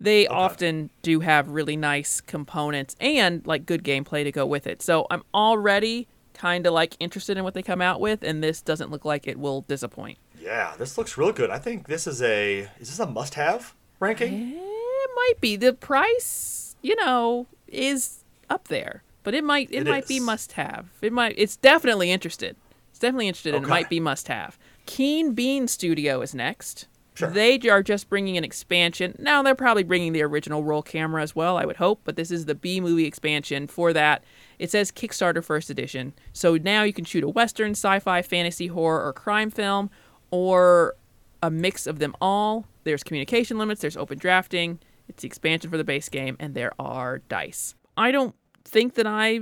They 0.00 0.26
often 0.26 0.90
do 1.02 1.20
have 1.20 1.48
really 1.48 1.76
nice 1.76 2.20
components 2.20 2.96
and 3.00 3.46
like 3.46 3.66
good 3.66 3.84
gameplay 3.84 4.24
to 4.24 4.32
go 4.32 4.46
with 4.46 4.66
it. 4.66 4.82
So 4.82 5.06
I'm 5.10 5.22
already 5.34 6.08
kind 6.34 6.66
of 6.66 6.72
like 6.72 6.96
interested 6.98 7.36
in 7.36 7.44
what 7.44 7.54
they 7.54 7.62
come 7.62 7.82
out 7.82 8.00
with, 8.00 8.22
and 8.22 8.42
this 8.42 8.62
doesn't 8.62 8.90
look 8.90 9.04
like 9.04 9.28
it 9.28 9.38
will 9.38 9.60
disappoint. 9.62 10.18
Yeah, 10.42 10.74
this 10.78 10.98
looks 10.98 11.16
real 11.16 11.32
good. 11.32 11.50
I 11.50 11.58
think 11.58 11.86
this 11.86 12.06
is 12.06 12.22
a 12.22 12.68
is 12.80 12.88
this 12.88 12.98
a 12.98 13.06
must 13.06 13.34
have 13.34 13.74
ranking? 14.00 14.52
It 14.54 15.10
might 15.14 15.40
be 15.40 15.56
the 15.56 15.72
price, 15.72 16.76
you 16.82 16.96
know, 16.96 17.46
is 17.68 18.24
up 18.50 18.68
there, 18.68 19.02
but 19.22 19.34
it 19.34 19.44
might 19.44 19.68
it, 19.70 19.86
It 19.86 19.86
might 19.86 20.08
be 20.08 20.20
must 20.20 20.52
have. 20.52 20.86
It 21.00 21.12
might 21.12 21.34
it's 21.36 21.56
definitely 21.56 22.10
interested. 22.10 22.56
It's 22.90 22.98
definitely 22.98 23.28
interested 23.28 23.54
and 23.54 23.64
it 23.64 23.68
might 23.68 23.88
be 23.88 24.00
must 24.00 24.28
have. 24.28 24.58
Keen 24.86 25.32
Bean 25.32 25.68
Studio 25.68 26.20
is 26.22 26.34
next. 26.34 26.88
Sure. 27.14 27.28
They 27.28 27.58
are 27.68 27.82
just 27.82 28.08
bringing 28.08 28.38
an 28.38 28.44
expansion. 28.44 29.14
Now 29.18 29.42
they're 29.42 29.54
probably 29.54 29.82
bringing 29.82 30.14
the 30.14 30.22
original 30.22 30.64
roll 30.64 30.82
camera 30.82 31.22
as 31.22 31.36
well, 31.36 31.58
I 31.58 31.66
would 31.66 31.76
hope, 31.76 32.00
but 32.04 32.16
this 32.16 32.30
is 32.30 32.46
the 32.46 32.54
B 32.54 32.80
movie 32.80 33.04
expansion 33.04 33.66
for 33.66 33.92
that. 33.92 34.24
It 34.58 34.70
says 34.70 34.90
Kickstarter 34.90 35.44
first 35.44 35.68
edition. 35.68 36.14
So 36.32 36.56
now 36.56 36.84
you 36.84 36.94
can 36.94 37.04
shoot 37.04 37.22
a 37.22 37.28
western, 37.28 37.72
sci-fi, 37.72 38.22
fantasy, 38.22 38.68
horror 38.68 39.04
or 39.04 39.12
crime 39.12 39.50
film 39.50 39.90
or 40.32 40.96
a 41.40 41.50
mix 41.50 41.86
of 41.86 42.00
them 42.00 42.16
all. 42.20 42.66
There's 42.82 43.04
communication 43.04 43.58
limits, 43.58 43.80
there's 43.80 43.96
open 43.96 44.18
drafting, 44.18 44.80
it's 45.08 45.22
the 45.22 45.28
expansion 45.28 45.70
for 45.70 45.76
the 45.76 45.84
base 45.84 46.08
game, 46.08 46.36
and 46.40 46.54
there 46.54 46.72
are 46.80 47.18
dice. 47.18 47.76
I 47.96 48.10
don't 48.10 48.34
think 48.64 48.94
that 48.94 49.06
I 49.06 49.40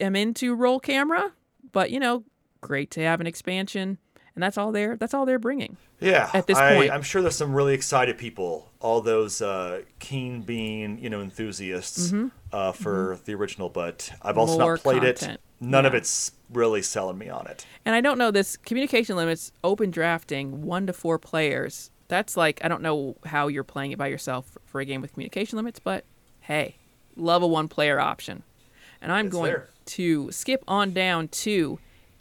am 0.00 0.14
into 0.16 0.54
roll 0.54 0.78
camera, 0.78 1.32
but 1.72 1.90
you 1.90 1.98
know, 2.00 2.24
great 2.60 2.90
to 2.92 3.00
have 3.00 3.20
an 3.20 3.26
expansion, 3.26 3.98
and 4.34 4.42
that's 4.42 4.58
all 4.58 4.72
they're 4.72 4.96
that's 4.96 5.14
all 5.14 5.24
they're 5.24 5.38
bringing. 5.38 5.76
Yeah. 6.00 6.30
At 6.34 6.46
this 6.46 6.58
I, 6.58 6.74
point. 6.74 6.90
I'm 6.90 7.02
sure 7.02 7.22
there's 7.22 7.36
some 7.36 7.54
really 7.54 7.74
excited 7.74 8.18
people, 8.18 8.70
all 8.80 9.00
those 9.00 9.40
uh, 9.40 9.82
keen 10.00 10.42
bean, 10.42 10.98
you 10.98 11.08
know, 11.08 11.22
enthusiasts 11.22 12.12
uh, 12.52 12.72
for 12.72 13.18
the 13.24 13.34
original, 13.34 13.68
but 13.68 14.10
I've 14.20 14.36
also 14.36 14.54
Mm-hmm. 14.54 14.62
More 14.62 14.72
not 14.74 14.82
played 14.82 15.02
content. 15.02 15.34
it. 15.34 15.40
None 15.62 15.86
of 15.86 15.94
it's 15.94 16.32
really 16.50 16.82
selling 16.82 17.16
me 17.18 17.28
on 17.28 17.46
it. 17.46 17.64
And 17.84 17.94
I 17.94 18.00
don't 18.00 18.18
know 18.18 18.30
this 18.32 18.56
communication 18.56 19.14
limits, 19.16 19.52
open 19.62 19.90
drafting, 19.92 20.62
one 20.62 20.86
to 20.88 20.92
four 20.92 21.18
players. 21.18 21.90
That's 22.08 22.36
like 22.36 22.60
I 22.64 22.68
don't 22.68 22.82
know 22.82 23.16
how 23.24 23.46
you're 23.46 23.62
playing 23.64 23.92
it 23.92 23.98
by 23.98 24.08
yourself 24.08 24.58
for 24.66 24.80
a 24.80 24.84
game 24.84 25.00
with 25.00 25.12
communication 25.12 25.56
limits, 25.56 25.78
but 25.78 26.04
hey, 26.40 26.76
love 27.16 27.42
a 27.42 27.46
one 27.46 27.68
player 27.68 28.00
option. 28.00 28.42
And 29.00 29.12
I'm 29.12 29.26
It's 29.26 29.32
going 29.36 29.52
there. 29.52 29.68
to 29.86 30.30
skip 30.32 30.64
on 30.66 30.92
down 30.92 31.28
to 31.28 31.78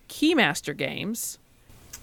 Keymaster 0.07 0.77
Games. 0.77 1.39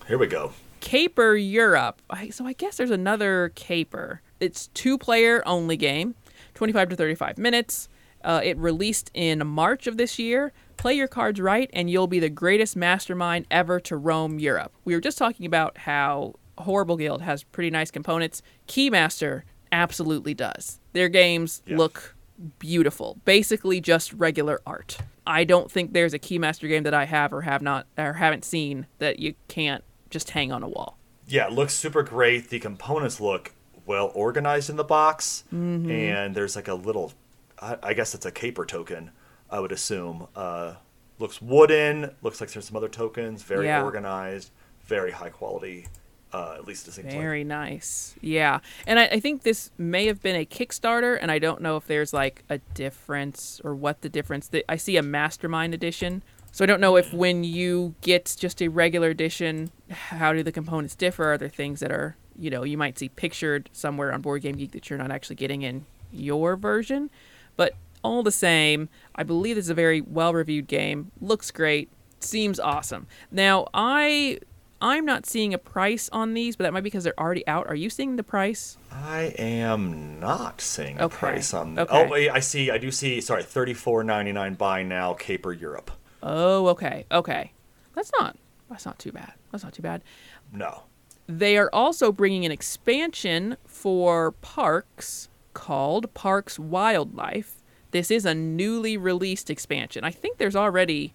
Here 0.07 0.19
we 0.19 0.27
go. 0.27 0.53
Caper 0.81 1.35
Europe. 1.37 2.03
I, 2.11 2.31
so 2.31 2.47
I 2.47 2.53
guess 2.53 2.77
there's 2.77 2.91
another 2.91 3.53
Caper. 3.55 4.23
It's 4.41 4.69
two 4.69 4.99
player 4.99 5.43
only 5.47 5.77
game, 5.77 6.15
25 6.55 6.91
to 6.91 6.97
35 6.97 7.39
minutes. 7.39 7.89
Uh, 8.29 8.41
it 8.45 8.59
released 8.59 9.11
in 9.15 9.45
March 9.47 9.87
of 9.87 9.97
this 9.97 10.19
year. 10.19 10.53
Play 10.77 10.93
your 10.95 11.09
cards 11.09 11.41
right, 11.41 11.71
and 11.73 11.89
you'll 11.89 12.07
be 12.07 12.21
the 12.21 12.29
greatest 12.29 12.77
mastermind 12.77 13.47
ever 13.51 13.81
to 13.81 13.97
roam 13.97 14.39
Europe. 14.39 14.71
We 14.85 14.95
were 14.95 15.01
just 15.01 15.17
talking 15.17 15.47
about 15.47 15.79
how 15.79 16.35
Horrible 16.59 16.97
Guild 16.99 17.23
has 17.23 17.43
pretty 17.43 17.71
nice 17.71 17.91
components. 17.91 18.43
Keymaster 18.69 19.43
absolutely 19.73 20.35
does. 20.35 20.79
Their 20.93 21.09
games 21.09 21.63
Yeah. 21.67 21.79
look 21.79 22.15
beautiful, 22.59 23.19
basically 23.25 23.81
just 23.81 24.13
regular 24.13 24.61
art. 24.67 24.99
I 25.27 25.45
don't 25.45 25.71
think 25.71 25.93
there's 25.93 26.15
a 26.15 26.19
Keymaster 26.19 26.69
game 26.69 26.83
that 26.85 26.95
I 26.95 27.07
have 27.07 27.33
or 27.33 27.41
have 27.43 27.63
not 27.63 27.87
or 27.97 28.13
haven't 28.15 28.45
seen 28.45 28.87
that 28.99 29.19
you 29.19 29.35
can't 29.49 29.83
just 30.11 30.31
hang 30.31 30.53
on 30.53 30.63
a 30.63 30.69
wall. 30.69 30.99
Yeah, 31.27 31.47
it 31.47 31.53
looks 31.53 31.75
super 31.75 32.03
great. 32.03 32.51
The 32.51 32.59
components 32.61 33.21
look 33.21 33.53
well 33.87 34.13
organized 34.15 34.69
in 34.71 34.77
the 34.77 34.85
box, 34.85 35.45
Mm-hmm. 35.53 35.91
and 35.91 36.35
there's 36.35 36.57
like 36.57 36.69
a 36.69 36.75
little, 36.75 37.13
I, 37.61 37.77
I 37.83 37.95
guess 37.95 38.15
it's 38.15 38.27
a 38.27 38.31
caper 38.33 38.65
token. 38.65 39.11
I 39.51 39.61
would 39.61 39.73
assume. 39.73 40.29
Uh, 40.37 40.75
looks 41.19 41.41
wooden. 41.41 42.15
Looks 42.23 42.41
like 42.41 42.51
there's 42.53 42.67
some 42.67 42.77
other 42.77 42.89
tokens. 42.89 43.43
Very 43.43 43.67
Yeah. 43.67 43.83
organized. 43.83 44.51
Very 44.87 45.11
high 45.11 45.31
quality. 45.31 45.87
Uh, 46.33 46.57
at 46.59 46.67
least 46.67 46.87
it 46.87 46.93
seems 46.93 47.07
like. 47.07 47.17
Very 47.17 47.43
nice. 47.43 48.15
Yeah. 48.21 48.61
And 48.87 48.99
I, 48.99 49.05
I 49.07 49.21
think 49.21 49.43
this 49.43 49.71
may 49.79 50.07
have 50.07 50.23
been 50.23 50.37
a 50.37 50.45
Kickstarter, 50.45 51.19
and 51.21 51.31
I 51.31 51.39
don't 51.39 51.63
know 51.63 51.77
if 51.79 51.87
there's 51.87 52.13
like 52.13 52.45
a 52.51 52.59
difference 52.75 53.61
or 53.65 53.75
what 53.75 54.03
the 54.03 54.11
difference. 54.11 54.51
I 54.69 54.77
see 54.77 54.97
a 54.99 55.03
Mastermind 55.03 55.73
edition. 55.73 56.23
So 56.53 56.65
I 56.65 56.67
don't 56.67 56.81
know 56.81 56.97
if 56.97 57.13
when 57.13 57.45
you 57.45 57.95
get 58.01 58.35
just 58.39 58.61
a 58.61 58.69
regular 58.69 59.09
edition, 59.11 59.71
how 59.91 60.33
do 60.33 60.43
the 60.43 60.53
components 60.53 60.95
differ? 60.95 61.33
Are 61.33 61.39
there 61.39 61.49
things 61.49 61.81
that 61.81 61.93
are, 61.93 62.17
you 62.39 62.51
know, 62.51 62.63
you 62.65 62.77
might 62.77 62.99
see 62.99 63.09
pictured 63.09 63.71
somewhere 63.73 64.13
on 64.13 64.21
Board 64.23 64.43
Game 64.43 64.57
Geek 64.57 64.73
that 64.73 64.91
you're 64.91 64.99
not 64.99 65.11
actually 65.11 65.37
getting 65.37 65.63
in 65.63 65.87
your 66.13 66.57
version? 66.57 67.11
But 67.59 67.75
all 68.03 68.23
the 68.23 68.33
same, 68.33 68.89
I 69.15 69.25
believe 69.25 69.57
this 69.57 69.67
is 69.67 69.71
a 69.71 69.75
very 69.75 70.01
well 70.01 70.33
reviewed 70.33 70.67
game. 70.69 71.11
Looks 71.21 71.51
great. 71.51 71.91
Seems 72.21 72.59
awesome. 72.59 73.07
Now, 73.31 73.67
I 73.75 74.39
I'm 74.81 75.05
not 75.05 75.27
seeing 75.27 75.53
a 75.53 75.59
price 75.59 76.09
on 76.13 76.35
these, 76.35 76.55
but 76.55 76.63
that 76.63 76.73
might 76.73 76.83
be 76.83 76.85
because 76.85 77.03
they're 77.03 77.19
already 77.19 77.45
out. 77.49 77.67
Are 77.67 77.75
you 77.75 77.91
seeing 77.91 78.15
the 78.15 78.23
price? 78.23 78.79
I 78.93 79.35
am 79.37 80.21
not 80.21 80.61
seeing 80.61 81.01
a 81.01 81.07
Okay. 81.07 81.17
price 81.17 81.53
on. 81.53 81.77
Okay. 81.79 81.93
Oh 81.93 82.09
wait, 82.09 82.31
I 82.31 82.39
see. 82.39 82.71
I 82.71 82.79
do 82.79 82.91
see. 82.93 83.21
Sorry, 83.21 83.43
thirty 83.43 83.75
four 83.75 84.05
ninety 84.05 84.31
nine 84.33 84.55
buy 84.55 84.83
now. 84.85 85.15
Caper 85.15 85.53
Europe. 85.53 85.91
Oh, 86.23 86.69
okay. 86.69 87.05
Okay. 87.11 87.53
That's 87.95 88.13
not 88.19 88.37
that's 88.71 88.87
not 88.87 88.99
too 89.01 89.11
bad. 89.13 89.33
That's 89.51 89.65
not 89.65 89.73
too 89.73 89.83
bad. 89.83 90.03
No. 90.53 90.85
They 91.27 91.59
are 91.59 91.71
also 91.73 92.13
bringing 92.13 92.47
an 92.47 92.53
expansion 92.53 93.57
for 93.67 94.31
parks 94.33 95.29
called 95.55 96.15
Parks 96.15 96.57
Wildlife. 96.59 97.58
This 97.91 98.11
is 98.11 98.25
a 98.27 98.35
newly 98.35 98.97
released 98.97 99.49
expansion. 99.51 100.05
I 100.05 100.11
think 100.11 100.39
there's 100.39 100.57
already 100.57 101.15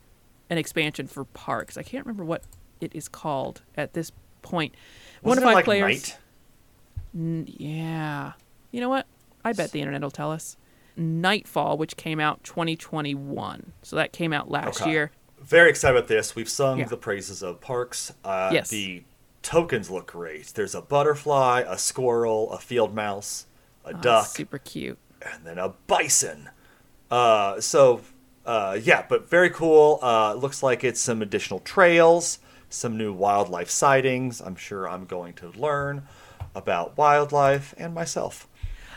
an 0.50 0.58
expansion 0.58 1.08
for 1.08 1.24
parks. 1.26 1.78
I 1.78 1.84
can't 1.84 2.06
remember 2.06 2.26
what 2.26 2.44
it 2.82 2.94
is 2.96 3.08
called 3.08 3.62
at 3.78 3.94
this 3.94 4.12
point. 4.42 4.74
One 5.22 5.32
Wasn't 5.38 5.44
to 5.46 5.48
it 5.48 5.52
five 5.52 5.56
like 5.56 5.66
players. 5.66 6.16
N- 7.16 7.46
yeah. 7.48 8.34
You 8.72 8.82
know 8.82 8.90
what? 8.90 9.06
I 9.46 9.54
bet 9.54 9.72
the 9.72 9.80
internet 9.80 10.02
will 10.02 10.12
tell 10.12 10.32
us. 10.32 10.58
Nightfall, 10.96 11.78
which 11.78 11.96
came 11.98 12.20
out 12.20 12.44
2021. 12.44 13.74
So 13.82 13.96
that 13.96 14.12
came 14.14 14.34
out 14.34 14.50
last 14.50 14.82
Okay. 14.82 14.92
year. 14.92 15.12
Very 15.42 15.70
excited 15.70 15.98
about 15.98 16.08
this. 16.08 16.36
We've 16.36 16.50
sung 16.50 16.80
Yeah. 16.80 16.86
the 16.86 16.98
praises 16.98 17.42
of 17.44 17.62
parks. 17.62 18.14
Uh, 18.24 18.50
Yes. 18.54 18.70
The 18.70 19.04
tokens 19.42 19.90
look 19.90 20.08
great. 20.08 20.48
There's 20.56 20.74
a 20.76 20.82
butterfly, 20.82 21.64
a 21.68 21.78
squirrel, 21.78 22.52
a 22.52 22.58
field 22.60 22.94
mouse, 22.96 23.46
a 23.86 23.90
Ah, 23.94 23.98
duck, 24.00 24.26
super 24.28 24.58
cute. 24.58 24.98
and 25.22 25.46
then 25.46 25.58
a 25.60 25.70
bison. 25.70 26.50
Uh, 27.14 27.62
so 27.62 28.02
uh, 28.44 28.76
yeah, 28.82 29.06
but 29.08 29.30
very 29.30 29.52
cool. 29.52 30.00
Uh, 30.02 30.34
looks 30.34 30.64
like 30.64 30.84
it's 30.84 31.00
some 31.00 31.22
additional 31.22 31.60
trails, 31.60 32.40
some 32.72 32.98
new 32.98 33.14
wildlife 33.14 33.70
sightings. 33.70 34.42
I'm 34.42 34.56
sure 34.56 34.90
I'm 34.90 35.06
going 35.06 35.34
to 35.34 35.50
learn 35.50 36.08
about 36.56 36.98
wildlife 36.98 37.76
and 37.78 37.94
myself. 37.94 38.48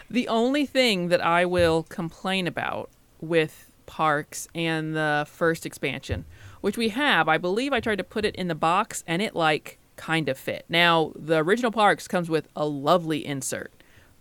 The 0.08 0.28
only 0.28 0.64
thing 0.64 1.08
that 1.08 1.22
I 1.22 1.44
will 1.44 1.82
complain 1.82 2.46
about 2.46 2.88
with 3.20 3.70
parks 3.84 4.48
and 4.54 4.96
the 4.96 5.26
first 5.28 5.66
expansion, 5.66 6.24
which 6.62 6.78
we 6.78 6.88
have, 6.88 7.28
I 7.28 7.36
believe 7.36 7.74
I 7.74 7.80
tried 7.80 7.98
to 7.98 8.04
put 8.04 8.24
it 8.24 8.34
in 8.36 8.48
the 8.48 8.54
box 8.54 9.04
and 9.06 9.20
it 9.20 9.36
like 9.36 9.78
kind 9.96 10.30
of 10.30 10.38
fit. 10.38 10.64
Now, 10.70 11.12
the 11.14 11.44
original 11.44 11.70
parks 11.70 12.08
comes 12.08 12.30
with 12.30 12.48
a 12.56 12.66
lovely 12.66 13.26
insert, 13.26 13.72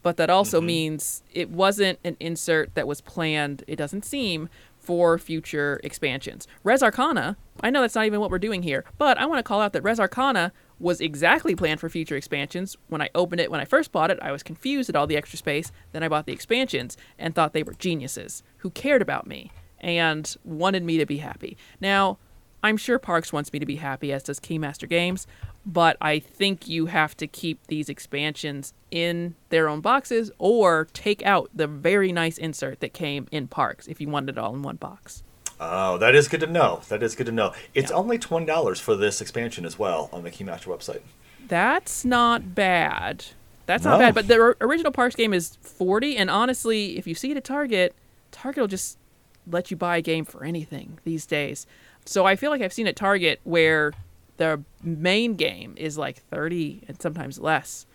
but 0.06 0.18
that 0.18 0.30
also 0.30 0.60
mm-hmm. 0.60 0.68
means 0.68 1.24
it 1.34 1.50
wasn't 1.50 1.98
an 2.04 2.16
insert 2.20 2.76
that 2.76 2.86
was 2.86 3.02
planned, 3.02 3.64
it 3.66 3.76
doesn't 3.76 4.06
seem, 4.06 4.50
for 4.78 5.18
future 5.18 5.82
expansions. 5.84 6.48
Res 6.64 6.84
Arcana, 6.84 7.38
I 7.62 7.72
know 7.72 7.82
that's 7.82 7.96
not 7.96 8.06
even 8.06 8.20
what 8.20 8.30
we're 8.30 8.38
doing 8.38 8.62
here, 8.62 8.86
but 9.00 9.18
I 9.18 9.26
want 9.26 9.40
to 9.40 9.44
call 9.44 9.62
out 9.62 9.74
that 9.74 9.82
Res 9.82 10.00
Arcana 10.00 10.54
was 10.80 11.02
exactly 11.02 11.56
planned 11.56 11.80
for 11.80 11.90
future 11.90 12.16
expansions. 12.16 12.78
When 12.88 13.02
I 13.02 13.10
opened 13.16 13.42
it, 13.42 13.50
when 13.50 13.62
I 13.62 13.66
first 13.66 13.92
bought 13.92 14.12
it, 14.12 14.20
I 14.22 14.32
was 14.32 14.44
confused 14.44 14.90
at 14.90 14.96
all 14.96 15.08
the 15.08 15.18
extra 15.18 15.40
space. 15.40 15.72
Then 15.92 16.04
I 16.04 16.08
bought 16.08 16.28
the 16.28 16.34
expansions 16.34 16.98
and 17.18 17.34
thought 17.34 17.54
they 17.54 17.64
were 17.64 17.74
geniuses 17.74 18.44
who 18.58 18.70
cared 18.70 19.02
about 19.02 19.26
me 19.26 19.52
and 19.80 20.36
wanted 20.44 20.84
me 20.84 21.00
to 21.00 21.08
be 21.08 21.18
happy. 21.18 21.58
Now, 21.82 22.20
I'm 22.62 22.78
sure 22.78 23.00
Parks 23.00 23.34
wants 23.34 23.52
me 23.52 23.58
to 23.58 23.66
be 23.66 23.78
happy, 23.78 24.12
as 24.12 24.22
does 24.22 24.40
Keymaster 24.40 24.88
Games, 24.88 25.26
but 25.66 25.98
I 26.00 26.20
think 26.20 26.68
you 26.68 26.88
have 26.88 27.18
to 27.18 27.28
keep 27.28 27.66
these 27.68 27.90
expansions 27.90 28.74
in 28.92 29.36
their 29.50 29.68
own 29.68 29.82
boxes 29.82 30.32
or 30.38 30.88
take 30.94 31.26
out 31.26 31.50
the 31.54 31.68
very 31.68 32.12
nice 32.12 32.38
insert 32.38 32.80
that 32.82 32.94
came 32.94 33.28
in 33.32 33.48
Parks 33.48 33.88
if 33.88 34.00
you 34.00 34.08
want 34.08 34.30
it 34.30 34.38
all 34.38 34.54
in 34.54 34.62
one 34.62 34.76
box. 34.76 35.24
Oh, 35.60 35.98
that 35.98 36.16
is 36.16 36.28
good 36.28 36.42
to 36.42 36.48
know. 36.48 36.82
That 36.90 37.02
is 37.02 37.16
good 37.16 37.28
to 37.28 37.32
know. 37.32 37.54
It's 37.74 37.90
yeah. 37.90 37.98
only 37.98 38.18
twenty 38.18 38.46
dollars 38.46 38.80
for 38.80 38.96
this 38.96 39.22
expansion 39.22 39.66
as 39.66 39.80
well 39.80 40.10
on 40.12 40.24
the 40.24 40.32
Keymaster 40.32 40.68
website. 40.68 41.02
That's 41.48 42.04
not 42.04 42.54
bad. 42.54 43.26
That's 43.66 43.86
no. 43.86 43.92
not 43.92 44.00
bad. 44.00 44.16
But 44.16 44.28
the 44.28 44.56
original 44.62 44.92
Parks 44.92 45.16
game 45.16 45.34
is 45.34 45.58
forty, 45.62 46.18
and 46.18 46.30
honestly, 46.30 46.98
if 46.98 47.08
you 47.08 47.16
see 47.16 47.32
it 47.32 47.38
at 47.38 47.46
Target, 47.46 47.96
Target 48.32 48.62
will 48.62 48.68
just 48.68 48.98
let 49.48 49.72
you 49.72 49.78
buy 49.78 49.98
a 49.98 50.02
game 50.02 50.26
for 50.26 50.44
anything 50.44 51.00
these 51.06 51.26
days. 51.26 51.66
So 52.06 52.26
I 52.26 52.36
feel 52.36 52.52
like 52.52 52.62
I've 52.62 52.74
seen 52.74 52.88
at 52.88 52.96
Target 52.96 53.40
where 53.44 53.94
the 54.38 54.64
main 54.84 55.36
game 55.36 55.74
is 55.78 55.98
like 55.98 56.18
thirty 56.18 56.84
and 56.88 57.02
sometimes 57.02 57.40
less, 57.40 57.86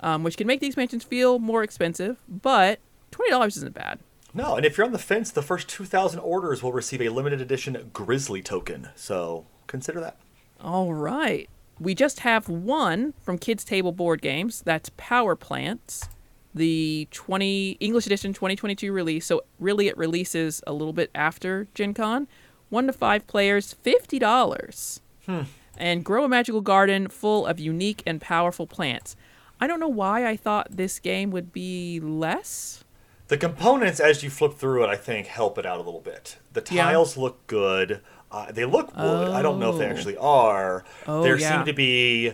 um, 0.00 0.22
which 0.22 0.36
can 0.36 0.46
make 0.46 0.60
the 0.60 0.66
expansions 0.66 1.04
feel 1.04 1.38
more 1.38 1.62
expensive. 1.62 2.18
But 2.28 2.80
twenty 3.10 3.30
dollars 3.30 3.56
isn't 3.56 3.74
bad. 3.74 3.98
No, 4.32 4.54
and 4.56 4.64
if 4.64 4.78
you're 4.78 4.86
on 4.86 4.92
the 4.92 4.98
fence, 4.98 5.32
the 5.32 5.42
first 5.42 5.68
2,000 5.68 6.20
orders 6.20 6.62
will 6.62 6.72
receive 6.72 7.00
a 7.02 7.08
limited 7.08 7.40
edition 7.40 7.90
Grizzly 7.92 8.42
token. 8.42 8.88
So 8.94 9.44
consider 9.66 9.98
that. 10.00 10.18
All 10.60 10.94
right. 10.94 11.50
We 11.80 11.94
just 11.94 12.20
have 12.20 12.48
one 12.48 13.14
from 13.22 13.38
Kids 13.38 13.64
Table 13.64 13.90
Board 13.90 14.22
Games. 14.22 14.62
That's 14.62 14.90
Power 14.96 15.34
Plants, 15.34 16.08
the 16.54 17.08
20 17.10 17.78
English 17.80 18.06
edition 18.06 18.32
2022 18.32 18.92
release. 18.92 19.26
So 19.26 19.42
really, 19.58 19.88
it 19.88 19.96
releases 19.96 20.62
a 20.66 20.72
little 20.72 20.92
bit 20.92 21.10
after 21.14 21.66
Gen 21.74 21.94
Con. 21.94 22.28
One 22.68 22.86
to 22.86 22.92
five 22.92 23.26
players, 23.26 23.72
fifty 23.72 24.20
dollars. 24.20 25.00
Hmm. 25.26 25.42
And 25.80 26.04
grow 26.04 26.24
a 26.24 26.28
magical 26.28 26.60
garden 26.60 27.08
full 27.08 27.46
of 27.46 27.58
unique 27.58 28.02
and 28.06 28.20
powerful 28.20 28.66
plants. 28.66 29.16
I 29.60 29.66
don't 29.66 29.80
know 29.80 29.88
why 29.88 30.26
I 30.26 30.36
thought 30.36 30.68
this 30.70 30.98
game 30.98 31.30
would 31.30 31.52
be 31.52 31.98
less 32.00 32.84
the 33.30 33.38
components, 33.38 34.00
as 34.00 34.24
you 34.24 34.28
flip 34.28 34.54
through 34.54 34.82
it, 34.82 34.88
I 34.88 34.96
think 34.96 35.28
help 35.28 35.56
it 35.56 35.64
out 35.64 35.78
a 35.78 35.82
little 35.84 36.00
bit. 36.00 36.36
The 36.52 36.60
tiles 36.60 37.16
yeah. 37.16 37.22
look 37.22 37.46
good. 37.46 38.00
Uh, 38.28 38.50
they 38.50 38.64
look 38.64 38.88
wood. 38.88 39.28
Oh. 39.28 39.32
I 39.32 39.40
don't 39.40 39.60
know 39.60 39.70
if 39.70 39.78
they 39.78 39.86
oh. 39.86 39.90
actually 39.90 40.16
are. 40.16 40.84
Oh, 41.06 41.22
there 41.22 41.38
yeah. 41.38 41.58
seem 41.58 41.66
to 41.66 41.72
be, 41.72 42.32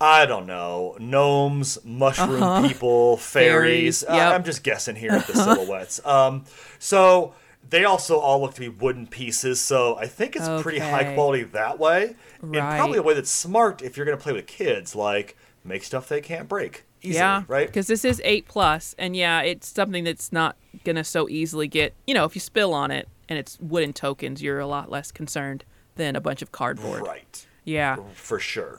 I 0.00 0.26
don't 0.26 0.46
know, 0.46 0.96
gnomes, 0.98 1.78
mushroom 1.84 2.42
uh-huh. 2.42 2.66
people, 2.66 3.16
fairies. 3.18 4.02
fairies. 4.02 4.04
Uh, 4.04 4.14
yep. 4.14 4.34
I'm 4.34 4.42
just 4.42 4.64
guessing 4.64 4.96
here 4.96 5.12
at 5.12 5.28
the 5.28 5.34
silhouettes. 5.34 6.04
Um, 6.04 6.44
so 6.80 7.34
they 7.72 7.86
also 7.86 8.18
all 8.18 8.42
look 8.42 8.52
to 8.54 8.60
be 8.60 8.68
wooden 8.68 9.06
pieces. 9.06 9.58
So 9.60 9.96
I 9.96 10.06
think 10.06 10.36
it's 10.36 10.46
okay. 10.46 10.62
pretty 10.62 10.78
high 10.78 11.14
quality 11.14 11.42
that 11.44 11.78
way. 11.78 12.16
Right. 12.40 12.58
And 12.58 12.78
probably 12.78 12.98
a 12.98 13.02
way 13.02 13.14
that's 13.14 13.30
smart 13.30 13.80
if 13.82 13.96
you're 13.96 14.04
going 14.04 14.16
to 14.16 14.22
play 14.22 14.34
with 14.34 14.46
kids, 14.46 14.94
like 14.94 15.36
make 15.64 15.82
stuff 15.82 16.06
they 16.06 16.20
can't 16.20 16.48
break. 16.48 16.84
Easily, 17.00 17.16
yeah, 17.16 17.42
right. 17.48 17.66
Because 17.66 17.88
this 17.88 18.04
is 18.04 18.20
eight 18.24 18.46
plus, 18.46 18.94
and 18.96 19.16
yeah, 19.16 19.40
it's 19.40 19.66
something 19.66 20.04
that's 20.04 20.30
not 20.30 20.56
gonna 20.84 21.02
so 21.02 21.28
easily 21.28 21.66
get. 21.66 21.94
You 22.06 22.14
know, 22.14 22.24
if 22.24 22.36
you 22.36 22.40
spill 22.40 22.72
on 22.72 22.92
it 22.92 23.08
and 23.28 23.36
it's 23.40 23.58
wooden 23.58 23.92
tokens, 23.92 24.40
you're 24.40 24.60
a 24.60 24.68
lot 24.68 24.88
less 24.88 25.10
concerned 25.10 25.64
than 25.96 26.14
a 26.14 26.20
bunch 26.20 26.42
of 26.42 26.52
cardboard. 26.52 27.02
Right. 27.02 27.44
Yeah. 27.64 27.96
For 28.14 28.38
sure. 28.38 28.78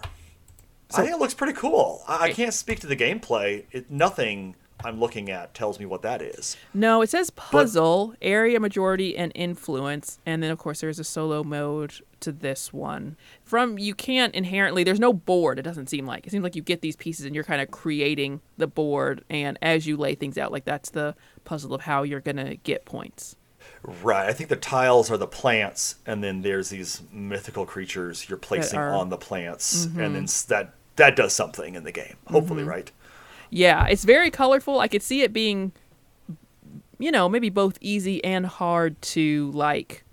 So, 0.89 0.99
I 0.99 1.01
think 1.01 1.15
it 1.15 1.19
looks 1.19 1.33
pretty 1.33 1.51
cool. 1.51 2.01
I, 2.07 2.25
I 2.25 2.31
can't 2.31 2.53
speak 2.53 2.79
to 2.79 2.87
the 2.87 2.95
gameplay. 2.95 3.65
It, 3.73 3.91
nothing 3.91 4.55
I'm 4.83 4.99
looking 4.99 5.29
at 5.29 5.53
tells 5.53 5.79
me 5.79 5.85
what 5.85 6.01
that 6.01 6.21
is. 6.21 6.57
No, 6.73 7.01
it 7.01 7.09
says 7.09 7.29
puzzle, 7.29 8.09
but, 8.09 8.17
area 8.21 8.59
majority, 8.59 9.17
and 9.17 9.31
influence, 9.35 10.19
and 10.25 10.41
then 10.43 10.51
of 10.51 10.57
course 10.57 10.81
there's 10.81 10.99
a 10.99 11.03
solo 11.03 11.43
mode 11.43 11.95
to 12.21 12.31
this 12.31 12.71
one. 12.71 13.17
From 13.43 13.77
you 13.77 13.93
can't 13.93 14.33
inherently 14.35 14.83
there's 14.83 14.99
no 14.99 15.13
board. 15.13 15.59
It 15.59 15.63
doesn't 15.63 15.89
seem 15.89 16.05
like 16.05 16.25
it 16.27 16.31
seems 16.31 16.43
like 16.43 16.55
you 16.55 16.61
get 16.61 16.81
these 16.81 16.95
pieces 16.95 17.25
and 17.25 17.35
you're 17.35 17.43
kind 17.43 17.61
of 17.61 17.71
creating 17.71 18.41
the 18.57 18.67
board, 18.67 19.23
and 19.29 19.57
as 19.61 19.87
you 19.87 19.97
lay 19.97 20.15
things 20.15 20.37
out, 20.37 20.51
like 20.51 20.65
that's 20.65 20.89
the 20.89 21.15
puzzle 21.45 21.73
of 21.73 21.81
how 21.81 22.03
you're 22.03 22.19
gonna 22.19 22.55
get 22.55 22.85
points. 22.85 23.35
Right. 24.01 24.27
I 24.27 24.33
think 24.33 24.49
the 24.49 24.55
tiles 24.55 25.11
are 25.11 25.17
the 25.17 25.27
plants, 25.27 25.95
and 26.05 26.23
then 26.23 26.41
there's 26.41 26.69
these 26.69 27.01
mythical 27.11 27.65
creatures 27.65 28.27
you're 28.29 28.37
placing 28.37 28.79
are, 28.79 28.93
on 28.93 29.09
the 29.09 29.17
plants, 29.17 29.85
mm-hmm. 29.85 29.99
and 29.99 30.15
then 30.15 30.27
that 30.47 30.73
that 30.95 31.15
does 31.15 31.33
something 31.33 31.75
in 31.75 31.83
the 31.83 31.91
game. 31.91 32.15
Hopefully, 32.27 32.61
mm-hmm. 32.61 32.69
right? 32.69 32.91
Yeah, 33.53 33.85
it's 33.85 34.03
very 34.03 34.31
colorful. 34.31 34.79
I 34.79 34.87
could 34.87 35.03
see 35.03 35.21
it 35.21 35.31
being, 35.31 35.73
you 36.97 37.11
know, 37.11 37.29
maybe 37.29 37.51
both 37.51 37.77
easy 37.81 38.23
and 38.23 38.47
hard 38.47 38.99
to 39.03 39.51
like 39.51 40.03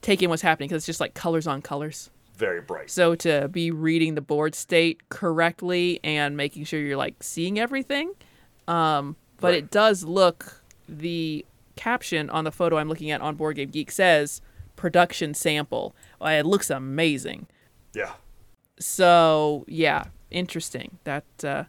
take 0.00 0.20
in 0.20 0.30
what's 0.30 0.42
happening 0.42 0.68
because 0.68 0.80
it's 0.80 0.86
just 0.86 1.00
like 1.00 1.14
colors 1.14 1.46
on 1.46 1.62
colors. 1.62 2.10
Very 2.36 2.60
bright. 2.60 2.90
So 2.90 3.14
to 3.14 3.46
be 3.46 3.70
reading 3.70 4.16
the 4.16 4.20
board 4.20 4.56
state 4.56 5.08
correctly 5.10 6.00
and 6.02 6.36
making 6.36 6.64
sure 6.64 6.80
you're 6.80 6.96
like 6.96 7.22
seeing 7.22 7.56
everything, 7.56 8.14
um, 8.66 9.14
but 9.38 9.48
right. 9.48 9.58
it 9.58 9.70
does 9.70 10.02
look 10.02 10.60
the 10.88 11.46
caption 11.76 12.30
on 12.30 12.42
the 12.42 12.50
photo 12.50 12.78
I'm 12.78 12.88
looking 12.88 13.12
at 13.12 13.20
on 13.20 13.36
Board 13.36 13.56
Game 13.56 13.70
Geek 13.70 13.92
says 13.92 14.40
production 14.74 15.34
sample. 15.34 15.94
It 16.20 16.46
looks 16.46 16.68
amazing. 16.68 17.46
Yeah. 17.94 18.14
So 18.80 19.64
yeah, 19.68 20.06
interesting. 20.32 20.98
That 21.04 21.24
uh, 21.44 21.64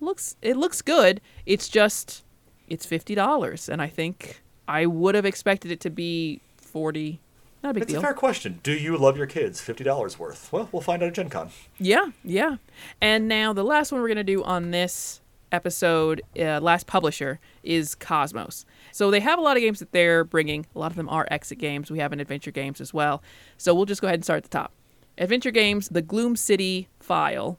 looks 0.00 0.36
it 0.42 0.56
looks 0.56 0.82
good. 0.82 1.20
It's 1.46 1.68
just 1.68 2.24
it's 2.68 2.86
fifty 2.86 3.14
dollars, 3.14 3.68
and 3.68 3.80
I 3.82 3.88
think 3.88 4.42
I 4.66 4.86
would 4.86 5.14
have 5.14 5.24
expected 5.26 5.70
it 5.70 5.80
to 5.80 5.90
be 5.90 6.40
forty. 6.56 7.20
Not 7.62 7.70
a 7.70 7.74
big 7.74 7.82
it's 7.84 7.92
deal. 7.92 8.00
a 8.00 8.02
fair 8.04 8.14
question. 8.14 8.60
Do 8.62 8.72
you 8.72 8.96
love 8.96 9.16
your 9.16 9.26
kids? 9.26 9.60
Fifty 9.60 9.82
dollars 9.84 10.18
worth? 10.18 10.52
Well, 10.52 10.68
we'll 10.70 10.82
find 10.82 11.02
out 11.02 11.08
at 11.08 11.14
Gen 11.14 11.28
Con. 11.28 11.50
Yeah, 11.78 12.10
yeah. 12.22 12.56
And 13.00 13.26
now 13.28 13.52
the 13.52 13.64
last 13.64 13.90
one 13.90 14.00
we're 14.00 14.08
gonna 14.08 14.22
do 14.24 14.44
on 14.44 14.70
this 14.70 15.20
episode, 15.50 16.22
uh, 16.38 16.60
last 16.60 16.86
publisher 16.86 17.40
is 17.62 17.94
Kosmos. 17.94 18.64
So 18.92 19.10
they 19.10 19.20
have 19.20 19.38
a 19.38 19.42
lot 19.42 19.56
of 19.56 19.62
games 19.62 19.78
that 19.78 19.92
they're 19.92 20.22
bringing. 20.22 20.66
A 20.74 20.78
lot 20.78 20.90
of 20.90 20.96
them 20.96 21.08
are 21.08 21.26
exit 21.30 21.58
games. 21.58 21.90
We 21.90 21.98
have 21.98 22.12
an 22.12 22.20
adventure 22.20 22.50
games 22.50 22.80
as 22.80 22.92
well. 22.92 23.22
So 23.56 23.74
we'll 23.74 23.86
just 23.86 24.00
go 24.00 24.06
ahead 24.08 24.16
and 24.18 24.24
start 24.24 24.38
at 24.38 24.42
the 24.44 24.50
top. 24.50 24.72
Adventure 25.16 25.50
games, 25.50 25.88
the 25.88 26.02
Gloom 26.02 26.36
City 26.36 26.88
file 27.00 27.58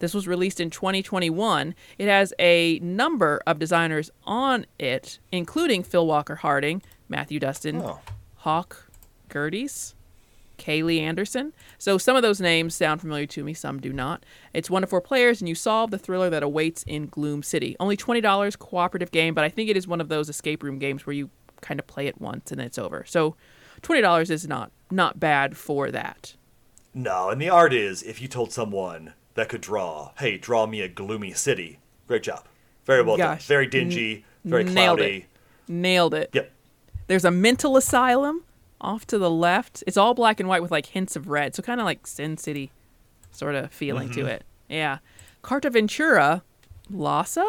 this 0.00 0.12
was 0.12 0.26
released 0.26 0.60
in 0.60 0.70
2021. 0.70 1.74
It 1.98 2.08
has 2.08 2.34
a 2.38 2.78
number 2.80 3.40
of 3.46 3.58
designers 3.58 4.10
on 4.24 4.66
it, 4.78 5.18
including 5.30 5.82
Phil 5.82 6.06
Walker 6.06 6.36
Harding, 6.36 6.82
Matthew 7.08 7.38
Dunstan, 7.38 7.76
oh. 7.76 8.00
Hawk 8.36 8.90
Gerdes, 9.28 9.94
Kaylee 10.58 11.00
Anderson. 11.00 11.52
So 11.78 11.98
some 11.98 12.16
of 12.16 12.22
those 12.22 12.40
names 12.40 12.74
sound 12.74 13.00
familiar 13.00 13.26
to 13.26 13.44
me, 13.44 13.54
some 13.54 13.80
do 13.80 13.92
not. 13.92 14.24
It's 14.52 14.70
one 14.70 14.82
to 14.82 14.88
four 14.88 15.00
players, 15.00 15.40
and 15.40 15.48
you 15.48 15.54
solve 15.54 15.90
the 15.90 15.98
thriller 15.98 16.30
that 16.30 16.42
awaits 16.42 16.82
in 16.84 17.06
Gloom 17.06 17.42
City. 17.42 17.76
Only 17.78 17.96
$20 17.96 18.58
cooperative 18.58 19.10
game, 19.10 19.34
but 19.34 19.44
I 19.44 19.48
think 19.48 19.70
it 19.70 19.76
is 19.76 19.86
one 19.86 20.00
of 20.00 20.08
those 20.08 20.28
escape 20.28 20.62
room 20.62 20.78
games 20.78 21.06
where 21.06 21.14
you 21.14 21.30
kind 21.60 21.78
of 21.78 21.86
play 21.86 22.06
it 22.06 22.20
once 22.20 22.50
and 22.50 22.58
then 22.58 22.66
it's 22.66 22.78
over. 22.78 23.04
So 23.06 23.36
$20 23.82 24.30
is 24.30 24.48
not 24.48 24.72
not 24.90 25.20
bad 25.20 25.56
for 25.56 25.90
that. 25.90 26.34
No, 26.92 27.30
and 27.30 27.40
the 27.40 27.48
art 27.48 27.72
is 27.72 28.02
if 28.02 28.20
you 28.20 28.26
told 28.26 28.52
someone 28.52 29.12
that 29.34 29.48
could 29.48 29.60
draw. 29.60 30.12
Hey, 30.18 30.36
draw 30.38 30.66
me 30.66 30.80
a 30.80 30.88
gloomy 30.88 31.32
city. 31.32 31.78
Great 32.06 32.22
job. 32.22 32.44
Very 32.84 33.02
well 33.02 33.16
Gosh. 33.16 33.46
done. 33.46 33.48
Very 33.48 33.66
dingy. 33.66 34.24
Very 34.44 34.64
Nailed 34.64 34.98
cloudy. 34.98 35.16
It. 35.16 35.26
Nailed 35.68 36.14
it. 36.14 36.30
Yep. 36.32 36.52
There's 37.06 37.24
a 37.24 37.30
mental 37.30 37.76
asylum 37.76 38.44
off 38.80 39.06
to 39.08 39.18
the 39.18 39.30
left. 39.30 39.84
It's 39.86 39.96
all 39.96 40.14
black 40.14 40.40
and 40.40 40.48
white 40.48 40.62
with 40.62 40.70
like 40.70 40.86
hints 40.86 41.16
of 41.16 41.28
red, 41.28 41.54
so 41.54 41.62
kind 41.62 41.80
of 41.80 41.84
like 41.84 42.06
Sin 42.06 42.36
City 42.36 42.70
sort 43.30 43.54
of 43.54 43.72
feeling 43.72 44.08
mm-hmm. 44.08 44.20
to 44.22 44.26
it. 44.26 44.44
Yeah. 44.68 44.98
Carta 45.42 45.70
Ventura, 45.70 46.42
Lhasa 46.90 47.46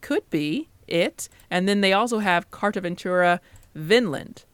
could 0.00 0.28
be 0.30 0.68
it, 0.86 1.28
and 1.50 1.68
then 1.68 1.80
they 1.80 1.92
also 1.92 2.18
have 2.18 2.50
Carta 2.50 2.80
Ventura, 2.80 3.40
Vinland. 3.74 4.44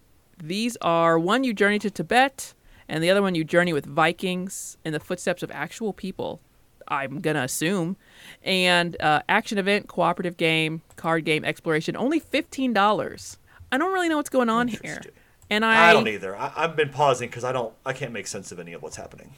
These 0.42 0.76
are 0.80 1.18
one 1.18 1.44
you 1.44 1.52
journey 1.52 1.78
to 1.80 1.90
Tibet, 1.90 2.54
and 2.90 3.02
the 3.02 3.08
other 3.08 3.22
one 3.22 3.34
you 3.34 3.44
journey 3.44 3.72
with 3.72 3.86
Vikings 3.86 4.76
in 4.84 4.92
the 4.92 5.00
footsteps 5.00 5.42
of 5.42 5.50
actual 5.52 5.92
people. 5.92 6.40
I'm 6.88 7.20
gonna 7.20 7.44
assume, 7.44 7.96
and 8.42 9.00
uh, 9.00 9.22
action 9.28 9.58
event, 9.58 9.86
cooperative 9.86 10.36
game, 10.36 10.82
card 10.96 11.24
game, 11.24 11.44
exploration. 11.44 11.96
Only 11.96 12.18
fifteen 12.18 12.72
dollars. 12.72 13.38
I 13.70 13.78
don't 13.78 13.92
really 13.92 14.08
know 14.08 14.16
what's 14.16 14.28
going 14.28 14.50
on 14.50 14.66
here, 14.66 15.00
and 15.48 15.64
I 15.64 15.90
I 15.90 15.92
don't 15.92 16.08
either. 16.08 16.36
I, 16.36 16.52
I've 16.56 16.74
been 16.74 16.88
pausing 16.90 17.28
because 17.28 17.44
I 17.44 17.52
don't. 17.52 17.72
I 17.86 17.92
can't 17.92 18.12
make 18.12 18.26
sense 18.26 18.50
of 18.50 18.58
any 18.58 18.72
of 18.72 18.82
what's 18.82 18.96
happening. 18.96 19.34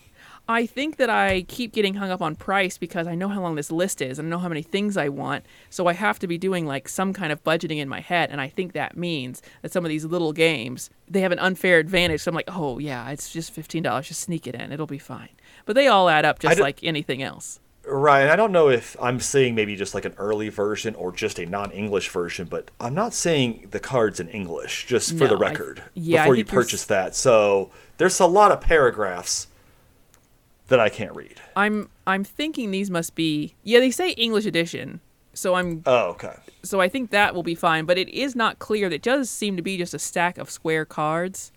I 0.49 0.67
think 0.67 0.97
that 0.97 1.09
I 1.09 1.43
keep 1.43 1.73
getting 1.73 1.95
hung 1.95 2.11
up 2.11 2.21
on 2.21 2.35
price 2.35 2.77
because 2.77 3.07
I 3.07 3.15
know 3.15 3.29
how 3.29 3.41
long 3.41 3.55
this 3.55 3.71
list 3.71 4.03
is 4.03 4.19
and 4.19 4.27
I 4.27 4.31
know 4.31 4.39
how 4.39 4.49
many 4.49 4.63
things 4.63 4.97
I 4.97 5.09
want. 5.09 5.47
So 5.71 5.87
I 5.87 5.93
have 5.93 6.19
to 6.19 6.27
be 6.27 6.37
doing 6.37 6.67
like 6.67 6.89
some 6.89 7.13
kind 7.13 7.33
of 7.33 7.43
budgeting 7.45 7.79
in 7.79 7.89
my 7.89 8.01
head. 8.01 8.29
And 8.31 8.41
I 8.41 8.49
think 8.49 8.73
that 8.73 8.97
means 8.97 9.41
that 9.63 9.73
some 9.73 9.85
of 9.85 9.89
these 9.89 10.05
little 10.05 10.33
games, 10.33 10.91
they 11.09 11.21
have 11.21 11.33
an 11.33 11.39
unfair 11.39 11.79
advantage. 11.79 12.23
So 12.23 12.31
I'm 12.31 12.35
like, 12.35 12.49
oh, 12.49 12.79
yeah, 12.79 13.09
it's 13.11 13.33
just 13.33 13.55
$15. 13.55 14.03
Just 14.03 14.21
sneak 14.21 14.47
it 14.47 14.55
in. 14.57 14.73
It'll 14.73 14.87
be 14.87 14.99
fine. 14.99 15.29
But 15.65 15.75
they 15.75 15.87
all 15.87 16.09
add 16.09 16.25
up 16.25 16.41
just 16.41 16.59
like 16.61 16.83
anything 16.83 17.23
else. 17.23 17.61
Right. 17.85 18.29
I 18.29 18.37
don't 18.37 18.53
know 18.53 18.69
if 18.69 18.97
I'm 19.01 19.21
seeing 19.21 19.55
maybe 19.55 19.75
just 19.77 19.95
like 19.95 20.05
an 20.05 20.15
early 20.19 20.49
version 20.49 20.95
or 20.97 21.13
just 21.13 21.39
a 21.39 21.47
non-English 21.47 22.11
version, 22.11 22.47
but 22.49 22.71
I'm 22.81 22.95
not 22.95 23.15
seeing 23.15 23.69
the 23.71 23.81
cards 23.81 24.19
in 24.21 24.29
English. 24.29 24.87
Just 24.87 25.11
for 25.13 25.27
the 25.29 25.37
No, 25.37 25.45
I- 25.45 25.51
record, 25.51 25.83
yeah, 25.95 26.23
before 26.25 26.35
you 26.37 26.43
think 26.45 26.53
you're 26.53 26.61
s- 26.63 26.67
purchase 26.67 26.85
that. 26.87 27.15
So 27.17 27.71
there's 27.99 28.19
a 28.21 28.27
lot 28.27 28.51
of 28.53 28.61
paragraphs 28.61 29.47
that 30.73 30.81
I 30.81 30.89
can't 30.89 31.15
read. 31.15 31.41
I'm 31.55 31.89
I'm 32.07 32.25
thinking 32.25 32.71
these 32.73 32.91
must 32.91 33.15
be 33.15 33.55
yeah 33.63 33.79
they 33.79 33.91
say 33.91 34.11
English 34.13 34.47
edition 34.47 35.01
so 35.35 35.55
I'm 35.55 35.83
Oh, 35.87 36.11
okay. 36.11 36.35
so 36.63 36.81
I 36.81 36.89
think 36.89 37.11
that 37.11 37.35
will 37.35 37.43
be 37.43 37.55
fine 37.55 37.85
but 37.85 37.97
it 37.99 38.09
is 38.09 38.35
not 38.35 38.59
clear 38.59 38.89
that 38.91 39.03
does 39.03 39.31
seem 39.31 39.57
to 39.57 39.63
be 39.63 39.77
just 39.79 39.95
a 39.95 39.99
stack 39.99 40.39
of 40.39 40.51
square 40.51 40.85
cards 40.85 41.53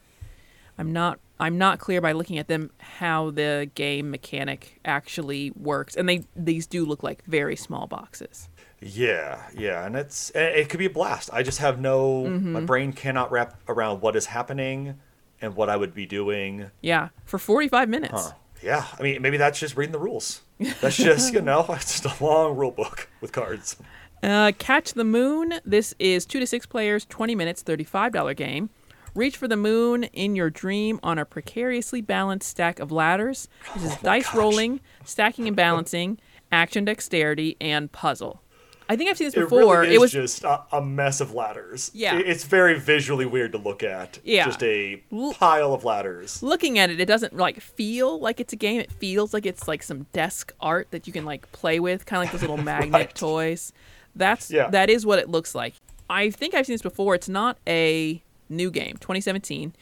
I'm 0.78 0.92
not 0.94 1.20
I'm 1.40 1.58
not 1.58 1.80
clear 1.80 2.00
by 2.02 2.12
looking 2.14 2.38
at 2.38 2.48
them 2.48 2.72
how 2.80 3.32
the 3.32 3.70
game 3.76 4.12
mechanic 4.12 4.80
actually 4.86 5.52
works 5.52 5.96
and 5.96 6.08
they 6.08 6.24
these 6.36 6.68
do 6.68 6.86
look 6.86 7.04
like 7.04 7.24
very 7.26 7.56
small 7.56 7.88
boxes 7.88 8.50
Yeah, 8.82 9.42
yeah, 9.58 9.86
and 9.86 9.96
it's 9.96 10.32
it 10.36 10.70
could 10.70 10.80
be 10.80 10.86
a 10.86 10.90
blast. 11.00 11.30
I 11.34 11.42
just 11.44 11.60
have 11.60 11.80
no. 11.80 12.24
Mm-hmm. 12.26 12.52
My 12.54 12.62
brain 12.62 12.92
cannot 12.94 13.32
wrap 13.32 13.58
around 13.68 14.02
what 14.02 14.16
is 14.16 14.28
happening 14.28 15.00
and 15.42 15.56
what 15.56 15.70
I 15.70 15.76
would 15.78 15.94
be 15.94 16.06
doing. 16.06 16.70
yeah 16.82 17.10
for 17.26 17.40
45 17.40 17.90
minutes 17.90 18.14
Huh. 18.28 18.32
Yeah, 18.62 18.86
I 18.98 19.04
mean, 19.04 19.22
maybe 19.22 19.38
that's 19.38 19.60
just 19.60 19.78
reading 19.78 19.94
the 19.94 20.00
rules. 20.00 20.42
That's 20.82 20.98
just 20.98 21.34
you 21.34 21.42
know, 21.42 21.66
it's 21.70 22.02
just 22.02 22.20
a 22.20 22.24
long 22.24 22.56
rule 22.56 22.72
book 22.72 23.10
with 23.22 23.32
cards. 23.32 23.76
Uh, 24.24 24.52
Catch 24.58 24.94
the 24.94 25.04
Moon. 25.04 25.56
This 25.66 25.94
is 26.00 26.26
two 26.26 26.40
to 26.40 26.48
six 26.48 26.66
players, 26.66 27.06
20 27.06 27.36
minutes, 27.36 27.64
$35 27.64 28.36
game. 28.36 28.70
Reach 29.14 29.38
for 29.38 29.48
the 29.48 29.56
moon 29.56 30.06
in 30.06 30.36
your 30.36 30.50
dream 30.50 31.00
on 31.02 31.18
a 31.18 31.26
precariously 31.26 32.02
balanced 32.02 32.50
stack 32.50 32.80
of 32.80 32.92
ladders. 32.92 33.48
This 33.76 33.94
is 33.94 34.02
dice 34.02 34.26
gosh. 34.26 34.36
rolling, 34.36 34.82
stacking 35.06 35.48
and 35.48 35.56
balancing, 35.56 36.20
action 36.52 36.84
dexterity, 36.86 37.56
and 37.62 37.92
puzzle. 37.92 38.42
I 38.88 38.96
think 38.96 39.10
I've 39.10 39.18
seen 39.18 39.28
this 39.28 39.34
It 39.36 39.40
before. 39.42 39.82
really 39.82 39.90
is 39.90 39.96
it 39.96 40.00
was 40.02 40.12
just 40.12 40.44
a, 40.44 40.62
a 40.72 40.82
mess 40.82 41.20
of 41.22 41.34
ladders. 41.34 41.90
Yeah. 41.94 42.18
It- 42.20 42.28
it's 42.28 42.44
very 42.44 42.80
visually 42.80 43.26
weird 43.26 43.52
to 43.54 43.58
look 43.58 43.82
at. 43.84 44.20
Yeah. 44.24 44.46
just 44.46 44.62
a 44.64 45.02
pile 45.40 45.74
of 45.74 45.84
ladders. 45.84 46.44
looking 46.44 46.78
at 46.78 46.90
it. 46.90 47.00
It 47.00 47.06
doesn't 47.06 47.36
like 47.36 47.60
feel 47.62 48.20
like 48.20 48.40
it's 48.40 48.54
a 48.54 48.56
game. 48.56 48.80
It 48.80 48.92
feels 48.92 49.34
like 49.34 49.46
it's 49.46 49.68
like 49.68 49.82
some 49.84 50.04
desk 50.14 50.54
art 50.62 50.88
that 50.92 51.08
you 51.08 51.14
can 51.14 51.26
like 51.26 51.52
play 51.52 51.80
with, 51.80 52.06
kind 52.06 52.22
of 52.22 52.26
like 52.26 52.32
those 52.32 52.42
little 52.48 52.64
magnet 52.64 52.94
Right. 52.94 53.16
toys. 53.16 53.74
That's 54.16 54.52
Yeah. 54.52 54.70
that 54.70 54.90
is 54.90 55.06
what 55.06 55.20
it 55.20 55.30
looks 55.30 55.56
like. 55.56 55.74
I 56.10 56.30
think 56.30 56.54
I've 56.54 56.66
seen 56.68 56.76
this 56.76 56.82
before. 56.84 57.16
It's 57.16 57.28
not 57.30 57.58
a 57.68 58.22
new 58.50 58.70
game. 58.70 58.98
2017. 59.00 59.74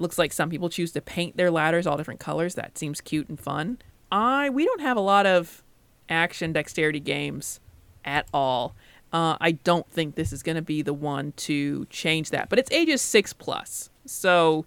Looks 0.00 0.18
like 0.18 0.32
some 0.32 0.50
people 0.50 0.68
choose 0.68 0.90
to 0.92 1.00
paint 1.00 1.36
their 1.36 1.50
ladders 1.50 1.86
all 1.86 1.96
different 1.96 2.18
colors. 2.20 2.54
That 2.56 2.76
seems 2.76 3.00
cute 3.00 3.28
and 3.28 3.38
fun. 3.38 3.78
I 4.10 4.50
we 4.50 4.64
don't 4.64 4.80
have 4.80 4.96
a 4.96 5.00
lot 5.00 5.26
of 5.26 5.62
action 6.08 6.52
dexterity 6.52 7.00
games 7.00 7.60
at 8.08 8.26
all. 8.32 8.74
Uh, 9.12 9.36
I 9.40 9.52
don't 9.52 9.88
think 9.90 10.16
this 10.16 10.32
is 10.32 10.42
going 10.42 10.56
to 10.56 10.62
be 10.62 10.82
the 10.82 10.92
one 10.92 11.32
to 11.48 11.86
change 11.90 12.30
that. 12.30 12.48
But 12.48 12.58
it's 12.58 12.70
ages 12.72 13.00
six 13.00 13.32
plus, 13.32 13.90
so 14.04 14.66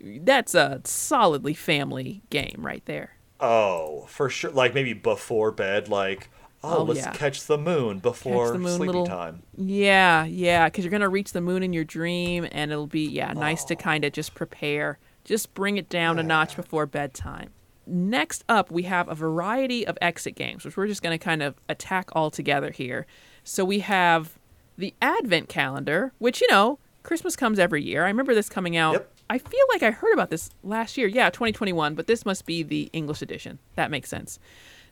that's 0.00 0.54
a 0.54 0.80
solidly 0.84 1.54
family 1.54 2.22
game 2.30 2.58
right 2.58 2.84
there. 2.86 3.16
Oh, 3.40 4.04
for 4.08 4.28
sure. 4.30 4.50
Like 4.50 4.74
maybe 4.74 4.92
before 4.92 5.50
bed. 5.50 5.88
Like, 5.88 6.28
oh, 6.62 6.78
Oh, 6.78 6.82
let's 6.84 7.00
yeah. 7.00 7.12
catch 7.12 7.46
the 7.46 7.58
moon 7.58 7.98
before 7.98 8.52
the 8.52 8.58
moon, 8.58 8.76
sleeping 8.76 8.86
little- 8.86 9.06
time. 9.06 9.42
Yeah, 9.56 10.24
yeah, 10.24 10.66
because 10.66 10.84
you're 10.84 10.92
gonna 10.92 11.08
reach 11.08 11.32
the 11.32 11.40
moon 11.40 11.62
in 11.62 11.72
your 11.72 11.84
dream, 11.84 12.46
and 12.52 12.70
it'll 12.70 12.86
be 12.86 13.08
yeah 13.08 13.32
nice 13.32 13.64
to 13.64 13.76
kind 13.76 14.04
of 14.04 14.12
just 14.12 14.34
prepare, 14.34 14.98
just 15.24 15.52
bring 15.54 15.78
it 15.78 15.88
down 15.88 16.18
a 16.18 16.22
notch 16.22 16.54
before 16.54 16.86
bedtime. 16.86 17.50
Next 17.90 18.44
up, 18.48 18.70
we 18.70 18.84
have 18.84 19.08
a 19.08 19.14
variety 19.14 19.86
of 19.86 19.98
exit 20.00 20.34
games, 20.34 20.64
which 20.64 20.76
we're 20.76 20.86
just 20.86 21.02
gonna 21.02 21.18
kind 21.18 21.42
of 21.42 21.54
attack 21.68 22.10
all 22.12 22.30
together 22.30 22.70
here. 22.70 23.06
So 23.44 23.64
we 23.64 23.80
have 23.80 24.38
the 24.78 24.94
Advent 25.02 25.48
calendar, 25.48 26.12
which 26.18 26.40
you 26.40 26.46
know 26.50 26.78
Christmas 27.02 27.36
comes 27.36 27.58
every 27.58 27.82
year. 27.82 28.04
I 28.04 28.08
remember 28.08 28.34
this 28.34 28.48
coming 28.48 28.76
out. 28.76 28.92
Yep. 28.92 29.12
I 29.30 29.38
feel 29.38 29.64
like 29.72 29.82
I 29.82 29.90
heard 29.90 30.12
about 30.12 30.30
this 30.30 30.50
last 30.62 30.96
year. 30.96 31.06
Yeah, 31.06 31.30
2021, 31.30 31.94
but 31.94 32.06
this 32.06 32.26
must 32.26 32.46
be 32.46 32.62
the 32.62 32.90
English 32.92 33.22
edition. 33.22 33.58
That 33.76 33.90
makes 33.90 34.08
sense. 34.08 34.38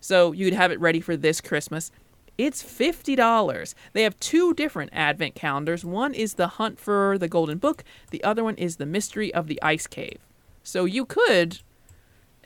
So 0.00 0.32
you'd 0.32 0.54
have 0.54 0.70
it 0.70 0.80
ready 0.80 1.00
for 1.00 1.16
this 1.16 1.40
Christmas. 1.40 1.90
It's 2.38 2.62
$50. 2.62 3.74
They 3.94 4.04
have 4.04 4.18
two 4.20 4.54
different 4.54 4.90
advent 4.92 5.34
calendars. 5.34 5.84
One 5.84 6.14
is 6.14 6.34
the 6.34 6.46
Hunt 6.46 6.78
for 6.78 7.18
the 7.18 7.26
Golden 7.26 7.58
Book, 7.58 7.82
the 8.10 8.22
other 8.22 8.44
one 8.44 8.54
is 8.54 8.76
the 8.76 8.86
Mystery 8.86 9.34
of 9.34 9.48
the 9.48 9.60
Ice 9.60 9.88
Cave. 9.88 10.18
So 10.62 10.84
you 10.84 11.04
could 11.04 11.58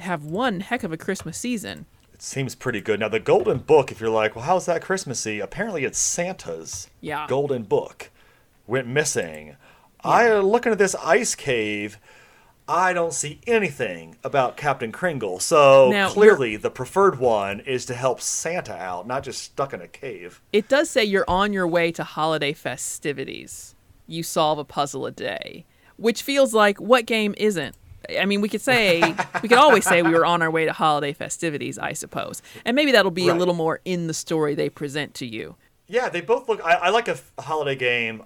have 0.02 0.24
one 0.24 0.60
heck 0.60 0.82
of 0.82 0.92
a 0.92 0.96
Christmas 0.96 1.38
season. 1.38 1.86
It 2.12 2.22
seems 2.22 2.54
pretty 2.54 2.80
good. 2.80 3.00
Now, 3.00 3.08
the 3.08 3.20
Golden 3.20 3.58
Book, 3.58 3.90
if 3.90 4.00
you're 4.00 4.10
like, 4.10 4.36
well, 4.36 4.44
how's 4.44 4.66
that 4.66 4.82
Christmassy? 4.82 5.40
Apparently, 5.40 5.84
it's 5.84 5.98
Santa's 5.98 6.88
Yeah. 7.00 7.26
Golden 7.28 7.62
Book. 7.64 8.10
Went 8.66 8.86
missing. 8.86 9.56
I 10.04 10.32
looking 10.34 10.72
at 10.72 10.78
this 10.78 10.94
ice 10.96 11.34
cave. 11.34 11.98
I 12.68 12.92
don't 12.92 13.12
see 13.12 13.40
anything 13.46 14.16
about 14.22 14.56
Captain 14.56 14.92
Kringle. 14.92 15.40
So 15.40 15.90
Now, 15.90 16.08
clearly, 16.08 16.56
the 16.56 16.70
preferred 16.70 17.18
one 17.18 17.60
is 17.60 17.84
to 17.86 17.94
help 17.94 18.20
Santa 18.20 18.74
out, 18.74 19.06
not 19.06 19.24
just 19.24 19.42
stuck 19.42 19.74
in 19.74 19.80
a 19.80 19.88
cave. 19.88 20.40
It 20.52 20.68
does 20.68 20.88
say 20.88 21.04
you're 21.04 21.28
on 21.28 21.52
your 21.52 21.66
way 21.66 21.90
to 21.92 22.04
holiday 22.04 22.52
festivities. 22.52 23.74
You 24.06 24.22
solve 24.22 24.58
a 24.58 24.64
puzzle 24.64 25.06
a 25.06 25.10
day, 25.10 25.64
which 25.96 26.22
feels 26.22 26.54
like 26.54 26.80
what 26.80 27.04
game 27.04 27.34
isn't? 27.36 27.74
I 28.18 28.24
mean, 28.24 28.40
we 28.40 28.48
could 28.48 28.60
say, 28.60 29.00
we 29.42 29.48
could 29.48 29.58
always 29.58 29.84
say 29.84 30.02
we 30.02 30.12
were 30.12 30.26
on 30.26 30.42
our 30.42 30.50
way 30.50 30.64
to 30.64 30.72
holiday 30.72 31.12
festivities, 31.12 31.78
I 31.78 31.92
suppose. 31.92 32.42
And 32.64 32.74
maybe 32.74 32.92
that'll 32.92 33.10
be 33.10 33.28
a 33.28 33.34
little 33.34 33.54
more 33.54 33.80
in 33.84 34.06
the 34.06 34.14
story 34.14 34.54
they 34.54 34.68
present 34.68 35.14
to 35.14 35.26
you. 35.26 35.56
Yeah, 35.86 36.08
they 36.08 36.20
both 36.20 36.48
look. 36.48 36.60
I, 36.64 36.74
I 36.74 36.88
like 36.90 37.08
a, 37.08 37.12
f- 37.12 37.32
a 37.38 37.42
holiday 37.42 37.76
game. 37.76 38.22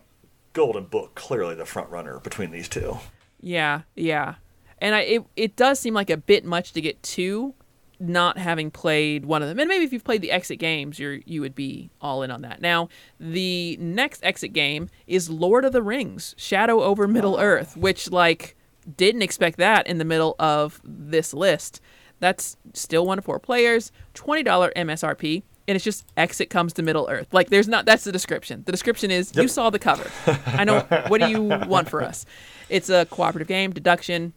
Golden 0.53 0.85
Book, 0.85 1.15
clearly 1.15 1.55
the 1.55 1.67
front 1.67 1.91
runner 1.91 2.19
between 2.21 2.51
these 2.51 2.69
two. 2.69 2.97
Yeah, 3.41 3.83
yeah. 3.95 4.37
And 4.79 4.95
I 4.95 5.01
it, 5.01 5.25
it 5.37 5.57
does 5.57 5.79
seem 5.79 5.93
like 5.93 6.09
a 6.09 6.17
bit 6.17 6.45
much 6.45 6.73
to 6.73 6.81
get 6.81 7.03
two 7.03 7.55
not 7.99 8.39
having 8.39 8.71
played 8.71 9.25
one 9.25 9.43
of 9.43 9.49
them. 9.49 9.59
And 9.59 9.69
maybe 9.69 9.85
if 9.85 9.93
you've 9.93 10.05
played 10.05 10.23
the 10.23 10.31
exit 10.31 10.59
games, 10.59 10.99
you're 10.99 11.21
you 11.25 11.41
would 11.41 11.55
be 11.55 11.91
all 12.01 12.23
in 12.23 12.31
on 12.31 12.43
that. 12.43 12.61
Now, 12.61 12.89
the 13.19 13.77
next 13.79 14.25
exit 14.25 14.53
game 14.53 14.89
is 15.07 15.31
Lord 15.31 15.65
of 15.65 15.73
the 15.73 15.83
Rings: 15.83 16.35
Shadow 16.37 16.83
over 16.83 17.07
Middle 17.07 17.37
ah. 17.37 17.43
Earth, 17.43 17.77
which 17.77 18.11
like 18.11 18.57
didn't 18.97 19.23
expect 19.23 19.59
that 19.59 19.87
in 19.87 19.99
the 19.99 20.05
middle 20.05 20.37
of 20.39 20.81
this 20.85 21.35
list. 21.35 21.81
That's 22.21 22.57
still 22.73 23.07
one 23.07 23.19
of 23.19 23.25
four 23.25 23.39
players, 23.39 23.93
$20 24.15 24.73
MSRP, 24.75 25.43
and 25.69 25.77
it's 25.77 25.85
just 25.85 26.07
exit 26.17 26.49
comes 26.49 26.73
to 26.75 26.83
Middle 26.83 27.09
Earth. 27.11 27.29
Like 27.33 27.51
there's 27.51 27.69
not 27.69 27.85
that's 27.85 28.05
the 28.05 28.13
description. 28.13 28.63
The 28.65 28.73
description 28.73 29.11
is 29.11 29.35
you 29.35 29.49
saw 29.49 29.71
the 29.71 29.79
cover. 29.79 30.11
I 30.47 30.65
know 30.65 30.81
what 31.09 31.21
do 31.21 31.29
you 31.29 31.43
want 31.43 31.89
for 31.89 32.03
us? 32.03 32.25
It's 32.69 32.89
a 32.89 33.07
cooperative 33.07 33.49
game, 33.49 33.73
deduction. 33.73 34.33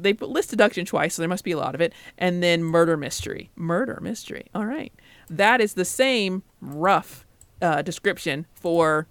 They 0.00 0.12
list 0.12 0.50
deduction 0.50 0.86
twice, 0.86 1.14
so 1.14 1.22
there 1.22 1.28
must 1.28 1.42
be 1.42 1.50
a 1.50 1.58
lot 1.58 1.74
of 1.74 1.80
it. 1.80 1.92
And 2.16 2.42
then 2.42 2.62
murder 2.62 2.96
mystery. 2.96 3.50
Murder 3.56 3.98
mystery. 4.00 4.46
All 4.54 4.66
right. 4.66 4.92
That 5.28 5.60
is 5.60 5.74
the 5.74 5.84
same 5.84 6.44
rough 6.60 7.26
uh, 7.60 7.82
description 7.82 8.46
for 8.54 9.08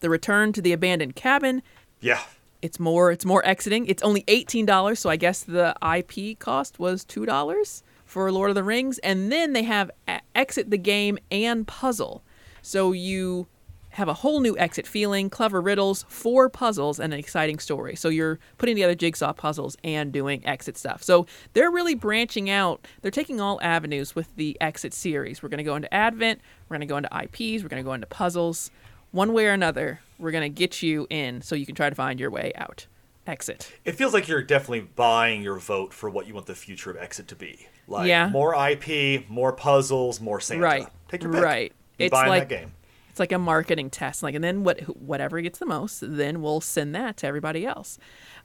the 0.00 0.08
return 0.08 0.52
to 0.52 0.62
the 0.62 0.72
abandoned 0.72 1.16
cabin. 1.16 1.62
Yeah, 2.00 2.20
It's 2.66 2.80
more 2.80 3.12
it's 3.12 3.24
more 3.24 3.46
exiting. 3.46 3.86
It's 3.86 4.02
only 4.02 4.22
$18, 4.22 4.98
so 4.98 5.08
I 5.08 5.14
guess 5.14 5.44
the 5.44 5.76
IP 5.96 6.36
cost 6.40 6.80
was 6.80 7.04
$2 7.04 7.82
for 8.04 8.32
Lord 8.32 8.50
of 8.50 8.56
the 8.56 8.64
Rings 8.64 8.98
and 8.98 9.30
then 9.30 9.52
they 9.52 9.62
have 9.62 9.92
exit 10.34 10.70
the 10.70 10.76
game 10.76 11.16
and 11.30 11.64
puzzle. 11.64 12.24
So 12.62 12.90
you 12.90 13.46
have 13.90 14.08
a 14.08 14.14
whole 14.14 14.40
new 14.40 14.58
exit 14.58 14.84
feeling, 14.84 15.30
clever 15.30 15.60
riddles, 15.60 16.04
four 16.08 16.48
puzzles 16.48 16.98
and 16.98 17.14
an 17.14 17.20
exciting 17.20 17.60
story. 17.60 17.94
So 17.94 18.08
you're 18.08 18.40
putting 18.58 18.74
together 18.74 18.96
jigsaw 18.96 19.32
puzzles 19.32 19.76
and 19.84 20.12
doing 20.12 20.44
exit 20.44 20.76
stuff. 20.76 21.04
So 21.04 21.26
they're 21.52 21.70
really 21.70 21.94
branching 21.94 22.50
out. 22.50 22.84
They're 23.00 23.12
taking 23.12 23.40
all 23.40 23.60
avenues 23.62 24.16
with 24.16 24.34
the 24.34 24.56
exit 24.60 24.92
series. 24.92 25.40
We're 25.40 25.50
going 25.50 25.58
to 25.58 25.64
go 25.64 25.76
into 25.76 25.92
Advent, 25.94 26.40
we're 26.68 26.76
going 26.76 26.88
to 26.88 26.92
go 26.92 26.96
into 26.96 27.16
IPs, 27.16 27.62
we're 27.62 27.68
going 27.68 27.82
to 27.82 27.88
go 27.88 27.94
into 27.94 28.08
puzzles 28.08 28.72
one 29.16 29.32
way 29.32 29.46
or 29.46 29.50
another, 29.52 30.00
we're 30.18 30.30
going 30.30 30.44
to 30.44 30.48
get 30.54 30.82
you 30.82 31.06
in 31.10 31.42
so 31.42 31.54
you 31.54 31.66
can 31.66 31.74
try 31.74 31.88
to 31.90 31.96
find 31.96 32.20
your 32.20 32.30
way 32.30 32.52
out. 32.56 32.86
Exit. 33.26 33.72
It 33.84 33.92
feels 33.96 34.14
like 34.14 34.28
you're 34.28 34.42
definitely 34.42 34.82
buying 34.94 35.42
your 35.42 35.58
vote 35.58 35.92
for 35.92 36.08
what 36.08 36.28
you 36.28 36.34
want 36.34 36.46
the 36.46 36.54
future 36.54 36.90
of 36.92 36.96
Exit 36.96 37.26
to 37.28 37.34
be. 37.34 37.66
Like 37.88 38.06
Yeah. 38.06 38.28
more 38.28 38.54
IP, 38.54 39.28
more 39.28 39.52
puzzles, 39.52 40.20
more 40.20 40.38
Santa. 40.40 40.62
Right. 40.62 40.86
Take 41.08 41.24
your 41.24 41.32
pick. 41.32 41.42
Right. 41.42 41.72
Be 41.98 42.04
It's 42.04 42.12
buying 42.12 42.28
like- 42.28 42.48
that 42.48 42.60
game. 42.60 42.72
It's 43.10 43.18
like 43.18 43.32
a 43.32 43.38
marketing 43.38 43.88
test. 43.90 44.22
Like, 44.22 44.34
and 44.34 44.44
then 44.44 44.62
what? 44.62 44.78
Whatever 45.00 45.40
gets 45.40 45.58
the 45.58 45.64
most, 45.64 46.00
then 46.06 46.42
we'll 46.42 46.60
send 46.60 46.94
that 46.94 47.16
to 47.16 47.26
everybody 47.26 47.64
else. 47.64 47.98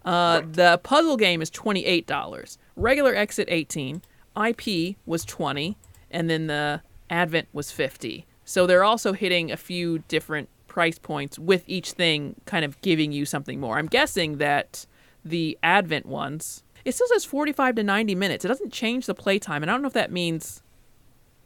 Uh, 0.06 0.40
Right. 0.42 0.54
The 0.54 0.80
puzzle 0.82 1.18
game 1.18 1.42
is 1.42 1.50
twenty 1.50 1.86
eight 1.86 2.08
dollars. 2.08 2.58
Regular 2.78 3.14
exit 3.14 3.50
eighteen. 3.52 4.02
IP 4.34 4.96
was 5.06 5.26
twenty, 5.26 5.76
and 6.10 6.30
then 6.30 6.48
the 6.48 6.82
Advent 7.10 7.50
was 7.52 7.70
fifty. 7.70 8.26
So 8.46 8.66
they're 8.66 8.86
also 8.86 9.12
hitting 9.12 9.52
a 9.52 9.58
few 9.58 10.00
different 10.08 10.48
price 10.72 10.98
points 10.98 11.38
with 11.38 11.64
each 11.68 11.92
thing, 11.92 12.36
kind 12.46 12.64
of 12.64 12.80
giving 12.82 13.12
you 13.12 13.26
something 13.26 13.60
more. 13.60 13.78
I'm 13.78 13.88
guessing 13.88 14.38
that 14.38 14.86
the 15.26 15.58
Advent 15.62 16.06
ones. 16.06 16.64
It 16.86 16.96
still 16.96 17.08
says 17.10 17.26
45 17.26 17.76
to 17.76 17.84
90 17.84 18.16
minutes. 18.16 18.46
It 18.46 18.48
doesn't 18.48 18.72
change 18.72 19.06
the 19.06 19.14
playtime, 19.14 19.62
and 19.64 19.70
I 19.70 19.74
don't 19.74 19.82
know 19.82 19.90
if 19.90 19.94
that 19.94 20.12
means 20.14 20.64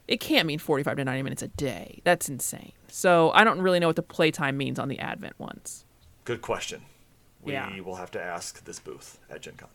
it 0.08 0.20
can't 0.20 0.46
mean 0.46 0.60
45 0.60 0.98
to 0.98 1.04
90 1.04 1.24
minutes 1.24 1.42
a 1.42 1.48
day. 1.48 2.02
That's 2.04 2.30
insane. 2.30 2.72
So 2.88 3.32
I 3.32 3.44
don't 3.44 3.60
really 3.60 3.80
know 3.80 3.88
what 3.88 3.96
the 3.96 4.04
playtime 4.04 4.58
means 4.58 4.78
on 4.78 4.90
the 4.90 5.00
Advent 5.00 5.38
ones. 5.40 5.86
Good 6.24 6.42
question. 6.44 6.84
We 7.42 7.54
Yeah. 7.54 7.80
will 7.82 7.96
have 7.96 8.12
to 8.12 8.22
ask 8.22 8.64
this 8.64 8.80
booth 8.80 9.18
at 9.30 9.42
Gen 9.42 9.56
Con. 9.58 9.70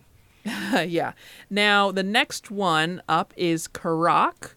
yeah. 0.88 1.12
Now, 1.50 1.90
the 1.90 2.02
next 2.04 2.50
one 2.52 3.02
up 3.08 3.34
is 3.36 3.66
Karak, 3.68 4.54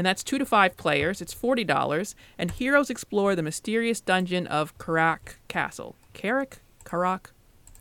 and 0.00 0.06
that's 0.06 0.24
two 0.24 0.38
to 0.38 0.46
five 0.46 0.78
players. 0.78 1.20
It's 1.20 1.34
$40, 1.34 2.14
and 2.38 2.50
heroes 2.52 2.88
explore 2.88 3.36
the 3.36 3.42
mysterious 3.42 4.00
dungeon 4.00 4.46
of 4.46 4.78
Karak 4.78 5.34
Castle. 5.46 5.94
Karak? 6.14 6.54
Karak? 6.86 7.26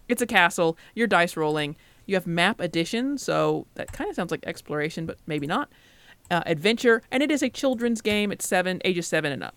It's 0.10 0.22
a 0.22 0.28
castle. 0.28 0.78
You're 0.96 1.08
dice 1.08 1.38
rolling. 1.38 1.78
You 2.06 2.16
have 2.16 2.28
map 2.28 2.60
addition, 2.60 3.18
so 3.18 3.68
that 3.76 3.94
kind 3.94 4.10
of 4.10 4.18
sounds 4.18 4.32
like 4.32 4.44
exploration, 4.46 5.06
but 5.06 5.18
maybe 5.28 5.48
not. 5.48 5.70
Uh, 6.30 6.42
adventure, 6.46 7.04
and 7.10 7.24
it 7.24 7.32
is 7.32 7.42
a 7.42 7.50
children's 7.50 8.02
game. 8.02 8.34
It's 8.34 8.46
seven, 8.46 8.82
ages 8.84 9.08
seven 9.08 9.32
and 9.32 9.42
up. 9.42 9.56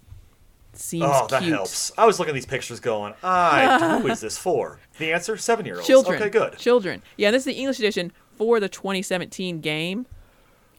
Seems 0.73 1.05
Oh, 1.05 1.27
that 1.31 1.43
cute. 1.43 1.55
helps. 1.55 1.91
I 1.99 2.07
was 2.07 2.21
looking 2.21 2.31
at 2.31 2.37
these 2.37 2.47
pictures 2.47 2.79
going, 2.79 3.15
I, 3.25 3.99
who 4.01 4.07
is 4.07 4.21
this 4.21 4.39
for? 4.39 4.79
The 4.99 5.13
answer, 5.13 5.37
seven 5.37 5.67
year 5.67 5.75
olds. 5.79 5.87
Children. 5.89 6.23
Okay, 6.23 6.31
good. 6.31 6.59
Children. 6.59 7.03
Yeah, 7.17 7.33
this 7.33 7.41
is 7.41 7.47
the 7.47 7.55
English 7.55 7.81
edition 7.81 8.13
for 8.37 8.61
the 8.61 8.69
2017 8.69 9.61
game. 9.61 10.07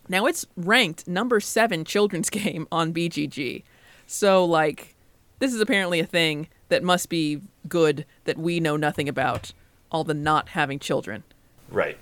Now 0.10 0.26
it's 0.26 0.46
ranked 0.58 1.08
number 1.08 1.40
seven 1.40 1.86
children's 1.86 2.30
game 2.32 2.68
on 2.72 2.94
BGG. 2.94 3.64
So, 4.06 4.44
like, 4.46 4.96
this 5.40 5.54
is 5.54 5.62
apparently 5.62 6.00
a 6.00 6.06
thing 6.06 6.48
that 6.70 6.84
must 6.84 7.10
be 7.10 7.42
good 7.68 8.06
that 8.26 8.38
we 8.38 8.60
know 8.60 8.78
nothing 8.78 9.08
about. 9.08 9.54
All 9.92 10.04
the 10.04 10.14
not 10.14 10.50
having 10.50 10.80
children. 10.80 11.24
Right. 11.70 11.98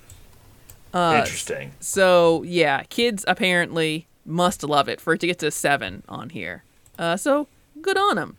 Uh, 0.94 1.16
Interesting. 1.20 1.72
So, 1.80 2.42
yeah, 2.42 2.82
kids 2.84 3.24
apparently 3.28 4.06
must 4.24 4.62
love 4.62 4.88
it 4.88 5.00
for 5.00 5.14
it 5.14 5.20
to 5.20 5.26
get 5.26 5.38
to 5.40 5.50
seven 5.50 6.02
on 6.08 6.30
here. 6.30 6.64
Uh, 6.98 7.16
so, 7.16 7.48
good 7.80 7.98
on 7.98 8.16
them. 8.16 8.36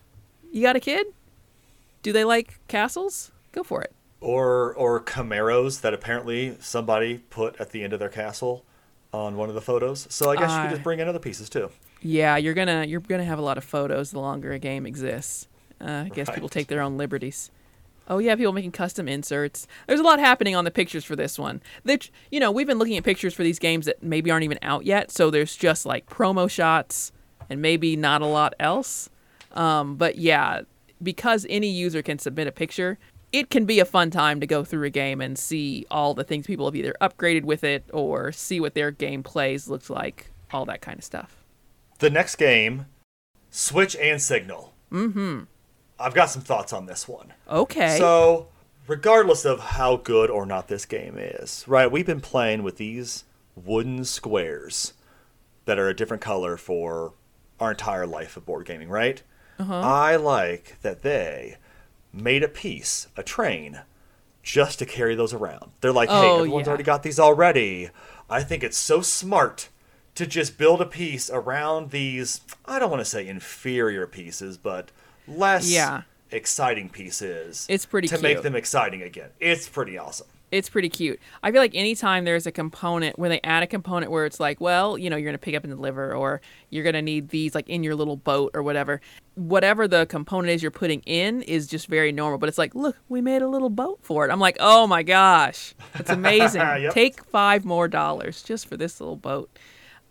You 0.52 0.62
got 0.62 0.76
a 0.76 0.80
kid? 0.80 1.08
Do 2.02 2.12
they 2.12 2.24
like 2.24 2.60
castles? 2.68 3.32
Go 3.52 3.64
for 3.64 3.82
it. 3.82 3.94
Or 4.22 4.74
or 4.74 5.02
Camaros 5.02 5.82
that 5.82 5.94
apparently 5.94 6.58
somebody 6.60 7.20
put 7.30 7.60
at 7.60 7.72
the 7.72 7.84
end 7.84 7.94
of 7.94 8.00
their 8.00 8.10
castle 8.10 8.64
on 9.14 9.38
one 9.38 9.50
of 9.50 9.56
the 9.56 9.62
photos. 9.62 10.08
So 10.10 10.32
I 10.32 10.36
guess 10.36 10.52
you 10.52 10.62
could 10.62 10.72
just 10.72 10.84
bring 10.84 11.00
in 11.00 11.08
other 11.08 11.20
pieces 11.20 11.50
too. 11.50 11.70
Yeah, 12.02 12.36
you're 12.36 12.54
gonna 12.54 12.86
you're 12.86 13.00
gonna 13.00 13.24
have 13.24 13.40
a 13.40 13.44
lot 13.44 13.58
of 13.58 13.64
photos 13.64 14.12
the 14.12 14.20
longer 14.20 14.52
a 14.52 14.60
game 14.60 14.86
exists. 14.86 15.48
Uh, 15.80 16.06
I 16.06 16.10
guess 16.10 16.30
people 16.30 16.50
take 16.50 16.68
their 16.68 16.82
own 16.82 16.98
liberties. 16.98 17.52
Oh 18.10 18.18
yeah, 18.18 18.36
people 18.36 18.52
making 18.52 18.72
custom 18.72 19.08
inserts. 19.08 19.68
There's 19.88 20.00
a 20.00 20.04
lot 20.04 20.20
happening 20.20 20.56
on 20.56 20.66
the 20.66 20.72
pictures 20.72 21.06
for 21.06 21.16
this 21.16 21.40
one. 21.40 21.62
That 21.86 22.10
you 22.32 22.40
know, 22.40 22.52
we've 22.52 22.68
been 22.68 22.80
looking 22.80 22.98
at 22.98 23.04
pictures 23.04 23.34
for 23.34 23.44
these 23.44 23.60
games 23.60 23.86
that 23.86 24.04
maybe 24.04 24.30
aren't 24.32 24.44
even 24.44 24.60
out 24.62 24.86
yet, 24.86 25.12
so 25.12 25.30
there's 25.30 25.56
just 25.56 25.86
like 25.86 26.10
promo 26.10 26.50
shots 26.50 27.12
and 27.50 27.62
maybe 27.62 27.96
not 27.96 28.22
a 28.22 28.26
lot 28.26 28.54
else. 28.60 29.10
Um, 29.54 29.96
but 29.96 30.18
yeah, 30.18 30.62
because 31.02 31.46
any 31.50 31.70
user 31.70 32.02
can 32.02 32.20
submit 32.20 32.48
a 32.48 32.52
picture, 32.52 32.98
it 33.34 33.50
can 33.50 33.66
be 33.66 33.80
a 33.80 33.86
fun 33.86 34.12
time 34.12 34.40
to 34.40 34.48
go 34.48 34.64
through 34.64 34.86
a 34.86 34.92
game 34.92 35.20
and 35.20 35.38
see 35.38 35.86
all 35.90 36.14
the 36.14 36.24
things 36.24 36.46
people 36.46 36.66
have 36.68 36.76
either 36.76 36.96
upgraded 37.02 37.44
with 37.44 37.64
it 37.64 37.84
or 37.92 38.32
see 38.32 38.60
what 38.60 38.76
their 38.76 38.92
game 38.92 39.24
plays 39.24 39.68
looks 39.68 39.90
like, 39.90 40.32
all 40.52 40.66
that 40.66 40.82
kind 40.82 41.00
of 41.00 41.04
stuff. 41.04 41.44
The 41.98 42.12
next 42.12 42.36
game, 42.36 42.86
Switch 43.50 43.96
and 43.96 44.22
Signal. 44.22 44.74
Mm-hmm. 44.92 45.42
I've 46.00 46.14
got 46.14 46.30
some 46.30 46.44
thoughts 46.44 46.72
on 46.72 46.86
this 46.86 47.08
one. 47.08 47.34
Okay. 47.50 47.98
So, 47.98 48.50
regardless 48.88 49.46
of 49.46 49.60
how 49.60 49.98
good 49.98 50.30
or 50.30 50.46
not 50.46 50.68
this 50.68 50.86
game 50.86 51.16
is, 51.18 51.66
right? 51.68 51.92
We've 51.92 52.06
been 52.06 52.22
playing 52.22 52.62
with 52.62 52.78
these 52.78 53.24
wooden 53.56 54.06
squares 54.06 54.94
that 55.66 55.80
are 55.80 55.90
a 55.90 55.96
different 55.96 56.22
color 56.22 56.56
for 56.56 57.14
our 57.60 57.72
entire 57.72 58.06
life 58.06 58.38
of 58.38 58.46
board 58.46 58.68
gaming, 58.68 58.90
right? 58.90 59.24
Uh-huh. 59.58 59.80
I 59.80 60.18
like 60.18 60.78
that 60.82 61.02
they 61.02 61.58
made 62.14 62.44
a 62.44 62.48
piece, 62.48 63.08
a 63.18 63.24
train, 63.24 63.82
just 64.44 64.80
to 64.80 64.86
carry 64.86 65.16
those 65.16 65.34
around. 65.34 65.72
They're 65.82 65.92
like, 65.92 66.10
hey, 66.10 66.16
Oh, 66.30 66.38
everyone's 66.40 66.66
yeah. 66.66 66.70
already 66.70 66.84
got 66.84 67.04
these 67.04 67.20
already. 67.20 67.90
I 68.30 68.44
think 68.44 68.64
it's 68.64 68.78
so 68.78 69.02
smart 69.02 69.70
to 70.16 70.28
just 70.28 70.58
build 70.58 70.80
a 70.82 70.86
piece 70.86 71.30
around 71.30 71.90
these, 71.92 72.42
I 72.66 72.78
don't 72.78 72.92
want 72.92 73.02
to 73.02 73.06
say 73.06 73.28
inferior 73.28 74.06
pieces, 74.06 74.58
but 74.58 74.92
less 75.28 75.70
Yeah. 75.70 76.04
exciting 76.30 76.90
pieces. 76.90 77.66
It's 77.70 77.86
pretty 77.86 78.08
to 78.10 78.20
make 78.20 78.42
them 78.44 78.56
exciting 78.56 79.02
again. 79.02 79.30
It's 79.40 79.68
pretty 79.68 79.98
awesome. 79.98 80.28
It's 80.54 80.70
pretty 80.70 80.90
cute. 80.90 81.20
I 81.42 81.52
feel 81.52 81.60
like 81.60 81.74
anytime 81.74 82.26
there's 82.26 82.46
a 82.46 82.52
component 82.52 83.18
where 83.18 83.28
they 83.30 83.42
add 83.44 83.64
a 83.64 83.68
component 83.68 84.12
where 84.12 84.26
it's 84.26 84.40
like, 84.40 84.62
well, 84.62 84.98
you 84.98 85.10
know, 85.10 85.16
you're 85.16 85.26
going 85.26 85.34
to 85.34 85.40
pick 85.40 85.56
up 85.56 85.64
and 85.64 85.74
deliver, 85.74 86.14
or 86.16 86.42
you're 86.70 86.84
going 86.84 86.94
to 86.94 87.02
need 87.02 87.30
these 87.30 87.56
like 87.56 87.68
in 87.68 87.84
your 87.84 87.96
little 87.96 88.16
boat 88.16 88.52
or 88.54 88.62
whatever. 88.62 89.02
Whatever 89.34 89.88
the 89.88 90.06
component 90.06 90.52
is 90.52 90.62
you're 90.62 90.70
putting 90.72 91.02
in 91.02 91.42
is 91.42 91.66
just 91.66 91.88
very 91.88 92.12
normal. 92.12 92.38
But 92.38 92.50
it's 92.50 92.60
like, 92.60 92.76
look, 92.76 92.98
we 93.10 93.20
made 93.20 93.42
a 93.42 93.48
little 93.48 93.72
boat 93.72 94.00
for 94.04 94.26
it. 94.26 94.32
I'm 94.32 94.40
like, 94.40 94.58
oh 94.60 94.86
my 94.86 95.02
gosh, 95.02 95.74
that's 95.94 96.12
amazing. 96.12 96.62
Yep. 96.84 96.94
Take 96.94 97.24
five 97.26 97.66
more 97.66 97.88
dollars 97.88 98.42
just 98.44 98.68
for 98.68 98.78
this 98.78 99.00
little 99.02 99.16
boat. 99.16 99.50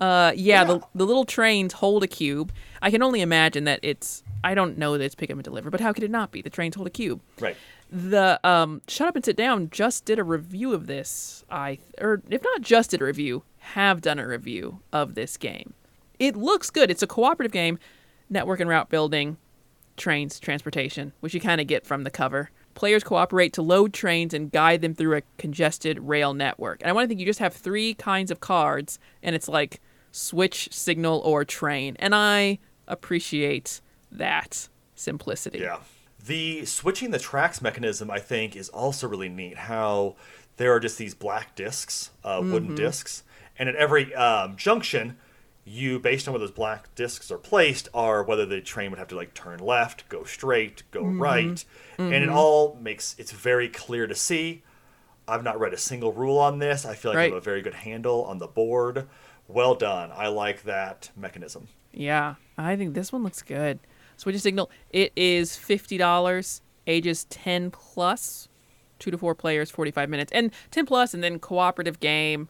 Uh, 0.01 0.33
yeah, 0.35 0.65
The, 0.65 0.81
the 0.95 1.07
little 1.07 1.25
trains 1.25 1.75
hold 1.75 2.03
a 2.03 2.09
cube. 2.09 2.53
I 2.81 2.91
can 2.91 3.03
only 3.03 3.21
imagine 3.21 3.65
that 3.65 3.79
it's. 3.83 4.25
I 4.43 4.55
don't 4.55 4.77
know 4.77 4.99
that 4.99 5.05
it's 5.05 5.15
pick 5.15 5.31
up 5.31 5.37
and 5.37 5.45
deliver, 5.45 5.71
but 5.71 5.81
how 5.81 5.93
could 5.93 6.03
it 6.03 6.11
not 6.11 6.33
be? 6.33 6.43
The 6.43 6.51
trains 6.51 6.75
hold 6.75 6.89
a 6.89 6.91
cube 6.91 7.21
Right. 7.39 7.57
The 7.93 8.41
um 8.43 8.81
shut 8.89 9.09
up 9.09 9.17
and 9.17 9.25
sit 9.25 9.37
down 9.37 9.69
just 9.71 10.07
did 10.07 10.19
a 10.19 10.25
review 10.25 10.73
of 10.73 10.87
this. 10.87 11.45
I 11.51 11.79
or 12.01 12.23
if 12.31 12.43
not 12.43 12.63
just 12.63 12.91
did 12.91 13.03
a 13.03 13.05
review 13.05 13.45
have 13.59 14.01
done 14.01 14.19
a 14.19 14.27
review 14.27 14.81
of 14.93 15.15
this 15.15 15.37
game. 15.37 15.75
It 16.19 16.35
looks 16.35 16.71
good. 16.71 16.91
It's 16.91 17.03
a 17.03 17.07
cooperative 17.07 17.53
game 17.53 17.79
network 18.31 18.61
and 18.61 18.71
route 18.71 18.89
building 18.89 19.37
trains 19.99 20.41
transportation 20.41 21.13
which 21.21 21.35
you 21.35 21.41
kind 21.41 21.61
of 21.61 21.67
get 21.67 21.87
from 21.87 22.05
the 22.05 22.11
cover. 22.11 22.51
Players 22.75 23.05
cooperate 23.05 23.53
to 23.53 23.63
load 23.63 23.93
trains 23.93 24.33
and 24.33 24.51
guide 24.51 24.81
them 24.81 24.95
through 24.95 25.19
a 25.19 25.23
congested 25.37 25.99
rail 26.01 26.33
network. 26.33 26.81
And 26.81 26.89
i 26.89 26.93
want 26.95 27.05
to 27.05 27.09
think 27.09 27.21
you 27.21 27.27
just 27.27 27.41
have 27.41 27.53
three 27.53 27.93
kinds 27.93 28.31
of 28.31 28.41
cards 28.41 28.99
and 29.23 29.37
it's 29.37 29.49
like 29.49 29.83
switch 30.13 30.73
signal 30.73 31.21
or 31.27 31.45
train. 31.45 31.97
And 31.99 32.15
i 32.15 32.59
appreciate 32.89 33.83
that 34.11 34.71
simplicity. 34.95 35.59
Yeah. 35.59 35.81
The 36.25 36.65
switching 36.65 37.11
the 37.11 37.19
tracks 37.19 37.61
mechanism, 37.61 38.11
I 38.11 38.19
think, 38.19 38.55
is 38.55 38.69
also 38.69 39.09
really 39.09 39.29
neat. 39.29 39.57
How 39.57 40.17
there 40.57 40.73
are 40.73 40.81
just 40.81 40.99
these 40.99 41.15
black 41.15 41.55
discs, 41.57 42.11
uh, 42.23 42.41
wooden 42.43 42.75
discs, 42.75 43.23
and 43.59 43.69
at 43.69 43.75
every 43.77 44.15
um, 44.15 44.57
junction, 44.57 45.17
you, 45.65 45.99
based 45.99 46.29
on 46.29 46.35
where 46.35 46.39
those 46.39 46.51
black 46.53 46.95
discs 46.95 47.31
are 47.31 47.39
placed, 47.39 47.89
are 47.95 48.23
whether 48.23 48.47
the 48.47 48.61
train 48.61 48.91
would 48.91 48.99
have 48.99 49.09
to 49.09 49.17
like 49.17 49.35
turn 49.35 49.59
left, 49.59 50.09
go 50.09 50.23
straight, 50.25 50.83
go 50.93 51.03
right, 51.05 51.65
and 51.99 52.15
it 52.15 52.29
all 52.29 52.79
makes 52.81 53.17
it's 53.19 53.33
very 53.33 53.69
clear 53.69 54.07
to 54.07 54.15
see. 54.15 54.63
I've 55.27 55.45
not 55.45 55.59
read 55.59 55.73
a 55.73 55.79
single 55.79 56.13
rule 56.13 56.39
on 56.39 56.59
this. 56.59 56.85
I 56.85 56.95
feel 56.95 57.13
like 57.13 57.19
I 57.19 57.23
have 57.25 57.33
a 57.35 57.41
very 57.41 57.63
good 57.63 57.75
handle 57.75 58.25
on 58.25 58.39
the 58.39 58.49
board. 58.49 59.09
Well 59.49 59.75
done. 59.75 60.11
I 60.15 60.29
like 60.29 60.63
that 60.65 61.11
mechanism. 61.17 61.69
Yeah, 61.93 62.37
I 62.59 62.75
think 62.77 62.95
this 62.95 63.13
one 63.13 63.23
looks 63.23 63.43
good. 63.43 63.79
Switch 64.23 64.37
a 64.37 64.39
signal. 64.39 64.71
It 64.91 65.13
is 65.17 65.57
fifty 65.57 65.99
dollars, 65.99 66.63
ages 66.87 67.25
ten 67.25 67.73
plus, 67.73 68.49
two 69.01 69.11
to 69.11 69.19
four 69.19 69.35
players, 69.35 69.69
forty 69.69 69.91
five 69.91 70.09
minutes, 70.09 70.31
and 70.31 70.53
ten 70.71 70.87
plus, 70.87 71.13
and 71.13 71.25
then 71.25 71.41
cooperative 71.41 71.99
game. 71.99 72.49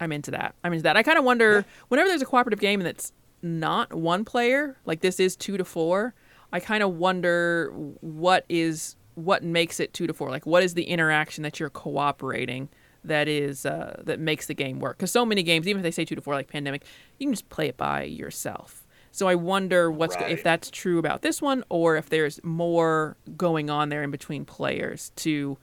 I'm 0.00 0.10
into 0.10 0.32
that. 0.32 0.56
I'm 0.64 0.72
into 0.72 0.82
that. 0.82 0.96
I 0.96 1.04
kind 1.04 1.16
of 1.16 1.22
wonder 1.22 1.64
whenever 1.86 2.08
there's 2.08 2.22
a 2.22 2.26
cooperative 2.26 2.58
game 2.58 2.80
and 2.80 2.88
it's 2.88 3.12
not 3.40 3.94
one 3.94 4.24
player, 4.24 4.78
like 4.84 4.98
this 4.98 5.20
is 5.20 5.36
two 5.36 5.56
to 5.58 5.64
four. 5.64 6.12
I 6.52 6.58
kind 6.58 6.82
of 6.82 6.96
wonder 6.96 7.70
what 8.00 8.44
is 8.48 8.96
what 9.14 9.44
makes 9.44 9.78
it 9.78 9.94
two 9.94 10.08
to 10.08 10.12
four. 10.12 10.28
Like, 10.28 10.44
what 10.44 10.64
is 10.64 10.74
the 10.74 10.82
interaction 10.84 11.44
that 11.44 11.60
you're 11.60 11.70
cooperating 11.70 12.68
that 13.04 13.28
is 13.28 13.64
uh, 13.64 14.02
that 14.02 14.18
makes 14.18 14.48
the 14.48 14.54
game 14.54 14.80
work? 14.80 14.96
Because 14.96 15.12
so 15.12 15.24
many 15.24 15.44
games, 15.44 15.68
even 15.68 15.78
if 15.80 15.84
they 15.84 15.92
say 15.92 16.04
two 16.04 16.16
to 16.16 16.20
four, 16.20 16.34
like 16.34 16.48
Pandemic, 16.48 16.84
you 17.20 17.28
can 17.28 17.34
just 17.34 17.48
play 17.48 17.68
it 17.68 17.76
by 17.76 18.02
yourself. 18.02 18.88
So 19.12 19.26
I 19.28 19.34
wonder 19.34 19.90
what's 19.90 20.16
go- 20.16 20.26
if 20.26 20.42
that's 20.42 20.70
true 20.70 20.98
about 20.98 21.22
this 21.22 21.42
one, 21.42 21.64
or 21.68 21.96
if 21.96 22.08
there's 22.08 22.42
more 22.44 23.16
going 23.36 23.68
on 23.70 23.88
there 23.88 24.02
in 24.02 24.10
between 24.10 24.44
players 24.44 25.10
to 25.16 25.58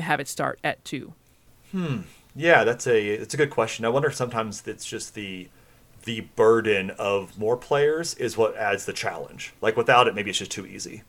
have 0.00 0.20
it 0.20 0.28
start 0.28 0.58
at 0.64 0.84
two? 0.84 1.14
Hmm. 1.72 1.98
Yeah, 2.34 2.64
that's 2.64 2.86
a 2.86 3.00
it's 3.06 3.34
a 3.34 3.36
good 3.36 3.50
question. 3.50 3.84
I 3.84 3.88
wonder 3.88 4.08
if 4.08 4.14
sometimes 4.14 4.62
it's 4.66 4.84
just 4.86 5.14
the 5.14 5.48
the 6.04 6.20
burden 6.36 6.90
of 6.90 7.38
more 7.38 7.56
players 7.56 8.14
is 8.14 8.36
what 8.36 8.56
adds 8.56 8.84
the 8.86 8.92
challenge. 8.92 9.52
Like 9.60 9.76
without 9.76 10.06
it, 10.08 10.14
maybe 10.14 10.30
it's 10.30 10.38
just 10.38 10.50
too 10.50 10.66
easy. 10.66 11.02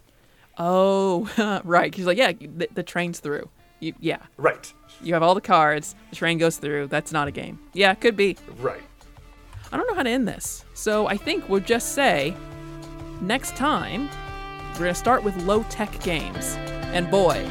Oh, 0.57 1.29
right. 1.63 1.93
He's 1.93 2.05
like, 2.05 2.17
yeah, 2.17 2.31
the, 2.33 2.67
the 2.73 2.83
train's 2.83 3.19
through. 3.19 3.49
You, 3.79 3.93
yeah, 4.01 4.17
Right. 4.35 4.73
you 5.01 5.13
have 5.13 5.23
all 5.23 5.35
the 5.35 5.39
cards. 5.41 5.95
The 6.09 6.17
train 6.17 6.37
goes 6.37 6.57
through. 6.57 6.87
That's 6.87 7.13
not 7.13 7.29
a 7.29 7.31
game. 7.31 7.59
Yeah, 7.73 7.93
could 7.93 8.17
be. 8.17 8.35
Right. 8.59 8.81
Know 9.89 9.95
how 9.95 10.03
to 10.03 10.09
end 10.11 10.27
this. 10.27 10.65
So 10.75 11.07
I 11.07 11.17
think 11.17 11.49
we'll 11.49 11.61
just 11.61 11.95
say 11.95 12.35
next 13.21 13.55
time 13.55 14.07
we're 14.73 14.81
going 14.81 14.93
to 14.93 14.99
start 14.99 15.23
with 15.23 15.35
low 15.43 15.63
tech 15.63 15.99
games. 16.03 16.55
And 16.93 17.09
boy, 17.09 17.43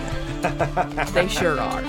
they 1.15 1.27
sure 1.27 1.59
are. 1.59 1.83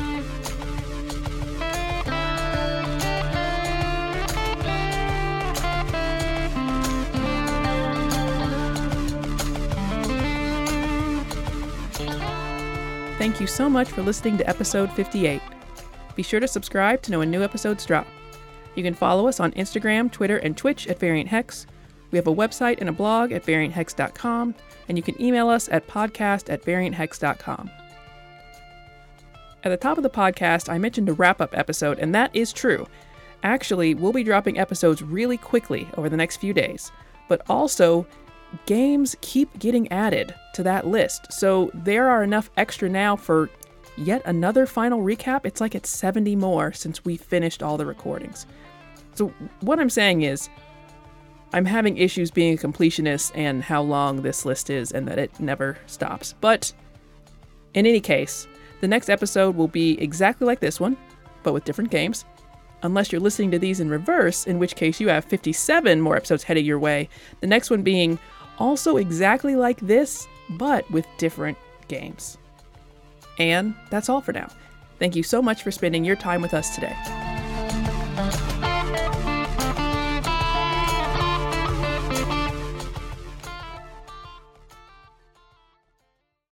Thank 13.19 13.39
you 13.39 13.45
so 13.45 13.69
much 13.69 13.89
for 13.89 14.01
listening 14.01 14.39
to 14.39 14.49
episode 14.49 14.91
58. 14.93 15.41
Be 16.15 16.23
sure 16.23 16.39
to 16.39 16.47
subscribe 16.47 17.03
to 17.03 17.11
know 17.11 17.19
when 17.19 17.29
new 17.29 17.43
episodes 17.43 17.85
drop. 17.85 18.07
You 18.75 18.83
can 18.83 18.93
follow 18.93 19.27
us 19.27 19.39
on 19.39 19.51
Instagram, 19.53 20.11
Twitter, 20.11 20.37
and 20.37 20.55
Twitch 20.55 20.87
at 20.87 20.99
Variant 20.99 21.29
Hex. 21.29 21.65
We 22.11 22.17
have 22.17 22.27
a 22.27 22.33
website 22.33 22.79
and 22.79 22.89
a 22.89 22.93
blog 22.93 23.31
at 23.31 23.45
varianthex.com, 23.45 24.55
and 24.87 24.97
you 24.97 25.03
can 25.03 25.21
email 25.21 25.49
us 25.49 25.69
at 25.69 25.87
podcast 25.87 26.51
at 26.51 26.63
varianthex.com. 26.63 27.69
At 29.63 29.69
the 29.69 29.77
top 29.77 29.97
of 29.97 30.03
the 30.03 30.09
podcast, 30.09 30.69
I 30.69 30.77
mentioned 30.77 31.09
a 31.09 31.13
wrap 31.13 31.41
up 31.41 31.57
episode, 31.57 31.99
and 31.99 32.15
that 32.15 32.33
is 32.33 32.53
true. 32.53 32.87
Actually, 33.43 33.93
we'll 33.93 34.13
be 34.13 34.23
dropping 34.23 34.57
episodes 34.57 35.01
really 35.01 35.37
quickly 35.37 35.87
over 35.97 36.09
the 36.09 36.17
next 36.17 36.37
few 36.37 36.53
days, 36.53 36.91
but 37.27 37.41
also, 37.49 38.07
games 38.65 39.15
keep 39.21 39.57
getting 39.59 39.91
added 39.91 40.33
to 40.53 40.63
that 40.63 40.87
list, 40.87 41.31
so 41.31 41.69
there 41.73 42.09
are 42.09 42.23
enough 42.23 42.49
extra 42.57 42.89
now 42.89 43.15
for 43.15 43.49
yet 43.97 44.21
another 44.25 44.65
final 44.65 45.01
recap. 45.01 45.45
It's 45.45 45.61
like 45.61 45.75
it's 45.75 45.89
70 45.89 46.35
more 46.35 46.71
since 46.73 47.05
we 47.05 47.17
finished 47.17 47.61
all 47.61 47.77
the 47.77 47.85
recordings. 47.85 48.45
So, 49.19 49.33
what 49.59 49.81
I'm 49.81 49.89
saying 49.89 50.21
is, 50.21 50.47
I'm 51.51 51.65
having 51.65 51.97
issues 51.97 52.31
being 52.31 52.53
a 52.53 52.57
completionist 52.57 53.33
and 53.35 53.61
how 53.61 53.81
long 53.81 54.21
this 54.21 54.45
list 54.45 54.69
is, 54.69 54.93
and 54.93 55.05
that 55.09 55.19
it 55.19 55.41
never 55.41 55.77
stops. 55.87 56.35
But 56.39 56.71
in 57.73 57.85
any 57.85 57.99
case, 57.99 58.47
the 58.79 58.87
next 58.87 59.09
episode 59.09 59.57
will 59.57 59.67
be 59.67 59.99
exactly 59.99 60.47
like 60.47 60.61
this 60.61 60.79
one, 60.79 60.95
but 61.43 61.51
with 61.51 61.65
different 61.65 61.91
games. 61.91 62.23
Unless 62.81 63.11
you're 63.11 63.19
listening 63.19 63.51
to 63.51 63.59
these 63.59 63.81
in 63.81 63.89
reverse, 63.89 64.47
in 64.47 64.57
which 64.57 64.77
case 64.77 65.01
you 65.01 65.09
have 65.09 65.25
57 65.25 65.99
more 65.99 66.15
episodes 66.15 66.43
headed 66.43 66.65
your 66.65 66.79
way. 66.79 67.09
The 67.41 67.47
next 67.47 67.69
one 67.69 67.81
being 67.81 68.17
also 68.57 68.95
exactly 68.95 69.57
like 69.57 69.81
this, 69.81 70.29
but 70.51 70.89
with 70.91 71.05
different 71.17 71.57
games. 71.89 72.37
And 73.37 73.75
that's 73.89 74.07
all 74.07 74.21
for 74.21 74.31
now. 74.31 74.47
Thank 74.97 75.17
you 75.17 75.23
so 75.23 75.41
much 75.41 75.61
for 75.61 75.71
spending 75.71 76.05
your 76.05 76.15
time 76.15 76.41
with 76.41 76.53
us 76.53 76.73
today. 76.73 76.95